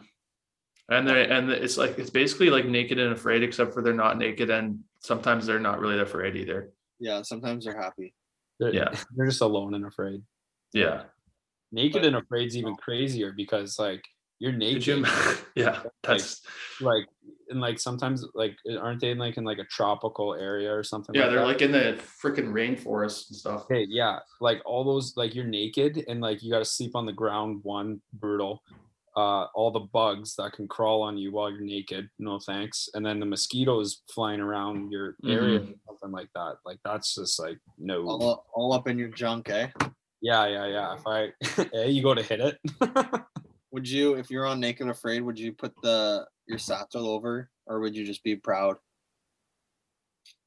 And 0.90 1.08
they 1.08 1.28
and 1.30 1.50
it's 1.50 1.78
like 1.78 1.98
it's 1.98 2.10
basically 2.10 2.50
like 2.50 2.66
naked 2.66 3.00
and 3.00 3.14
afraid, 3.14 3.44
except 3.44 3.74
for 3.74 3.82
they're 3.82 3.94
not 3.94 4.18
naked 4.18 4.50
and 4.50 4.80
sometimes 5.00 5.46
they're 5.46 5.60
not 5.60 5.80
really 5.80 6.00
afraid 6.00 6.36
either. 6.36 6.72
Yeah, 7.00 7.22
sometimes 7.24 7.66
they're 7.66 7.80
happy. 7.80 8.14
They're, 8.60 8.74
Yeah. 8.74 8.90
They're 9.16 9.28
just 9.28 9.42
alone 9.42 9.74
and 9.74 9.86
afraid. 9.86 10.22
Yeah. 10.74 11.04
Naked 11.72 12.02
But- 12.02 12.06
and 12.08 12.16
afraid's 12.18 12.56
even 12.58 12.76
crazier 12.76 13.32
because 13.32 13.80
like 13.80 14.04
you're 14.42 14.52
naked. 14.52 14.78
Could 14.84 14.88
you? 14.88 14.96
ima- 14.98 15.38
yeah, 15.56 15.84
that's 16.02 16.42
like 16.82 17.06
and 17.50 17.62
like 17.62 17.80
sometimes 17.80 18.26
like 18.34 18.58
aren't 18.80 19.00
they 19.02 19.12
in 19.12 19.20
like 19.20 19.38
in 19.38 19.44
like 19.44 19.60
a 19.60 19.66
tropical 19.66 20.34
area 20.34 20.74
or 20.74 20.84
something 20.84 21.14
yeah. 21.14 21.22
like 21.22 21.30
They're 21.32 21.40
that? 21.42 21.46
like 21.46 21.62
in 21.62 21.72
the 21.72 22.02
freaking 22.24 22.52
rainforest 22.52 23.30
and 23.30 23.38
stuff. 23.38 23.62
Okay, 23.66 23.86
yeah, 23.88 24.18
like 24.40 24.60
all 24.66 24.84
those, 24.84 25.14
like 25.16 25.36
you're 25.36 25.46
naked 25.46 26.04
and 26.08 26.22
like 26.22 26.42
you 26.42 26.52
got 26.52 26.60
to 26.60 26.66
sleep 26.66 26.96
on 26.96 27.06
the 27.06 27.14
ground. 27.14 27.60
One 27.64 28.02
brutal. 28.14 28.64
Uh, 29.18 29.44
all 29.56 29.72
the 29.72 29.88
bugs 29.92 30.36
that 30.38 30.54
can 30.54 30.66
crawl 30.70 31.02
on 31.04 31.18
you 31.18 31.34
while 31.34 31.52
you're 31.52 31.60
naked. 31.60 32.08
No 32.18 32.40
thanks. 32.40 32.88
And 32.94 33.06
then 33.06 33.20
the 33.20 33.26
mosquitoes 33.26 34.02
flying 34.10 34.40
around 34.40 34.90
your 34.90 35.18
area, 35.26 35.60
Mhm. 35.60 35.72
or 35.74 35.76
something 36.00 36.12
like 36.12 36.30
that. 36.34 36.56
Like 36.66 36.80
that's 36.86 37.14
just 37.14 37.38
like 37.38 37.60
no. 37.78 38.08
All, 38.08 38.46
all 38.56 38.72
up 38.74 38.88
in 38.88 38.98
your 38.98 39.10
junk, 39.10 39.50
eh? 39.50 39.68
yeah, 40.22 40.48
yeah, 40.48 40.66
yeah. 40.68 40.96
If 40.96 41.06
I, 41.06 41.20
eh, 41.78 41.88
you 41.88 42.02
go 42.02 42.14
to 42.16 42.24
hit 42.24 42.40
it. 42.40 42.58
Would 43.72 43.88
you, 43.90 44.16
if 44.16 44.30
you're 44.30 44.46
on 44.46 44.60
Naked 44.60 44.88
Afraid, 44.90 45.22
would 45.22 45.40
you 45.40 45.54
put 45.54 45.74
the 45.82 46.26
your 46.48 46.58
satchel 46.58 47.08
over, 47.08 47.50
or 47.66 47.80
would 47.80 47.96
you 47.96 48.06
just 48.06 48.24
be 48.24 48.36
proud? 48.36 48.78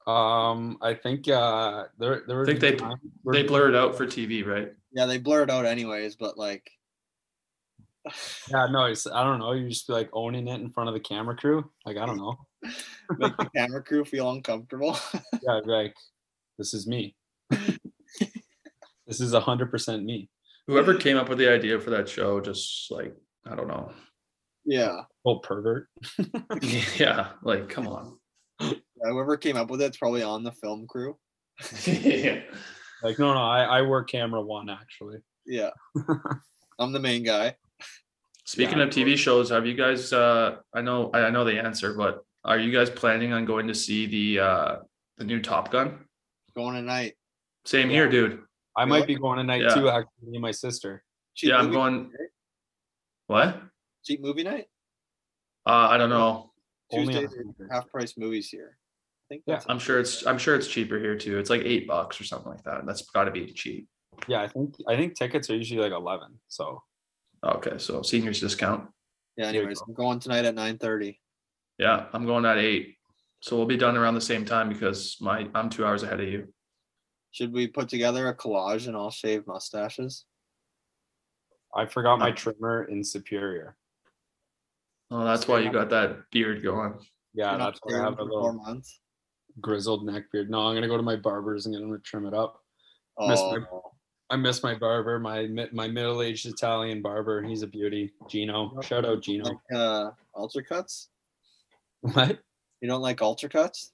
um, 0.06 0.76
I 0.82 0.92
think 0.92 1.28
uh, 1.28 1.84
there 1.98 2.22
there 2.26 2.36
were 2.36 2.44
think 2.44 2.60
they- 2.60 2.74
times 2.76 3.00
They 3.02 3.10
where- 3.22 3.46
blur 3.46 3.68
it 3.70 3.74
out 3.76 3.96
for 3.96 4.06
TV, 4.06 4.44
right? 4.44 4.70
Yeah, 4.92 5.06
they 5.06 5.16
blur 5.18 5.42
it 5.44 5.50
out 5.50 5.64
anyways, 5.64 6.16
but 6.16 6.36
like, 6.36 6.70
Yeah, 8.50 8.66
no, 8.70 8.84
it's 8.84 9.06
I 9.06 9.24
don't 9.24 9.38
know. 9.38 9.52
You 9.52 9.68
just 9.70 9.86
be 9.86 9.94
like 9.94 10.10
owning 10.12 10.46
it 10.46 10.60
in 10.60 10.70
front 10.70 10.88
of 10.88 10.94
the 10.94 11.00
camera 11.00 11.34
crew. 11.36 11.70
Like 11.86 11.96
I 11.96 12.04
don't 12.04 12.18
know. 12.18 12.36
make 13.18 13.34
the 13.38 13.48
camera 13.56 13.82
crew 13.82 14.04
feel 14.04 14.30
uncomfortable. 14.30 14.96
Yeah, 15.42 15.60
like 15.64 15.94
this 16.58 16.74
is 16.74 16.86
me. 16.86 17.14
this 17.50 19.20
is 19.20 19.32
a 19.32 19.40
hundred 19.40 19.70
percent 19.70 20.04
me. 20.04 20.28
Whoever 20.66 20.94
came 20.94 21.16
up 21.16 21.28
with 21.28 21.38
the 21.38 21.50
idea 21.50 21.78
for 21.78 21.90
that 21.90 22.08
show, 22.08 22.40
just 22.40 22.90
like 22.90 23.14
I 23.46 23.54
don't 23.54 23.68
know. 23.68 23.92
yeah. 24.64 25.02
Oh 25.24 25.38
pervert. 25.38 25.88
yeah, 26.96 27.30
like 27.42 27.68
come 27.68 27.86
on. 27.86 28.18
Yeah, 28.60 28.72
Whoever 29.02 29.36
came 29.36 29.56
up 29.56 29.68
with 29.70 29.82
it's 29.82 29.96
probably 29.98 30.22
on 30.22 30.42
the 30.44 30.52
film 30.52 30.86
crew. 30.86 31.16
yeah. 31.86 32.40
Like 33.02 33.18
no, 33.18 33.34
no, 33.34 33.40
I, 33.40 33.64
I 33.64 33.82
work 33.82 34.08
camera 34.08 34.40
one 34.40 34.70
actually. 34.70 35.18
Yeah. 35.44 35.70
I'm 36.78 36.92
the 36.92 37.00
main 37.00 37.22
guy. 37.22 37.54
Speaking 38.46 38.78
Yeah, 38.78 38.84
of 38.84 38.90
TV 38.90 39.18
shows, 39.18 39.50
have 39.50 39.66
you 39.66 39.74
guys? 39.74 40.10
uh 40.14 40.56
I 40.74 40.80
know 40.80 41.10
I 41.12 41.24
I 41.26 41.30
know 41.30 41.44
the 41.44 41.58
answer, 41.58 41.92
but 41.92 42.24
are 42.44 42.58
you 42.58 42.72
guys 42.72 42.88
planning 42.88 43.34
on 43.34 43.44
going 43.44 43.66
to 43.68 43.74
see 43.74 44.06
the 44.06 44.42
uh 44.42 44.76
the 45.18 45.24
new 45.24 45.40
Top 45.42 45.70
Gun? 45.70 45.98
Going 46.56 46.76
tonight. 46.76 47.14
Same 47.66 47.90
Yeah. 47.90 47.96
here, 47.96 48.08
dude. 48.08 48.40
I 48.76 48.84
might 48.84 49.06
be 49.06 49.14
going 49.14 49.38
tonight 49.38 49.62
Yeah. 49.62 49.74
too. 49.74 49.88
Actually, 49.88 50.28
me 50.28 50.36
and 50.36 50.42
my 50.42 50.50
sister. 50.50 51.04
Cheap 51.34 51.50
Yeah, 51.50 51.58
I'm 51.58 51.66
movie 51.66 51.74
going- 51.76 52.02
night. 52.10 52.30
What? 53.26 53.62
Cheap 54.04 54.20
movie 54.20 54.42
night. 54.42 54.68
Uh, 55.66 55.88
I 55.90 55.96
don't 55.96 56.10
know. 56.10 56.52
Only 56.92 57.14
on 57.16 57.22
Tuesdays 57.22 57.38
are 57.38 57.42
Tuesday. 57.44 57.64
half 57.70 57.88
price 57.88 58.16
movies 58.16 58.48
here. 58.50 58.78
I 58.78 59.24
think 59.28 59.44
Yeah, 59.46 59.54
that's 59.54 59.66
I'm 59.68 59.78
sure 59.78 59.98
it's 59.98 60.26
I'm 60.26 60.38
sure 60.38 60.54
it's 60.54 60.68
cheaper 60.68 60.98
here 60.98 61.16
too. 61.16 61.38
It's 61.38 61.48
like 61.50 61.62
eight 61.62 61.86
bucks 61.86 62.20
or 62.20 62.24
something 62.24 62.50
like 62.52 62.62
that. 62.64 62.84
That's 62.84 63.02
got 63.10 63.24
to 63.24 63.30
be 63.30 63.46
cheap. 63.52 63.88
Yeah, 64.28 64.42
I 64.42 64.48
think 64.48 64.76
I 64.86 64.96
think 64.96 65.14
tickets 65.16 65.48
are 65.50 65.56
usually 65.56 65.80
like 65.80 65.92
eleven. 65.92 66.38
So 66.48 66.82
Okay, 67.42 67.78
so 67.78 68.02
seniors 68.02 68.40
discount. 68.40 68.90
Yeah, 69.36 69.46
There 69.46 69.54
you 69.54 69.60
anyways, 69.60 69.80
go. 69.80 69.86
I'm 69.88 69.94
going 69.94 70.18
tonight 70.20 70.44
at 70.46 70.54
9:30. 70.54 71.20
Yeah, 71.78 72.08
I'm 72.12 72.24
going 72.26 72.44
at 72.46 72.56
eight, 72.58 72.96
so 73.40 73.56
we'll 73.56 73.66
be 73.66 73.76
done 73.76 73.96
around 73.96 74.14
the 74.14 74.20
same 74.20 74.44
time 74.44 74.68
because 74.68 75.16
my 75.20 75.48
I'm 75.54 75.68
two 75.70 75.84
hours 75.84 76.02
ahead 76.02 76.20
of 76.20 76.28
you. 76.28 76.53
Should 77.34 77.52
we 77.52 77.66
put 77.66 77.88
together 77.88 78.28
a 78.28 78.34
collage 78.34 78.86
and 78.86 78.94
all 78.94 79.10
shave 79.10 79.44
mustaches? 79.48 80.24
I 81.74 81.84
forgot 81.84 82.20
my 82.20 82.30
trimmer 82.30 82.84
in 82.84 83.02
Superior. 83.02 83.76
Oh, 85.10 85.24
that's 85.24 85.48
why 85.48 85.58
you 85.58 85.72
got 85.72 85.90
that 85.90 86.30
beard 86.30 86.62
going. 86.62 86.94
Yeah, 87.34 87.50
You're 87.50 87.58
not 87.58 87.64
that's 87.74 87.80
why 87.82 87.98
I 87.98 88.04
have 88.04 88.12
a 88.12 88.16
for 88.18 88.22
little 88.22 88.40
four 88.42 88.52
months. 88.52 89.00
grizzled 89.60 90.06
neck 90.06 90.30
beard. 90.30 90.48
No, 90.48 90.60
I'm 90.68 90.76
gonna 90.76 90.86
go 90.86 90.96
to 90.96 91.02
my 91.02 91.16
barber's 91.16 91.66
and 91.66 91.74
get 91.74 91.82
him 91.82 91.90
to 91.92 91.98
trim 91.98 92.24
it 92.26 92.34
up. 92.34 92.62
Miss 93.18 93.40
Oh, 93.42 93.58
my- 93.58 93.66
I 94.30 94.36
miss 94.36 94.62
my 94.62 94.76
barber, 94.76 95.18
my 95.18 95.48
my 95.72 95.88
middle 95.88 96.22
aged 96.22 96.46
Italian 96.46 97.02
barber. 97.02 97.42
He's 97.42 97.62
a 97.62 97.66
beauty. 97.66 98.12
Gino, 98.28 98.80
shout 98.80 99.04
out 99.04 99.22
Gino. 99.22 99.44
like, 99.44 99.58
uh, 99.74 100.10
ultra 100.36 100.62
cuts. 100.64 101.08
What? 102.02 102.38
You 102.80 102.88
don't 102.88 103.02
like 103.02 103.20
ultra 103.22 103.48
cuts? 103.48 103.92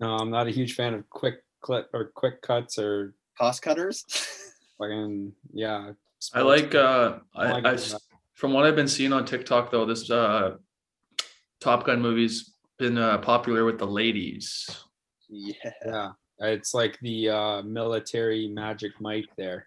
No, 0.00 0.14
I'm 0.16 0.30
not 0.30 0.46
a 0.46 0.50
huge 0.50 0.74
fan 0.74 0.94
of 0.94 1.08
quick 1.10 1.43
clip 1.64 1.88
or 1.92 2.12
quick 2.14 2.42
cuts 2.42 2.78
or 2.78 3.14
Cost 3.38 3.62
cutters? 3.62 4.04
fucking 4.78 5.32
yeah. 5.52 5.92
I 6.32 6.42
like 6.42 6.74
uh 6.74 7.18
I 7.34 7.46
I, 7.46 7.50
like 7.52 7.64
I 7.66 7.70
it. 7.72 7.74
s- 7.74 7.96
from 8.34 8.52
what 8.52 8.64
I've 8.66 8.76
been 8.76 8.88
seeing 8.88 9.12
on 9.12 9.24
TikTok 9.24 9.70
though, 9.72 9.84
this 9.86 10.10
uh 10.10 10.56
Top 11.60 11.84
Gun 11.86 12.00
movie's 12.00 12.52
been 12.78 12.98
uh, 12.98 13.18
popular 13.18 13.64
with 13.64 13.78
the 13.78 13.86
ladies. 13.86 14.68
yeah, 15.30 15.72
yeah. 15.86 16.10
It's 16.40 16.74
like 16.74 16.98
the 17.00 17.30
uh, 17.30 17.62
military 17.62 18.48
magic 18.48 18.92
Mike 19.00 19.28
there. 19.38 19.66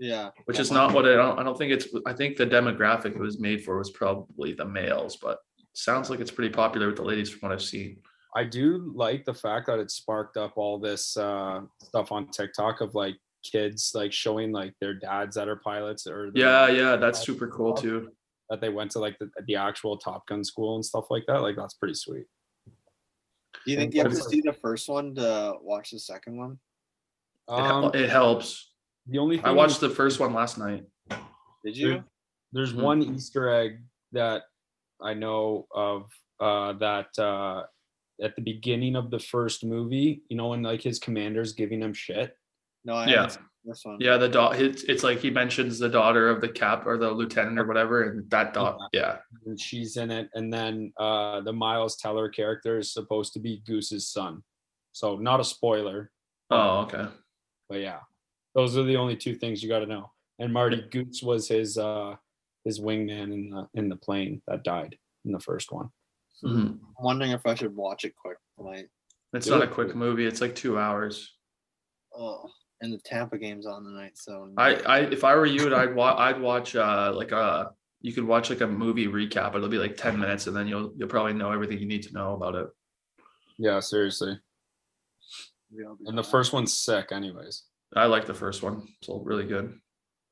yeah. 0.00 0.30
Which 0.46 0.58
is 0.58 0.70
not 0.72 0.92
what 0.94 1.04
I 1.06 1.14
don't 1.14 1.38
I 1.38 1.42
don't 1.44 1.56
think 1.56 1.72
it's 1.72 1.86
I 2.06 2.12
think 2.12 2.36
the 2.36 2.46
demographic 2.46 3.14
it 3.14 3.18
was 3.18 3.38
made 3.38 3.62
for 3.64 3.78
was 3.78 3.90
probably 3.90 4.52
the 4.54 4.64
males, 4.64 5.16
but 5.16 5.38
sounds 5.74 6.10
like 6.10 6.20
it's 6.20 6.30
pretty 6.30 6.52
popular 6.52 6.86
with 6.88 6.96
the 6.96 7.04
ladies 7.04 7.30
from 7.30 7.40
what 7.48 7.52
I've 7.52 7.62
seen. 7.62 7.98
I 8.36 8.44
do 8.44 8.92
like 8.94 9.24
the 9.24 9.34
fact 9.34 9.66
that 9.66 9.78
it 9.78 9.90
sparked 9.90 10.36
up 10.36 10.52
all 10.56 10.78
this 10.78 11.16
uh, 11.16 11.62
stuff 11.82 12.12
on 12.12 12.28
TikTok 12.28 12.80
of 12.80 12.94
like 12.94 13.16
kids 13.42 13.92
like 13.94 14.12
showing 14.12 14.52
like 14.52 14.74
their 14.80 14.94
dads 14.94 15.36
that 15.36 15.48
are 15.48 15.56
pilots 15.56 16.06
or 16.06 16.30
Yeah, 16.34 16.68
yeah, 16.68 16.96
that's 16.96 17.20
super 17.20 17.48
cool 17.48 17.72
too. 17.74 18.10
that 18.50 18.60
they 18.60 18.68
went 18.68 18.90
to 18.92 18.98
like 18.98 19.18
the, 19.18 19.30
the 19.46 19.56
actual 19.56 19.96
Top 19.96 20.26
Gun 20.26 20.44
school 20.44 20.74
and 20.76 20.84
stuff 20.84 21.06
like 21.10 21.24
that. 21.26 21.40
Like 21.42 21.56
that's 21.56 21.74
pretty 21.74 21.94
sweet. 21.94 22.24
Do 23.64 23.72
you 23.72 23.76
think 23.76 23.94
you 23.94 24.02
have 24.02 24.12
to 24.12 24.20
see 24.22 24.40
the 24.40 24.52
first 24.52 24.88
one 24.88 25.14
to 25.16 25.54
watch 25.62 25.90
the 25.90 25.98
second 25.98 26.36
one? 26.36 26.58
It, 27.48 27.52
Um, 27.52 27.90
it 27.94 28.08
helps. 28.10 28.72
the 29.06 29.18
only 29.18 29.36
thing 29.38 29.46
I 29.46 29.52
watched 29.52 29.80
the 29.80 29.90
first 29.90 30.20
one 30.20 30.34
last 30.34 30.58
night. 30.58 30.84
Did 31.64 31.76
you? 31.76 31.92
Dude, 31.94 32.04
there's 32.52 32.72
Mhm. 32.74 32.82
one 32.82 33.02
Easter 33.02 33.48
egg 33.48 33.82
that 34.12 34.42
I 35.00 35.14
know 35.14 35.66
of 35.74 36.10
uh, 36.40 36.74
that 36.74 37.18
uh, 37.18 37.64
at 38.22 38.34
the 38.36 38.42
beginning 38.42 38.96
of 38.96 39.10
the 39.10 39.18
first 39.18 39.64
movie, 39.64 40.22
you 40.28 40.36
know, 40.36 40.48
when 40.48 40.62
like 40.62 40.82
his 40.82 40.98
commander's 40.98 41.52
giving 41.52 41.80
him 41.82 41.92
shit. 41.92 42.36
No, 42.84 42.94
I 42.94 43.06
Yeah. 43.08 43.28
this 43.64 43.84
one. 43.84 43.98
Yeah, 44.00 44.16
the 44.16 44.28
dot. 44.28 44.60
It's, 44.60 44.82
it's 44.84 45.02
like 45.02 45.18
he 45.20 45.30
mentions 45.30 45.78
the 45.78 45.88
daughter 45.88 46.28
of 46.28 46.40
the 46.40 46.48
cap 46.48 46.86
or 46.86 46.96
the 46.96 47.10
lieutenant 47.10 47.58
or 47.58 47.66
whatever, 47.66 48.04
and 48.10 48.28
that 48.30 48.54
dot. 48.54 48.78
Yeah, 48.92 49.18
and 49.46 49.60
she's 49.60 49.96
in 49.96 50.10
it. 50.10 50.30
And 50.34 50.52
then 50.52 50.92
uh, 50.96 51.40
the 51.42 51.52
Miles 51.52 51.96
Teller 51.96 52.28
character 52.28 52.78
is 52.78 52.92
supposed 52.92 53.32
to 53.34 53.40
be 53.40 53.62
Goose's 53.66 54.08
son. 54.08 54.42
So 54.92 55.16
not 55.16 55.40
a 55.40 55.44
spoiler, 55.44 56.10
Oh, 56.50 56.80
okay. 56.82 57.06
but 57.68 57.80
yeah, 57.80 58.00
those 58.54 58.76
are 58.76 58.84
the 58.84 58.96
only 58.96 59.16
two 59.16 59.34
things 59.34 59.62
you 59.62 59.68
got 59.68 59.80
to 59.80 59.86
know. 59.86 60.10
And 60.38 60.52
Marty 60.52 60.82
Goose 60.90 61.22
was 61.22 61.46
his 61.48 61.76
uh, 61.78 62.14
his 62.64 62.80
wingman 62.80 63.32
in 63.32 63.50
the 63.50 63.68
in 63.74 63.88
the 63.88 63.96
plane 63.96 64.40
that 64.48 64.64
died 64.64 64.96
in 65.24 65.32
the 65.32 65.40
first 65.40 65.70
one. 65.72 65.90
Mhm. 66.44 66.78
I'm 66.98 67.04
wondering 67.04 67.30
if 67.32 67.44
I 67.46 67.54
should 67.54 67.74
watch 67.74 68.04
it 68.04 68.14
quick 68.16 68.38
tonight. 68.56 68.88
It's 69.32 69.46
Do 69.46 69.52
not 69.52 69.60
a 69.62 69.64
it. 69.64 69.72
quick 69.72 69.94
movie. 69.94 70.26
It's 70.26 70.40
like 70.40 70.54
two 70.54 70.78
hours. 70.78 71.34
Oh, 72.14 72.48
and 72.80 72.92
the 72.92 72.98
Tampa 72.98 73.38
game's 73.38 73.66
on 73.66 73.84
tonight, 73.84 74.12
so 74.16 74.52
I, 74.56 74.74
I, 74.76 74.98
if 75.00 75.24
I 75.24 75.34
were 75.34 75.46
you, 75.46 75.74
I'd 75.74 75.94
watch. 75.94 76.16
I'd 76.18 76.40
watch 76.40 76.76
uh 76.76 77.12
like 77.14 77.32
a. 77.32 77.72
You 78.00 78.12
could 78.12 78.24
watch 78.24 78.48
like 78.50 78.60
a 78.60 78.66
movie 78.66 79.08
recap. 79.08 79.56
It'll 79.56 79.68
be 79.68 79.78
like 79.78 79.96
ten 79.96 80.18
minutes, 80.18 80.46
and 80.46 80.56
then 80.56 80.68
you'll 80.68 80.92
you'll 80.96 81.08
probably 81.08 81.32
know 81.34 81.50
everything 81.50 81.78
you 81.80 81.86
need 81.86 82.04
to 82.04 82.12
know 82.14 82.34
about 82.34 82.54
it. 82.54 82.68
Yeah, 83.58 83.80
seriously. 83.80 84.38
maybe 85.70 85.84
And 86.06 86.16
the 86.16 86.22
first 86.22 86.52
one's 86.52 86.72
sick, 86.76 87.10
anyways. 87.10 87.64
I 87.96 88.06
like 88.06 88.26
the 88.26 88.34
first 88.34 88.62
one. 88.62 88.86
It's 89.00 89.08
all 89.08 89.24
really 89.24 89.44
good. 89.46 89.78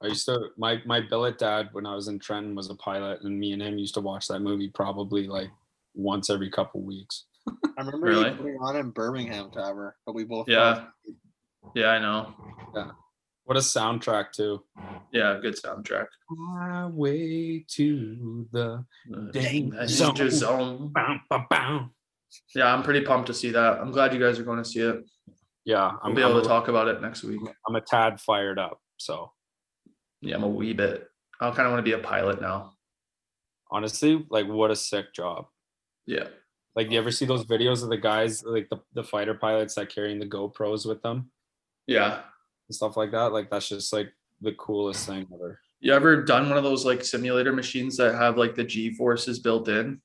I 0.00 0.06
used 0.08 0.26
to 0.26 0.50
my 0.56 0.80
my 0.86 1.00
billet 1.00 1.38
dad 1.38 1.70
when 1.72 1.86
I 1.86 1.94
was 1.94 2.06
in 2.08 2.18
Trenton 2.20 2.54
was 2.54 2.70
a 2.70 2.76
pilot, 2.76 3.22
and 3.22 3.38
me 3.38 3.52
and 3.52 3.60
him 3.62 3.78
used 3.78 3.94
to 3.94 4.00
watch 4.00 4.28
that 4.28 4.40
movie 4.40 4.70
probably 4.70 5.26
like 5.26 5.48
once 5.96 6.30
every 6.30 6.50
couple 6.50 6.82
weeks. 6.82 7.24
I 7.48 7.52
remember 7.78 8.06
Really? 8.06 8.30
you 8.30 8.36
putting 8.36 8.58
on 8.60 8.76
in 8.76 8.90
Birmingham 8.90 9.50
Tower, 9.50 9.96
but 10.04 10.14
we 10.14 10.24
both 10.24 10.48
Yeah. 10.48 10.86
Yeah, 11.74 11.88
I 11.88 11.98
know. 11.98 12.32
Yeah, 12.74 12.90
what 13.44 13.56
a 13.56 13.60
soundtrack 13.60 14.30
too. 14.32 14.62
Yeah, 15.12 15.38
good 15.40 15.54
soundtrack. 15.56 16.06
My 16.30 16.86
way 16.86 17.64
to 17.70 18.46
the 18.52 18.84
Uh, 19.12 19.20
Danger 19.32 19.76
Danger 19.86 20.30
Zone. 20.30 20.30
Zone. 20.30 20.88
bow, 20.92 21.16
bow, 21.30 21.44
bow. 21.50 21.90
Yeah, 22.54 22.72
I'm 22.72 22.82
pretty 22.82 23.04
pumped 23.04 23.26
to 23.28 23.34
see 23.34 23.50
that. 23.50 23.78
I'm 23.80 23.90
glad 23.90 24.12
you 24.12 24.20
guys 24.20 24.38
are 24.38 24.44
going 24.44 24.62
to 24.62 24.64
see 24.68 24.80
it. 24.80 25.04
Yeah, 25.64 25.82
I'll 25.84 26.00
I'm, 26.04 26.14
be 26.14 26.20
able 26.22 26.36
I'm, 26.36 26.42
to 26.42 26.46
a, 26.46 26.48
talk 26.48 26.68
about 26.68 26.86
it 26.88 27.00
next 27.00 27.24
week. 27.24 27.40
I'm 27.66 27.74
a 27.76 27.80
tad 27.80 28.20
fired 28.20 28.58
up. 28.58 28.78
So 28.98 29.32
Yeah, 30.20 30.36
I'm 30.36 30.42
a 30.44 30.48
wee 30.48 30.72
bit. 30.72 31.08
I 31.40 31.50
kind 31.50 31.66
of 31.66 31.72
want 31.72 31.78
to 31.84 31.90
be 31.90 31.92
a 31.92 31.98
pilot 31.98 32.40
now. 32.40 32.72
honestly, 33.70 34.24
like 34.30 34.46
what 34.46 34.70
a 34.70 34.76
sick 34.76 35.12
job. 35.14 35.46
Yeah. 36.06 36.28
Like, 36.74 36.90
you 36.90 36.98
ever 36.98 37.10
see 37.10 37.24
those 37.24 37.44
videos 37.44 37.82
of 37.82 37.88
the 37.88 37.96
guys, 37.96 38.44
like 38.44 38.68
the, 38.68 38.78
the 38.94 39.02
fighter 39.02 39.34
pilots 39.34 39.74
that 39.74 39.88
carrying 39.88 40.18
the 40.18 40.26
GoPros 40.26 40.86
with 40.86 41.02
them 41.02 41.30
Yeah. 41.86 42.20
and 42.68 42.74
stuff 42.74 42.96
like 42.96 43.12
that? 43.12 43.32
Like, 43.32 43.50
that's 43.50 43.68
just 43.68 43.92
like 43.92 44.12
the 44.40 44.52
coolest 44.52 45.06
thing 45.06 45.26
ever. 45.32 45.58
You 45.80 45.92
ever 45.94 46.22
done 46.22 46.48
one 46.48 46.58
of 46.58 46.64
those 46.64 46.84
like 46.84 47.04
simulator 47.04 47.52
machines 47.52 47.96
that 47.96 48.14
have 48.14 48.36
like 48.38 48.54
the 48.54 48.64
G 48.64 48.94
forces 48.94 49.38
built 49.38 49.68
in? 49.68 50.00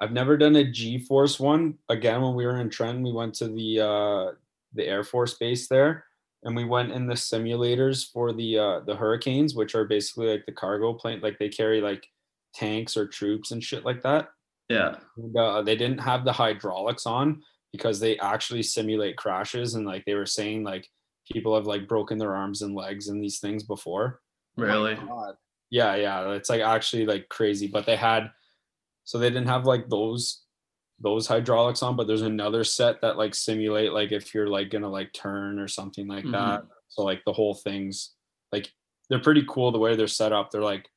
I've 0.00 0.12
never 0.12 0.36
done 0.36 0.56
a 0.56 0.64
G 0.70 0.98
Force 0.98 1.40
one. 1.40 1.74
Again, 1.88 2.22
when 2.22 2.34
we 2.34 2.46
were 2.46 2.60
in 2.60 2.70
Trenton, 2.70 3.02
we 3.02 3.12
went 3.12 3.34
to 3.34 3.48
the 3.48 3.80
uh, 3.80 4.32
the 4.74 4.86
Air 4.86 5.02
Force 5.02 5.34
base 5.34 5.66
there, 5.68 6.04
and 6.44 6.54
we 6.54 6.64
went 6.64 6.92
in 6.92 7.06
the 7.06 7.14
simulators 7.14 8.08
for 8.12 8.32
the 8.32 8.58
uh, 8.58 8.80
the 8.80 8.94
Hercules, 8.94 9.54
which 9.56 9.74
are 9.74 9.84
basically 9.84 10.28
like 10.28 10.46
the 10.46 10.52
cargo 10.52 10.92
plane. 10.92 11.20
Like 11.20 11.38
they 11.38 11.48
carry 11.48 11.80
like 11.80 12.06
tanks 12.54 12.96
or 12.96 13.06
troops 13.06 13.50
and 13.50 13.62
shit 13.62 13.84
like 13.84 14.02
that. 14.02 14.28
Yeah. 14.68 14.96
And, 15.16 15.36
uh, 15.36 15.62
they 15.62 15.76
didn't 15.76 15.98
have 15.98 16.24
the 16.24 16.32
hydraulics 16.32 17.06
on 17.06 17.42
because 17.72 18.00
they 18.00 18.18
actually 18.18 18.62
simulate 18.62 19.16
crashes, 19.16 19.74
and 19.74 19.86
like 19.86 20.04
they 20.04 20.14
were 20.14 20.26
saying, 20.26 20.64
like 20.64 20.88
people 21.30 21.54
have 21.54 21.66
like 21.66 21.86
broken 21.88 22.18
their 22.18 22.34
arms 22.34 22.62
and 22.62 22.74
legs 22.74 23.08
and 23.08 23.22
these 23.22 23.38
things 23.38 23.62
before. 23.62 24.20
Really? 24.56 24.94
God. 24.94 25.34
Yeah, 25.70 25.94
yeah, 25.96 26.30
it's 26.32 26.48
like 26.48 26.62
actually 26.62 27.04
like 27.06 27.28
crazy. 27.28 27.66
But 27.66 27.84
they 27.86 27.96
had, 27.96 28.30
so 29.04 29.18
they 29.18 29.28
didn't 29.28 29.48
have 29.48 29.66
like 29.66 29.88
those 29.88 30.42
those 31.00 31.26
hydraulics 31.28 31.82
on, 31.82 31.94
but 31.94 32.06
there's 32.08 32.22
another 32.22 32.64
set 32.64 33.00
that 33.02 33.16
like 33.16 33.32
simulate 33.34 33.92
like 33.92 34.10
if 34.10 34.34
you're 34.34 34.48
like 34.48 34.68
gonna 34.70 34.88
like 34.88 35.12
turn 35.12 35.58
or 35.60 35.68
something 35.68 36.08
like 36.08 36.24
Mhm. 36.24 36.32
that. 36.32 36.62
So 36.88 37.02
like 37.04 37.22
the 37.24 37.32
whole 37.32 37.54
thing's 37.54 38.14
like 38.50 38.72
they're 39.08 39.20
pretty 39.20 39.44
cool 39.48 39.70
the 39.70 39.78
way 39.78 39.94
they're 39.94 40.08
set 40.08 40.32
up. 40.32 40.50
They're 40.50 40.60
like 40.62 40.88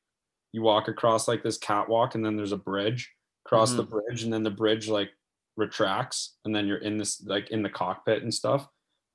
you 0.54 0.62
walk 0.64 0.88
across 0.88 1.28
like 1.28 1.44
this 1.44 1.58
catwalk 1.58 2.16
and 2.16 2.26
then 2.26 2.36
there's 2.36 2.52
a 2.52 2.58
bridge 2.58 3.12
across 3.52 3.74
the 3.74 3.84
bridge 3.84 4.24
and 4.24 4.32
then 4.32 4.44
the 4.44 4.50
bridge 4.52 4.88
like 4.88 5.10
retracts 5.58 6.38
and 6.46 6.56
then 6.56 6.66
you're 6.68 6.78
in 6.78 6.98
this 6.98 7.22
like 7.26 7.50
in 7.52 7.62
the 7.62 7.70
cockpit 7.70 8.24
and 8.24 8.34
stuff. 8.34 8.68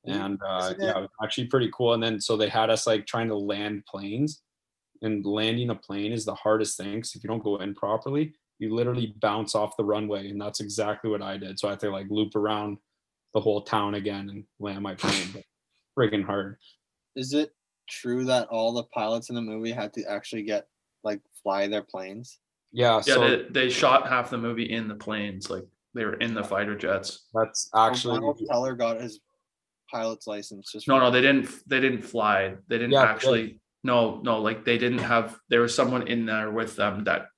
And 0.06 0.38
uh, 0.46 0.58
Isn't 0.70 0.82
yeah, 0.82 0.90
it- 0.90 0.96
it 0.98 1.00
was 1.00 1.10
actually 1.22 1.46
pretty 1.46 1.70
cool. 1.74 1.94
And 1.94 2.02
then 2.02 2.20
so 2.20 2.36
they 2.36 2.48
had 2.48 2.70
us 2.70 2.86
like 2.86 3.06
trying 3.06 3.28
to 3.28 3.36
land 3.36 3.84
planes, 3.86 4.42
and 5.02 5.24
landing 5.26 5.70
a 5.70 5.74
plane 5.74 6.12
is 6.12 6.24
the 6.24 6.34
hardest 6.34 6.76
thing. 6.76 6.96
Because 6.96 7.14
if 7.16 7.24
you 7.24 7.28
don't 7.28 7.42
go 7.42 7.56
in 7.56 7.74
properly, 7.74 8.34
you 8.58 8.72
literally 8.74 9.14
bounce 9.20 9.54
off 9.54 9.76
the 9.76 9.84
runway, 9.84 10.28
and 10.30 10.40
that's 10.40 10.60
exactly 10.60 11.10
what 11.10 11.22
I 11.22 11.36
did. 11.38 11.58
So 11.58 11.66
I 11.68 11.72
had 11.72 11.80
to 11.80 11.90
like 11.90 12.06
loop 12.08 12.36
around 12.36 12.78
the 13.34 13.40
whole 13.40 13.62
town 13.62 13.94
again 13.96 14.28
and 14.30 14.44
land 14.60 14.82
my 14.82 14.94
plane. 14.94 15.28
But 15.34 15.42
friggin' 15.98 16.24
hard. 16.24 16.58
Is 17.16 17.32
it 17.34 17.52
true 17.88 18.24
that 18.26 18.46
all 18.48 18.72
the 18.72 18.84
pilots 18.84 19.28
in 19.28 19.34
the 19.34 19.42
movie 19.42 19.72
had 19.72 19.92
to 19.94 20.04
actually 20.04 20.42
get 20.42 20.68
like 21.02 21.20
fly 21.42 21.66
their 21.66 21.82
planes? 21.82 22.38
Yeah. 22.76 23.00
Yeah, 23.06 23.14
so 23.14 23.20
they, 23.20 23.46
they 23.50 23.70
shot 23.70 24.06
half 24.06 24.28
the 24.28 24.36
movie 24.36 24.70
in 24.70 24.86
the 24.86 24.94
planes. 24.94 25.48
Like 25.48 25.64
they 25.94 26.04
were 26.04 26.14
in 26.14 26.34
the 26.34 26.44
fighter 26.44 26.76
jets. 26.76 27.24
that's 27.32 27.70
actually 27.74 28.20
Miles 28.20 28.42
Teller 28.46 28.74
got 28.74 29.00
his 29.00 29.20
pilot's 29.90 30.26
license 30.26 30.70
just 30.70 30.86
No, 30.86 30.98
no, 30.98 31.10
they 31.10 31.22
didn't 31.22 31.48
they 31.66 31.80
didn't 31.80 32.02
fly. 32.02 32.54
They 32.68 32.76
didn't 32.76 32.92
Yeah, 32.92 33.06
they 33.06 33.08
actually 33.08 33.60
no, 33.82 34.20
no, 34.22 34.40
like 34.40 34.64
they 34.64 34.76
didn't 34.76 34.98
have 34.98 35.38
there 35.48 35.62
was 35.62 35.74
someone 35.74 36.06
in 36.06 36.26
there 36.26 36.50
with 36.50 36.76
them 36.76 37.04
that 37.04 37.28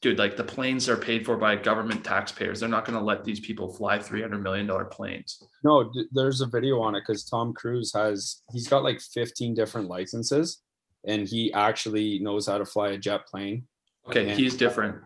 dude, 0.00 0.18
like 0.18 0.36
the 0.36 0.44
planes 0.44 0.88
are 0.88 0.96
paid 0.96 1.26
for 1.26 1.36
by 1.36 1.56
government 1.56 2.02
taxpayers. 2.02 2.60
They're 2.60 2.68
not 2.68 2.86
gonna 2.86 3.02
let 3.02 3.24
these 3.24 3.40
people 3.40 3.70
fly 3.72 3.98
three 3.98 4.22
hundred 4.22 4.42
million 4.42 4.66
dollar 4.66 4.86
planes. 4.86 5.42
No, 5.64 5.90
d- 5.92 6.06
there's 6.12 6.40
a 6.40 6.46
video 6.46 6.80
on 6.80 6.94
it 6.94 7.02
because 7.06 7.24
Tom 7.24 7.52
Cruise 7.52 7.92
has 7.92 8.42
he's 8.52 8.68
got 8.68 8.84
like 8.84 9.00
15 9.00 9.54
different 9.54 9.88
licenses, 9.88 10.62
and 11.04 11.28
he 11.28 11.52
actually 11.52 12.20
knows 12.20 12.46
how 12.46 12.58
to 12.58 12.64
fly 12.64 12.90
a 12.90 12.98
jet 12.98 13.26
plane. 13.26 13.66
Okay, 14.08 14.28
Yeah. 14.28 14.34
he's 14.34 14.56
different. 14.56 14.96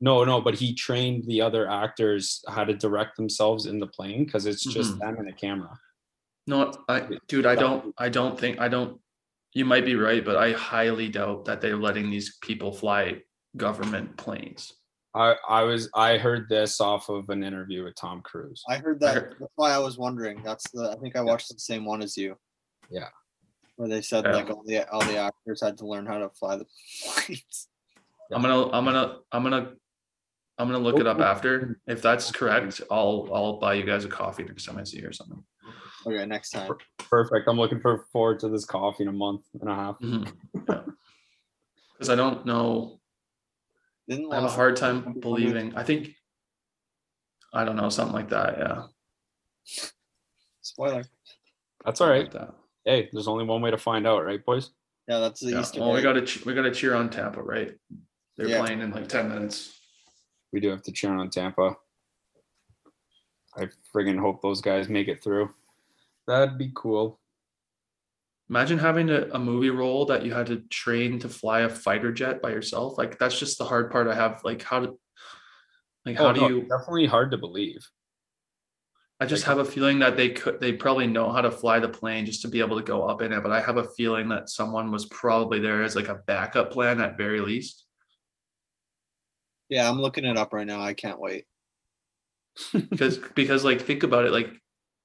No, 0.00 0.24
no, 0.24 0.40
but 0.40 0.54
he 0.54 0.74
trained 0.74 1.24
the 1.26 1.40
other 1.40 1.70
actors 1.70 2.44
how 2.48 2.64
to 2.64 2.74
direct 2.74 3.16
themselves 3.16 3.66
in 3.66 3.78
the 3.78 3.86
plane 3.86 4.24
because 4.24 4.46
it's 4.46 4.64
just 4.64 4.94
Mhm. 4.94 4.98
them 4.98 5.16
and 5.18 5.28
a 5.28 5.32
camera. 5.32 5.78
No, 6.46 6.72
I 6.88 7.08
dude, 7.28 7.46
I 7.46 7.54
don't 7.54 7.94
I 7.98 8.08
don't 8.08 8.38
think 8.38 8.58
I 8.60 8.68
don't 8.68 9.00
you 9.54 9.64
might 9.64 9.84
be 9.84 9.94
right, 9.94 10.24
but 10.24 10.36
I 10.36 10.52
highly 10.52 11.08
doubt 11.08 11.44
that 11.44 11.60
they're 11.60 11.76
letting 11.76 12.10
these 12.10 12.36
people 12.38 12.72
fly 12.72 13.22
government 13.56 14.16
planes. 14.16 14.72
I 15.14 15.36
I 15.48 15.62
was 15.62 15.88
I 15.94 16.18
heard 16.18 16.48
this 16.48 16.80
off 16.80 17.08
of 17.08 17.28
an 17.28 17.44
interview 17.44 17.84
with 17.84 17.94
Tom 17.94 18.22
Cruise. 18.22 18.64
I 18.68 18.78
heard 18.78 19.02
I 19.04 19.06
that. 19.06 19.14
heard- 19.14 19.36
That's 19.38 19.52
why 19.56 19.70
I 19.72 19.78
was 19.78 19.98
wondering. 19.98 20.42
That's 20.42 20.68
the. 20.72 20.90
I 20.90 20.96
think 21.00 21.14
I 21.16 21.20
watched 21.20 21.48
the 21.52 21.60
same 21.60 21.84
one 21.84 22.02
as 22.02 22.16
you. 22.16 22.36
Yeah. 22.90 23.10
Where 23.76 23.88
they 23.88 24.02
said 24.02 24.24
Yeah. 24.24 24.32
like 24.36 24.50
all 24.50 24.64
the 24.66 24.88
all 24.90 25.00
the 25.04 25.18
actors 25.18 25.60
had 25.62 25.78
to 25.78 25.86
learn 25.86 26.06
how 26.06 26.18
to 26.18 26.30
fly 26.30 26.56
the 26.56 26.66
planes. 27.04 27.68
I'm 28.30 28.42
gonna 28.42 28.70
I'm 28.70 28.84
gonna 28.84 29.18
I'm 29.32 29.42
gonna 29.42 29.72
I'm 30.58 30.68
gonna 30.68 30.82
look 30.82 31.00
it 31.00 31.06
up 31.06 31.18
oh. 31.18 31.24
after. 31.24 31.80
If 31.86 32.02
that's 32.02 32.30
correct, 32.30 32.80
I'll 32.90 33.28
I'll 33.32 33.58
buy 33.58 33.74
you 33.74 33.84
guys 33.84 34.04
a 34.04 34.08
coffee 34.08 34.44
next 34.44 34.64
time 34.64 34.78
I 34.78 34.84
see 34.84 35.00
you 35.00 35.08
or 35.08 35.12
something. 35.12 35.42
Okay, 36.06 36.26
next 36.26 36.50
time. 36.50 36.70
Perfect. 36.98 37.48
I'm 37.48 37.56
looking 37.56 37.80
for 37.80 38.06
forward 38.12 38.40
to 38.40 38.48
this 38.48 38.64
coffee 38.64 39.04
in 39.04 39.08
a 39.08 39.12
month 39.12 39.42
and 39.60 39.70
a 39.70 39.74
half. 39.74 39.98
Mm-hmm. 40.00 40.90
Because 41.92 42.10
I 42.10 42.14
don't 42.16 42.44
know. 42.44 42.98
Didn't 44.08 44.32
I 44.32 44.36
have 44.36 44.44
a 44.44 44.48
hard 44.48 44.76
time 44.76 45.20
believing. 45.20 45.74
I 45.76 45.84
think 45.84 46.14
I 47.54 47.64
don't 47.64 47.76
know 47.76 47.88
something 47.88 48.14
like 48.14 48.30
that. 48.30 48.58
Yeah, 48.58 48.82
Spoiler. 50.62 51.04
That's 51.84 52.00
all 52.00 52.08
right. 52.08 52.22
like 52.22 52.32
that. 52.32 52.54
Hey, 52.84 53.08
there's 53.12 53.28
only 53.28 53.44
one 53.44 53.62
way 53.62 53.70
to 53.70 53.78
find 53.78 54.06
out, 54.06 54.24
right, 54.24 54.44
boys? 54.44 54.70
Yeah, 55.08 55.18
that's 55.18 55.40
the 55.40 55.50
Yeah. 55.50 55.60
Easter 55.60 55.80
Well, 55.80 55.92
we 55.92 56.02
gotta 56.02 56.26
we 56.46 56.54
gotta 56.54 56.72
cheer 56.72 56.94
on 56.94 57.10
Tampa, 57.10 57.42
right? 57.42 57.72
They're 58.42 58.50
Yeah. 58.50 58.64
playing 58.64 58.80
in 58.80 58.90
like 58.90 59.08
ten 59.08 59.28
minutes. 59.28 59.78
we 60.52 60.58
do 60.58 60.68
have 60.70 60.82
to 60.82 60.90
cheer 60.92 61.12
on 61.12 61.30
Tampa. 61.30 61.76
I 63.56 63.68
friggin' 63.94 64.18
hope 64.18 64.42
those 64.42 64.60
guys 64.60 64.88
make 64.88 65.06
it 65.06 65.22
through. 65.22 65.54
That'd 66.26 66.58
be 66.58 66.72
cool. 66.74 67.20
Imagine 68.50 68.78
having 68.78 69.08
a, 69.10 69.28
a 69.32 69.38
movie 69.38 69.70
role 69.70 70.04
that 70.06 70.24
you 70.26 70.34
had 70.34 70.46
to 70.48 70.56
train 70.70 71.20
to 71.20 71.28
fly 71.28 71.60
a 71.60 71.68
fighter 71.68 72.12
jet 72.12 72.42
by 72.42 72.50
yourself. 72.50 72.98
Like 72.98 73.16
that's 73.18 73.38
just 73.38 73.58
the 73.58 73.64
hard 73.64 73.92
part 73.92 74.08
I 74.08 74.14
have. 74.16 74.40
Like 74.44 74.62
how 74.62 74.80
do 74.80 74.98
like 76.04 76.18
oh, 76.18 76.24
how 76.24 76.30
Oh, 76.30 76.32
do 76.34 76.40
no, 76.40 76.48
you 76.48 76.60
Definitely 76.62 77.06
hard 77.06 77.30
to 77.30 77.38
believe. 77.38 77.86
I 79.20 79.26
just 79.26 79.46
like- 79.46 79.56
have 79.56 79.66
a 79.66 79.70
feeling 79.70 80.00
that 80.00 80.16
they 80.16 80.30
could 80.30 80.58
they 80.60 80.72
probably 80.72 81.06
know 81.06 81.30
how 81.30 81.42
to 81.42 81.50
fly 81.52 81.78
the 81.78 81.88
plane 81.88 82.26
just 82.26 82.42
to 82.42 82.48
be 82.48 82.58
able 82.58 82.76
to 82.76 82.84
go 82.84 83.04
up 83.04 83.22
in 83.22 83.32
it. 83.32 83.40
But 83.42 83.52
I 83.52 83.60
have 83.60 83.76
a 83.76 83.88
feeling 83.96 84.28
that 84.30 84.50
someone 84.50 84.90
was 84.90 85.06
probably 85.06 85.60
there 85.60 85.84
as 85.84 85.94
like 85.94 86.08
a 86.08 86.20
backup 86.26 86.72
plan 86.72 87.00
at 87.00 87.16
very 87.16 87.40
least. 87.40 87.86
Yeah, 89.72 89.88
I'm 89.88 90.02
looking 90.02 90.26
it 90.26 90.36
up 90.36 90.52
right 90.52 90.66
now. 90.66 90.82
I 90.82 90.92
can't 90.92 91.18
wait. 91.18 91.46
because 92.90 93.16
because 93.34 93.64
like 93.64 93.80
think 93.80 94.02
about 94.02 94.26
it 94.26 94.30
like 94.30 94.50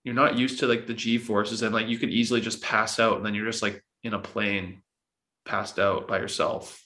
you're 0.03 0.13
not 0.13 0.37
used 0.37 0.59
to 0.59 0.67
like 0.67 0.85
the 0.85 0.93
g 0.93 1.17
forces 1.17 1.61
and 1.61 1.73
like 1.73 1.87
you 1.87 1.97
could 1.97 2.09
easily 2.09 2.41
just 2.41 2.61
pass 2.61 2.99
out 2.99 3.15
and 3.15 3.25
then 3.25 3.33
you're 3.33 3.45
just 3.45 3.61
like 3.61 3.81
in 4.03 4.13
a 4.13 4.19
plane 4.19 4.81
passed 5.45 5.79
out 5.79 6.09
by 6.09 6.19
yourself 6.19 6.85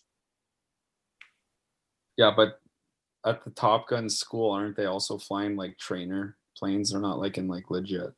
Yeah, 2.18 2.32
but 2.36 2.60
at 3.26 3.44
the 3.44 3.50
Top 3.50 3.88
Gun 3.88 4.08
school, 4.08 4.52
aren't 4.52 4.78
they 4.78 4.86
also 4.86 5.18
flying 5.18 5.56
like 5.56 5.80
trainer 5.80 6.38
planes? 6.56 6.92
They're 6.92 7.02
not 7.02 7.18
like 7.18 7.40
in 7.40 7.48
like 7.48 7.72
legit. 7.72 8.12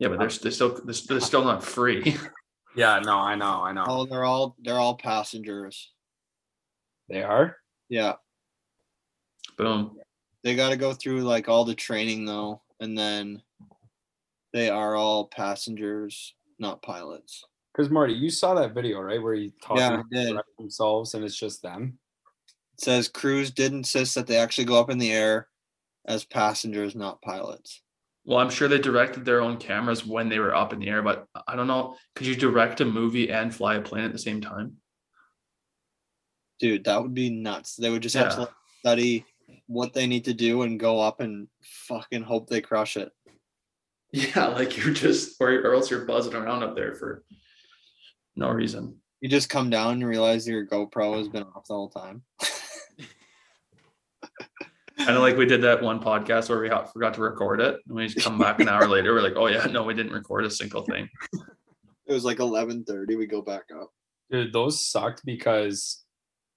yeah 0.00 0.08
but 0.08 0.18
they're, 0.18 0.28
they're 0.28 0.50
still 0.50 0.80
they're, 0.84 0.94
they're 1.06 1.20
still 1.20 1.44
not 1.44 1.62
free 1.62 2.16
Yeah, 2.74 2.98
no, 3.04 3.16
I 3.16 3.36
know, 3.36 3.62
I 3.62 3.72
know. 3.72 3.84
Oh, 3.86 4.06
they're 4.06 4.24
all 4.24 4.56
they're 4.58 4.80
all 4.80 4.96
passengers. 4.96 5.92
They 7.08 7.22
are. 7.22 7.56
Yeah, 7.88 8.14
boom 9.58 9.96
they 10.44 10.54
got 10.54 10.70
to 10.70 10.76
go 10.76 10.94
through 10.94 11.22
like 11.22 11.48
all 11.48 11.64
the 11.64 11.74
training 11.74 12.24
though, 12.24 12.62
and 12.80 12.96
then 12.96 13.42
they 14.52 14.70
are 14.70 14.94
all 14.94 15.26
passengers, 15.26 16.34
not 16.60 16.80
pilots. 16.80 17.44
Because 17.74 17.90
Marty, 17.90 18.14
you 18.14 18.30
saw 18.30 18.54
that 18.54 18.72
video, 18.72 19.00
right? 19.00 19.20
Where 19.20 19.34
he 19.34 19.52
taught 19.60 19.78
Yeah, 19.78 19.90
them 19.90 19.98
I 19.98 20.02
to 20.02 20.24
did. 20.26 20.32
direct 20.32 20.56
themselves 20.56 21.14
and 21.14 21.24
it's 21.24 21.36
just 21.36 21.60
them. 21.60 21.98
It 22.74 22.80
says 22.84 23.08
Cruise 23.08 23.50
did 23.50 23.72
insist 23.72 24.14
that 24.14 24.26
they 24.28 24.36
actually 24.36 24.64
go 24.66 24.80
up 24.80 24.90
in 24.90 24.98
the 24.98 25.12
air 25.12 25.48
as 26.06 26.24
passengers, 26.24 26.94
not 26.94 27.20
pilots. 27.20 27.82
well 28.24 28.38
i'm 28.38 28.48
sure 28.50 28.68
they 28.68 28.78
directed 28.78 29.24
their 29.24 29.40
own 29.42 29.56
cameras 29.56 30.06
when 30.06 30.28
they 30.28 30.38
were 30.38 30.54
up 30.54 30.72
in 30.72 30.78
the 30.78 30.88
air 30.88 31.02
but 31.02 31.26
i 31.46 31.56
don't 31.56 31.66
know 31.66 31.96
could 32.14 32.26
you 32.26 32.36
direct 32.36 32.80
a 32.80 32.84
movie 32.84 33.30
and 33.30 33.54
fly 33.54 33.74
a 33.74 33.80
plane 33.80 34.04
at 34.04 34.12
the 34.12 34.18
same 34.18 34.40
time 34.40 34.76
Dude, 36.60 36.84
that 36.84 37.00
would 37.00 37.14
be 37.14 37.30
nuts. 37.30 37.76
They 37.76 37.88
would 37.90 38.02
just 38.02 38.16
have 38.16 38.34
to 38.34 38.48
study 38.80 39.24
what 39.66 39.92
they 39.94 40.06
need 40.06 40.24
to 40.26 40.34
do 40.34 40.62
and 40.62 40.78
go 40.80 41.00
up 41.00 41.20
and 41.20 41.48
fucking 41.62 42.22
hope 42.22 42.48
they 42.48 42.60
crush 42.60 42.96
it. 42.96 43.10
yeah 44.12 44.46
like 44.48 44.76
you're 44.76 44.94
just 44.94 45.36
or, 45.40 45.50
or 45.50 45.74
else 45.74 45.90
you're 45.90 46.04
buzzing 46.06 46.34
around 46.34 46.62
up 46.62 46.74
there 46.74 46.94
for 46.94 47.24
no 48.36 48.48
reason 48.50 48.96
You 49.20 49.28
just 49.28 49.48
come 49.50 49.68
down 49.70 49.94
and 49.94 50.06
realize 50.06 50.46
your 50.48 50.66
GoPro 50.66 51.18
has 51.18 51.28
been 51.28 51.42
off 51.42 51.66
the 51.66 51.74
whole 51.74 51.90
time. 51.90 52.22
kind 54.98 55.10
of 55.16 55.22
like 55.22 55.36
we 55.36 55.46
did 55.46 55.62
that 55.62 55.82
one 55.82 56.00
podcast 56.00 56.48
where 56.48 56.60
we 56.60 56.68
forgot 56.92 57.14
to 57.14 57.20
record 57.20 57.60
it 57.60 57.80
and 57.86 57.96
we 57.96 58.06
just 58.08 58.24
come 58.24 58.38
back 58.38 58.60
an 58.60 58.68
hour 58.68 58.86
later 58.94 59.12
we're 59.14 59.22
like 59.22 59.36
oh 59.36 59.46
yeah 59.46 59.64
no 59.66 59.82
we 59.82 59.94
didn't 59.94 60.12
record 60.12 60.44
a 60.44 60.50
single 60.50 60.82
thing 60.82 61.08
It 62.06 62.12
was 62.14 62.24
like 62.24 62.38
eleven 62.40 62.84
thirty. 62.84 63.16
We 63.16 63.26
go 63.26 63.42
back 63.42 63.64
up. 63.78 63.90
Dude, 64.30 64.50
those 64.52 64.82
sucked 64.88 65.22
because 65.26 66.02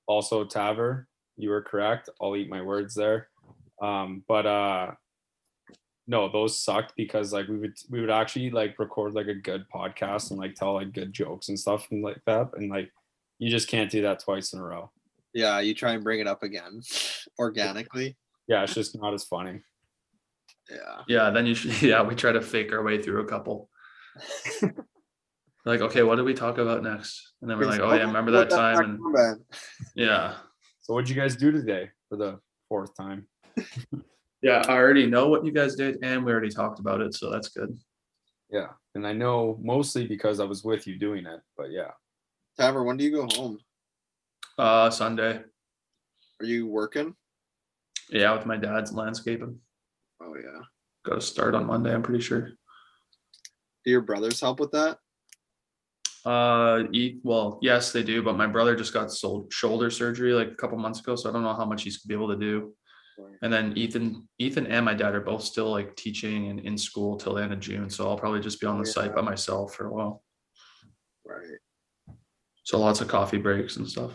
also 0.07 0.45
Taver, 0.45 1.07
you 1.41 1.49
were 1.49 1.61
correct. 1.61 2.09
I'll 2.21 2.35
eat 2.35 2.49
my 2.49 2.61
words 2.61 2.93
there. 2.93 3.27
Um, 3.81 4.23
but 4.27 4.45
uh 4.45 4.91
no, 6.07 6.29
those 6.29 6.59
sucked 6.59 6.93
because 6.97 7.31
like 7.31 7.47
we 7.47 7.57
would 7.57 7.75
we 7.89 8.01
would 8.01 8.09
actually 8.09 8.49
like 8.49 8.77
record 8.79 9.13
like 9.13 9.27
a 9.27 9.33
good 9.33 9.65
podcast 9.73 10.31
and 10.31 10.39
like 10.39 10.55
tell 10.55 10.73
like 10.73 10.91
good 10.91 11.13
jokes 11.13 11.49
and 11.49 11.59
stuff 11.59 11.87
and 11.91 12.03
like 12.03 12.21
that. 12.25 12.49
And 12.55 12.69
like 12.69 12.91
you 13.39 13.49
just 13.49 13.67
can't 13.67 13.89
do 13.89 14.01
that 14.01 14.19
twice 14.19 14.53
in 14.53 14.59
a 14.59 14.63
row. 14.63 14.91
Yeah, 15.33 15.59
you 15.59 15.73
try 15.73 15.93
and 15.93 16.03
bring 16.03 16.19
it 16.19 16.27
up 16.27 16.43
again 16.43 16.81
organically. 17.39 18.17
Yeah, 18.47 18.63
it's 18.63 18.73
just 18.73 18.99
not 18.99 19.13
as 19.13 19.23
funny. 19.23 19.61
Yeah. 20.69 21.03
Yeah, 21.07 21.29
then 21.29 21.45
you 21.45 21.55
should. 21.55 21.81
Yeah, 21.81 22.01
we 22.03 22.15
try 22.15 22.31
to 22.31 22.41
fake 22.41 22.73
our 22.73 22.83
way 22.83 23.01
through 23.01 23.21
a 23.21 23.25
couple. 23.25 23.69
like, 25.65 25.81
okay, 25.81 26.03
what 26.03 26.15
did 26.15 26.25
we 26.25 26.33
talk 26.33 26.57
about 26.57 26.83
next? 26.83 27.33
And 27.41 27.49
then 27.49 27.57
we're 27.57 27.65
like, 27.65 27.79
oh 27.79 27.93
yeah, 27.93 28.05
remember 28.05 28.31
that 28.31 28.49
time? 28.49 28.79
And 28.79 28.99
And 28.99 29.39
yeah, 29.95 30.35
So 30.81 30.93
what'd 30.93 31.09
you 31.09 31.15
guys 31.15 31.35
do 31.35 31.51
today 31.51 31.89
for 32.09 32.17
the 32.17 32.39
fourth 32.67 32.95
time? 32.95 33.27
yeah, 34.41 34.63
I 34.67 34.73
already 34.73 35.05
know 35.05 35.29
what 35.29 35.45
you 35.45 35.51
guys 35.51 35.75
did, 35.75 35.99
and 36.01 36.25
we 36.25 36.31
already 36.31 36.49
talked 36.49 36.79
about 36.79 37.01
it, 37.01 37.13
so 37.13 37.29
that's 37.29 37.49
good. 37.49 37.77
Yeah. 38.49 38.67
And 38.95 39.05
I 39.07 39.13
know 39.13 39.59
mostly 39.61 40.07
because 40.07 40.39
I 40.39 40.45
was 40.45 40.63
with 40.63 40.87
you 40.87 40.97
doing 40.97 41.25
it, 41.25 41.39
but 41.55 41.71
yeah. 41.71 41.91
Taver, 42.59 42.83
when 42.83 42.97
do 42.97 43.03
you 43.03 43.11
go 43.11 43.27
home? 43.35 43.59
Uh, 44.57 44.89
Sunday, 44.89 45.41
Are 46.39 46.45
you 46.45 46.67
working? 46.67 47.15
yeah, 48.09 48.35
with 48.35 48.45
my 48.45 48.57
dad's 48.57 48.91
landscaping. 48.91 49.57
Oh 50.21 50.35
yeah. 50.35 50.61
Got 51.05 51.15
to 51.15 51.21
start 51.21 51.55
on 51.55 51.65
Monday, 51.65 51.93
I'm 51.93 52.03
pretty 52.03 52.21
sure. 52.21 52.49
Do 53.85 53.91
your 53.91 54.01
brothers 54.01 54.41
help 54.41 54.59
with 54.59 54.71
that? 54.71 54.97
Uh, 56.25 56.83
well, 57.23 57.57
yes, 57.61 57.91
they 57.91 58.03
do, 58.03 58.21
but 58.21 58.37
my 58.37 58.45
brother 58.45 58.75
just 58.75 58.93
got 58.93 59.11
sol- 59.11 59.47
shoulder 59.49 59.89
surgery 59.89 60.33
like 60.33 60.51
a 60.51 60.55
couple 60.55 60.77
months 60.77 60.99
ago, 60.99 61.15
so 61.15 61.29
I 61.29 61.33
don't 61.33 61.43
know 61.43 61.55
how 61.55 61.65
much 61.65 61.83
he's 61.83 61.97
gonna 61.97 62.09
be 62.09 62.23
able 62.23 62.33
to 62.33 62.39
do. 62.39 62.73
And 63.41 63.51
then 63.51 63.73
Ethan, 63.75 64.27
Ethan 64.39 64.67
and 64.67 64.85
my 64.85 64.93
dad 64.93 65.15
are 65.15 65.21
both 65.21 65.43
still 65.43 65.69
like 65.71 65.95
teaching 65.95 66.49
and 66.49 66.59
in 66.59 66.77
school 66.77 67.17
till 67.17 67.35
the 67.35 67.43
end 67.43 67.53
of 67.53 67.59
June. 67.59 67.89
So 67.89 68.07
I'll 68.07 68.17
probably 68.17 68.39
just 68.39 68.59
be 68.59 68.67
on 68.67 68.79
the 68.79 68.85
site 68.85 69.15
by 69.15 69.21
myself 69.21 69.73
for 69.73 69.87
a 69.87 69.93
while. 69.93 70.23
Right. 71.25 71.59
So 72.63 72.79
lots 72.79 73.01
of 73.01 73.07
coffee 73.07 73.37
breaks 73.37 73.77
and 73.77 73.87
stuff. 73.87 74.11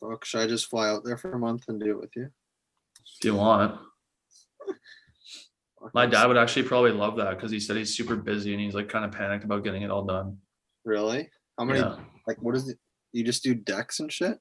Fuck, 0.00 0.24
should 0.24 0.40
I 0.40 0.46
just 0.46 0.66
fly 0.66 0.88
out 0.88 1.04
there 1.04 1.16
for 1.16 1.32
a 1.32 1.38
month 1.38 1.64
and 1.68 1.80
do 1.80 1.90
it 1.90 2.00
with 2.00 2.10
you? 2.16 2.28
If 3.18 3.24
you 3.24 3.34
want. 3.34 3.78
My 5.94 6.06
dad 6.06 6.26
would 6.26 6.36
actually 6.36 6.64
probably 6.64 6.92
love 6.92 7.16
that 7.16 7.36
because 7.36 7.50
he 7.50 7.60
said 7.60 7.76
he's 7.76 7.96
super 7.96 8.16
busy 8.16 8.52
and 8.52 8.60
he's 8.60 8.74
like 8.74 8.88
kind 8.88 9.04
of 9.04 9.12
panicked 9.12 9.44
about 9.44 9.64
getting 9.64 9.82
it 9.82 9.90
all 9.90 10.04
done. 10.04 10.38
Really? 10.84 11.28
How 11.58 11.64
many? 11.64 11.80
Yeah. 11.80 11.96
Like, 12.26 12.40
what 12.42 12.54
is 12.56 12.68
it? 12.68 12.78
You 13.12 13.24
just 13.24 13.42
do 13.42 13.54
decks 13.54 14.00
and 14.00 14.12
shit? 14.12 14.38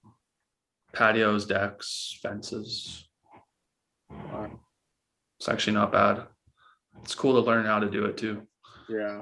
Patios, 0.94 1.46
decks, 1.46 2.18
fences. 2.22 3.08
Wow. 4.10 4.60
It's 5.40 5.50
actually 5.50 5.74
not 5.74 5.92
bad. 5.92 6.24
It's 7.04 7.16
cool 7.16 7.34
to 7.34 7.48
learn 7.48 7.66
how 7.66 7.80
to 7.80 7.90
do 7.90 8.06
it 8.06 8.18
too. 8.18 8.42
Yeah. 8.90 9.22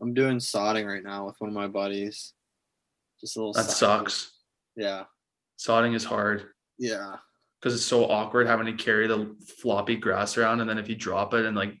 I'm 0.00 0.14
doing 0.14 0.38
sodding 0.38 0.86
right 0.86 1.02
now 1.02 1.26
with 1.26 1.36
one 1.38 1.48
of 1.48 1.54
my 1.54 1.66
buddies. 1.66 2.34
Just 3.20 3.36
a 3.36 3.40
little. 3.40 3.52
That 3.54 3.64
side- 3.64 3.76
sucks. 3.76 4.32
Yeah. 4.76 5.04
Sodding 5.58 5.94
is 5.94 6.04
hard 6.04 6.50
Yeah. 6.78 7.16
because 7.58 7.74
it's 7.74 7.84
so 7.84 8.04
awkward 8.10 8.46
having 8.46 8.66
to 8.66 8.72
carry 8.84 9.06
the 9.06 9.34
floppy 9.60 9.96
grass 9.96 10.36
around 10.36 10.60
and 10.60 10.68
then 10.68 10.76
if 10.78 10.86
you 10.88 10.94
drop 10.94 11.32
it 11.32 11.46
and 11.46 11.56
like 11.56 11.72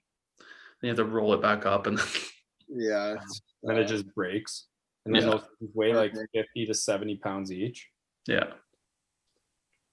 you 0.82 0.88
have 0.88 0.96
to 0.96 1.04
roll 1.04 1.34
it 1.34 1.42
back 1.42 1.66
up 1.66 1.86
and 1.86 2.00
Yeah. 2.68 3.16
It's, 3.22 3.42
Then 3.66 3.78
it 3.78 3.86
just 3.86 4.06
breaks. 4.14 4.66
And 5.04 5.14
then 5.14 5.22
Yeah. 5.24 5.30
those 5.32 5.42
things 5.58 5.70
weigh 5.74 5.92
like 5.94 6.14
50 6.32 6.66
to 6.66 6.74
70 6.74 7.16
pounds 7.16 7.52
each. 7.52 7.88
yeah. 8.26 8.52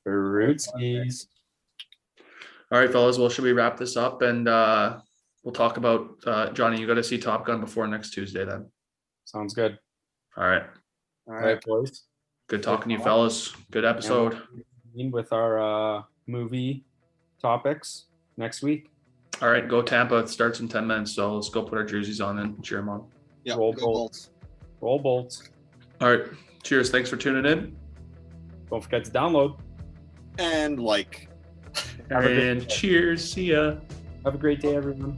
Rootskies. 0.07 1.27
All 2.71 2.79
right, 2.79 2.91
fellas. 2.91 3.17
Well, 3.17 3.29
should 3.29 3.43
we 3.45 3.51
wrap 3.53 3.77
this 3.77 3.95
up 3.95 4.21
and 4.21 4.47
uh 4.47 4.99
we'll 5.43 5.53
talk 5.53 5.77
about 5.77 6.15
uh 6.25 6.49
Johnny, 6.51 6.79
you 6.79 6.87
gotta 6.87 7.03
see 7.03 7.17
Top 7.17 7.45
Gun 7.45 7.61
before 7.61 7.87
next 7.87 8.11
Tuesday 8.11 8.43
then. 8.45 8.69
Sounds 9.25 9.53
good. 9.53 9.77
All 10.37 10.45
right. 10.45 10.63
all 11.27 11.33
All 11.35 11.39
right. 11.39 11.53
right, 11.53 11.63
boys. 11.63 12.03
Good 12.49 12.63
talking 12.63 12.89
to 12.89 12.95
you 12.97 13.03
fellas. 13.03 13.53
Good 13.71 13.85
episode. 13.85 14.41
With 14.95 15.31
our 15.31 15.59
uh, 15.99 16.03
movie 16.27 16.85
topics 17.41 18.05
next 18.37 18.61
week. 18.61 18.89
All 19.41 19.49
right, 19.49 19.67
go 19.67 19.81
Tampa. 19.81 20.17
It 20.17 20.29
starts 20.29 20.59
in 20.59 20.67
10 20.67 20.85
minutes. 20.85 21.13
So 21.13 21.35
let's 21.35 21.49
go 21.49 21.63
put 21.63 21.77
our 21.77 21.85
jerseys 21.85 22.21
on 22.21 22.39
and 22.39 22.61
cheer 22.63 22.79
them 22.79 22.89
on. 22.89 23.07
Yeah. 23.43 23.55
Roll 23.55 23.73
go 23.73 23.81
Bolts. 23.85 24.29
Bolts. 24.29 24.29
Roll 24.81 24.99
bolts. 24.99 25.49
All 26.01 26.11
right. 26.11 26.25
Cheers. 26.63 26.89
Thanks 26.89 27.09
for 27.09 27.17
tuning 27.17 27.45
in. 27.45 27.75
Don't 28.69 28.81
forget 28.83 29.03
to 29.05 29.11
download. 29.11 29.59
And 30.37 30.79
like. 30.79 31.29
Have 32.09 32.25
a 32.25 32.27
good 32.27 32.37
And 32.39 32.59
day. 32.61 32.67
cheers. 32.67 33.33
See 33.33 33.51
ya. 33.51 33.75
Have 34.25 34.35
a 34.35 34.37
great 34.37 34.61
day, 34.61 34.75
everyone. 34.75 35.17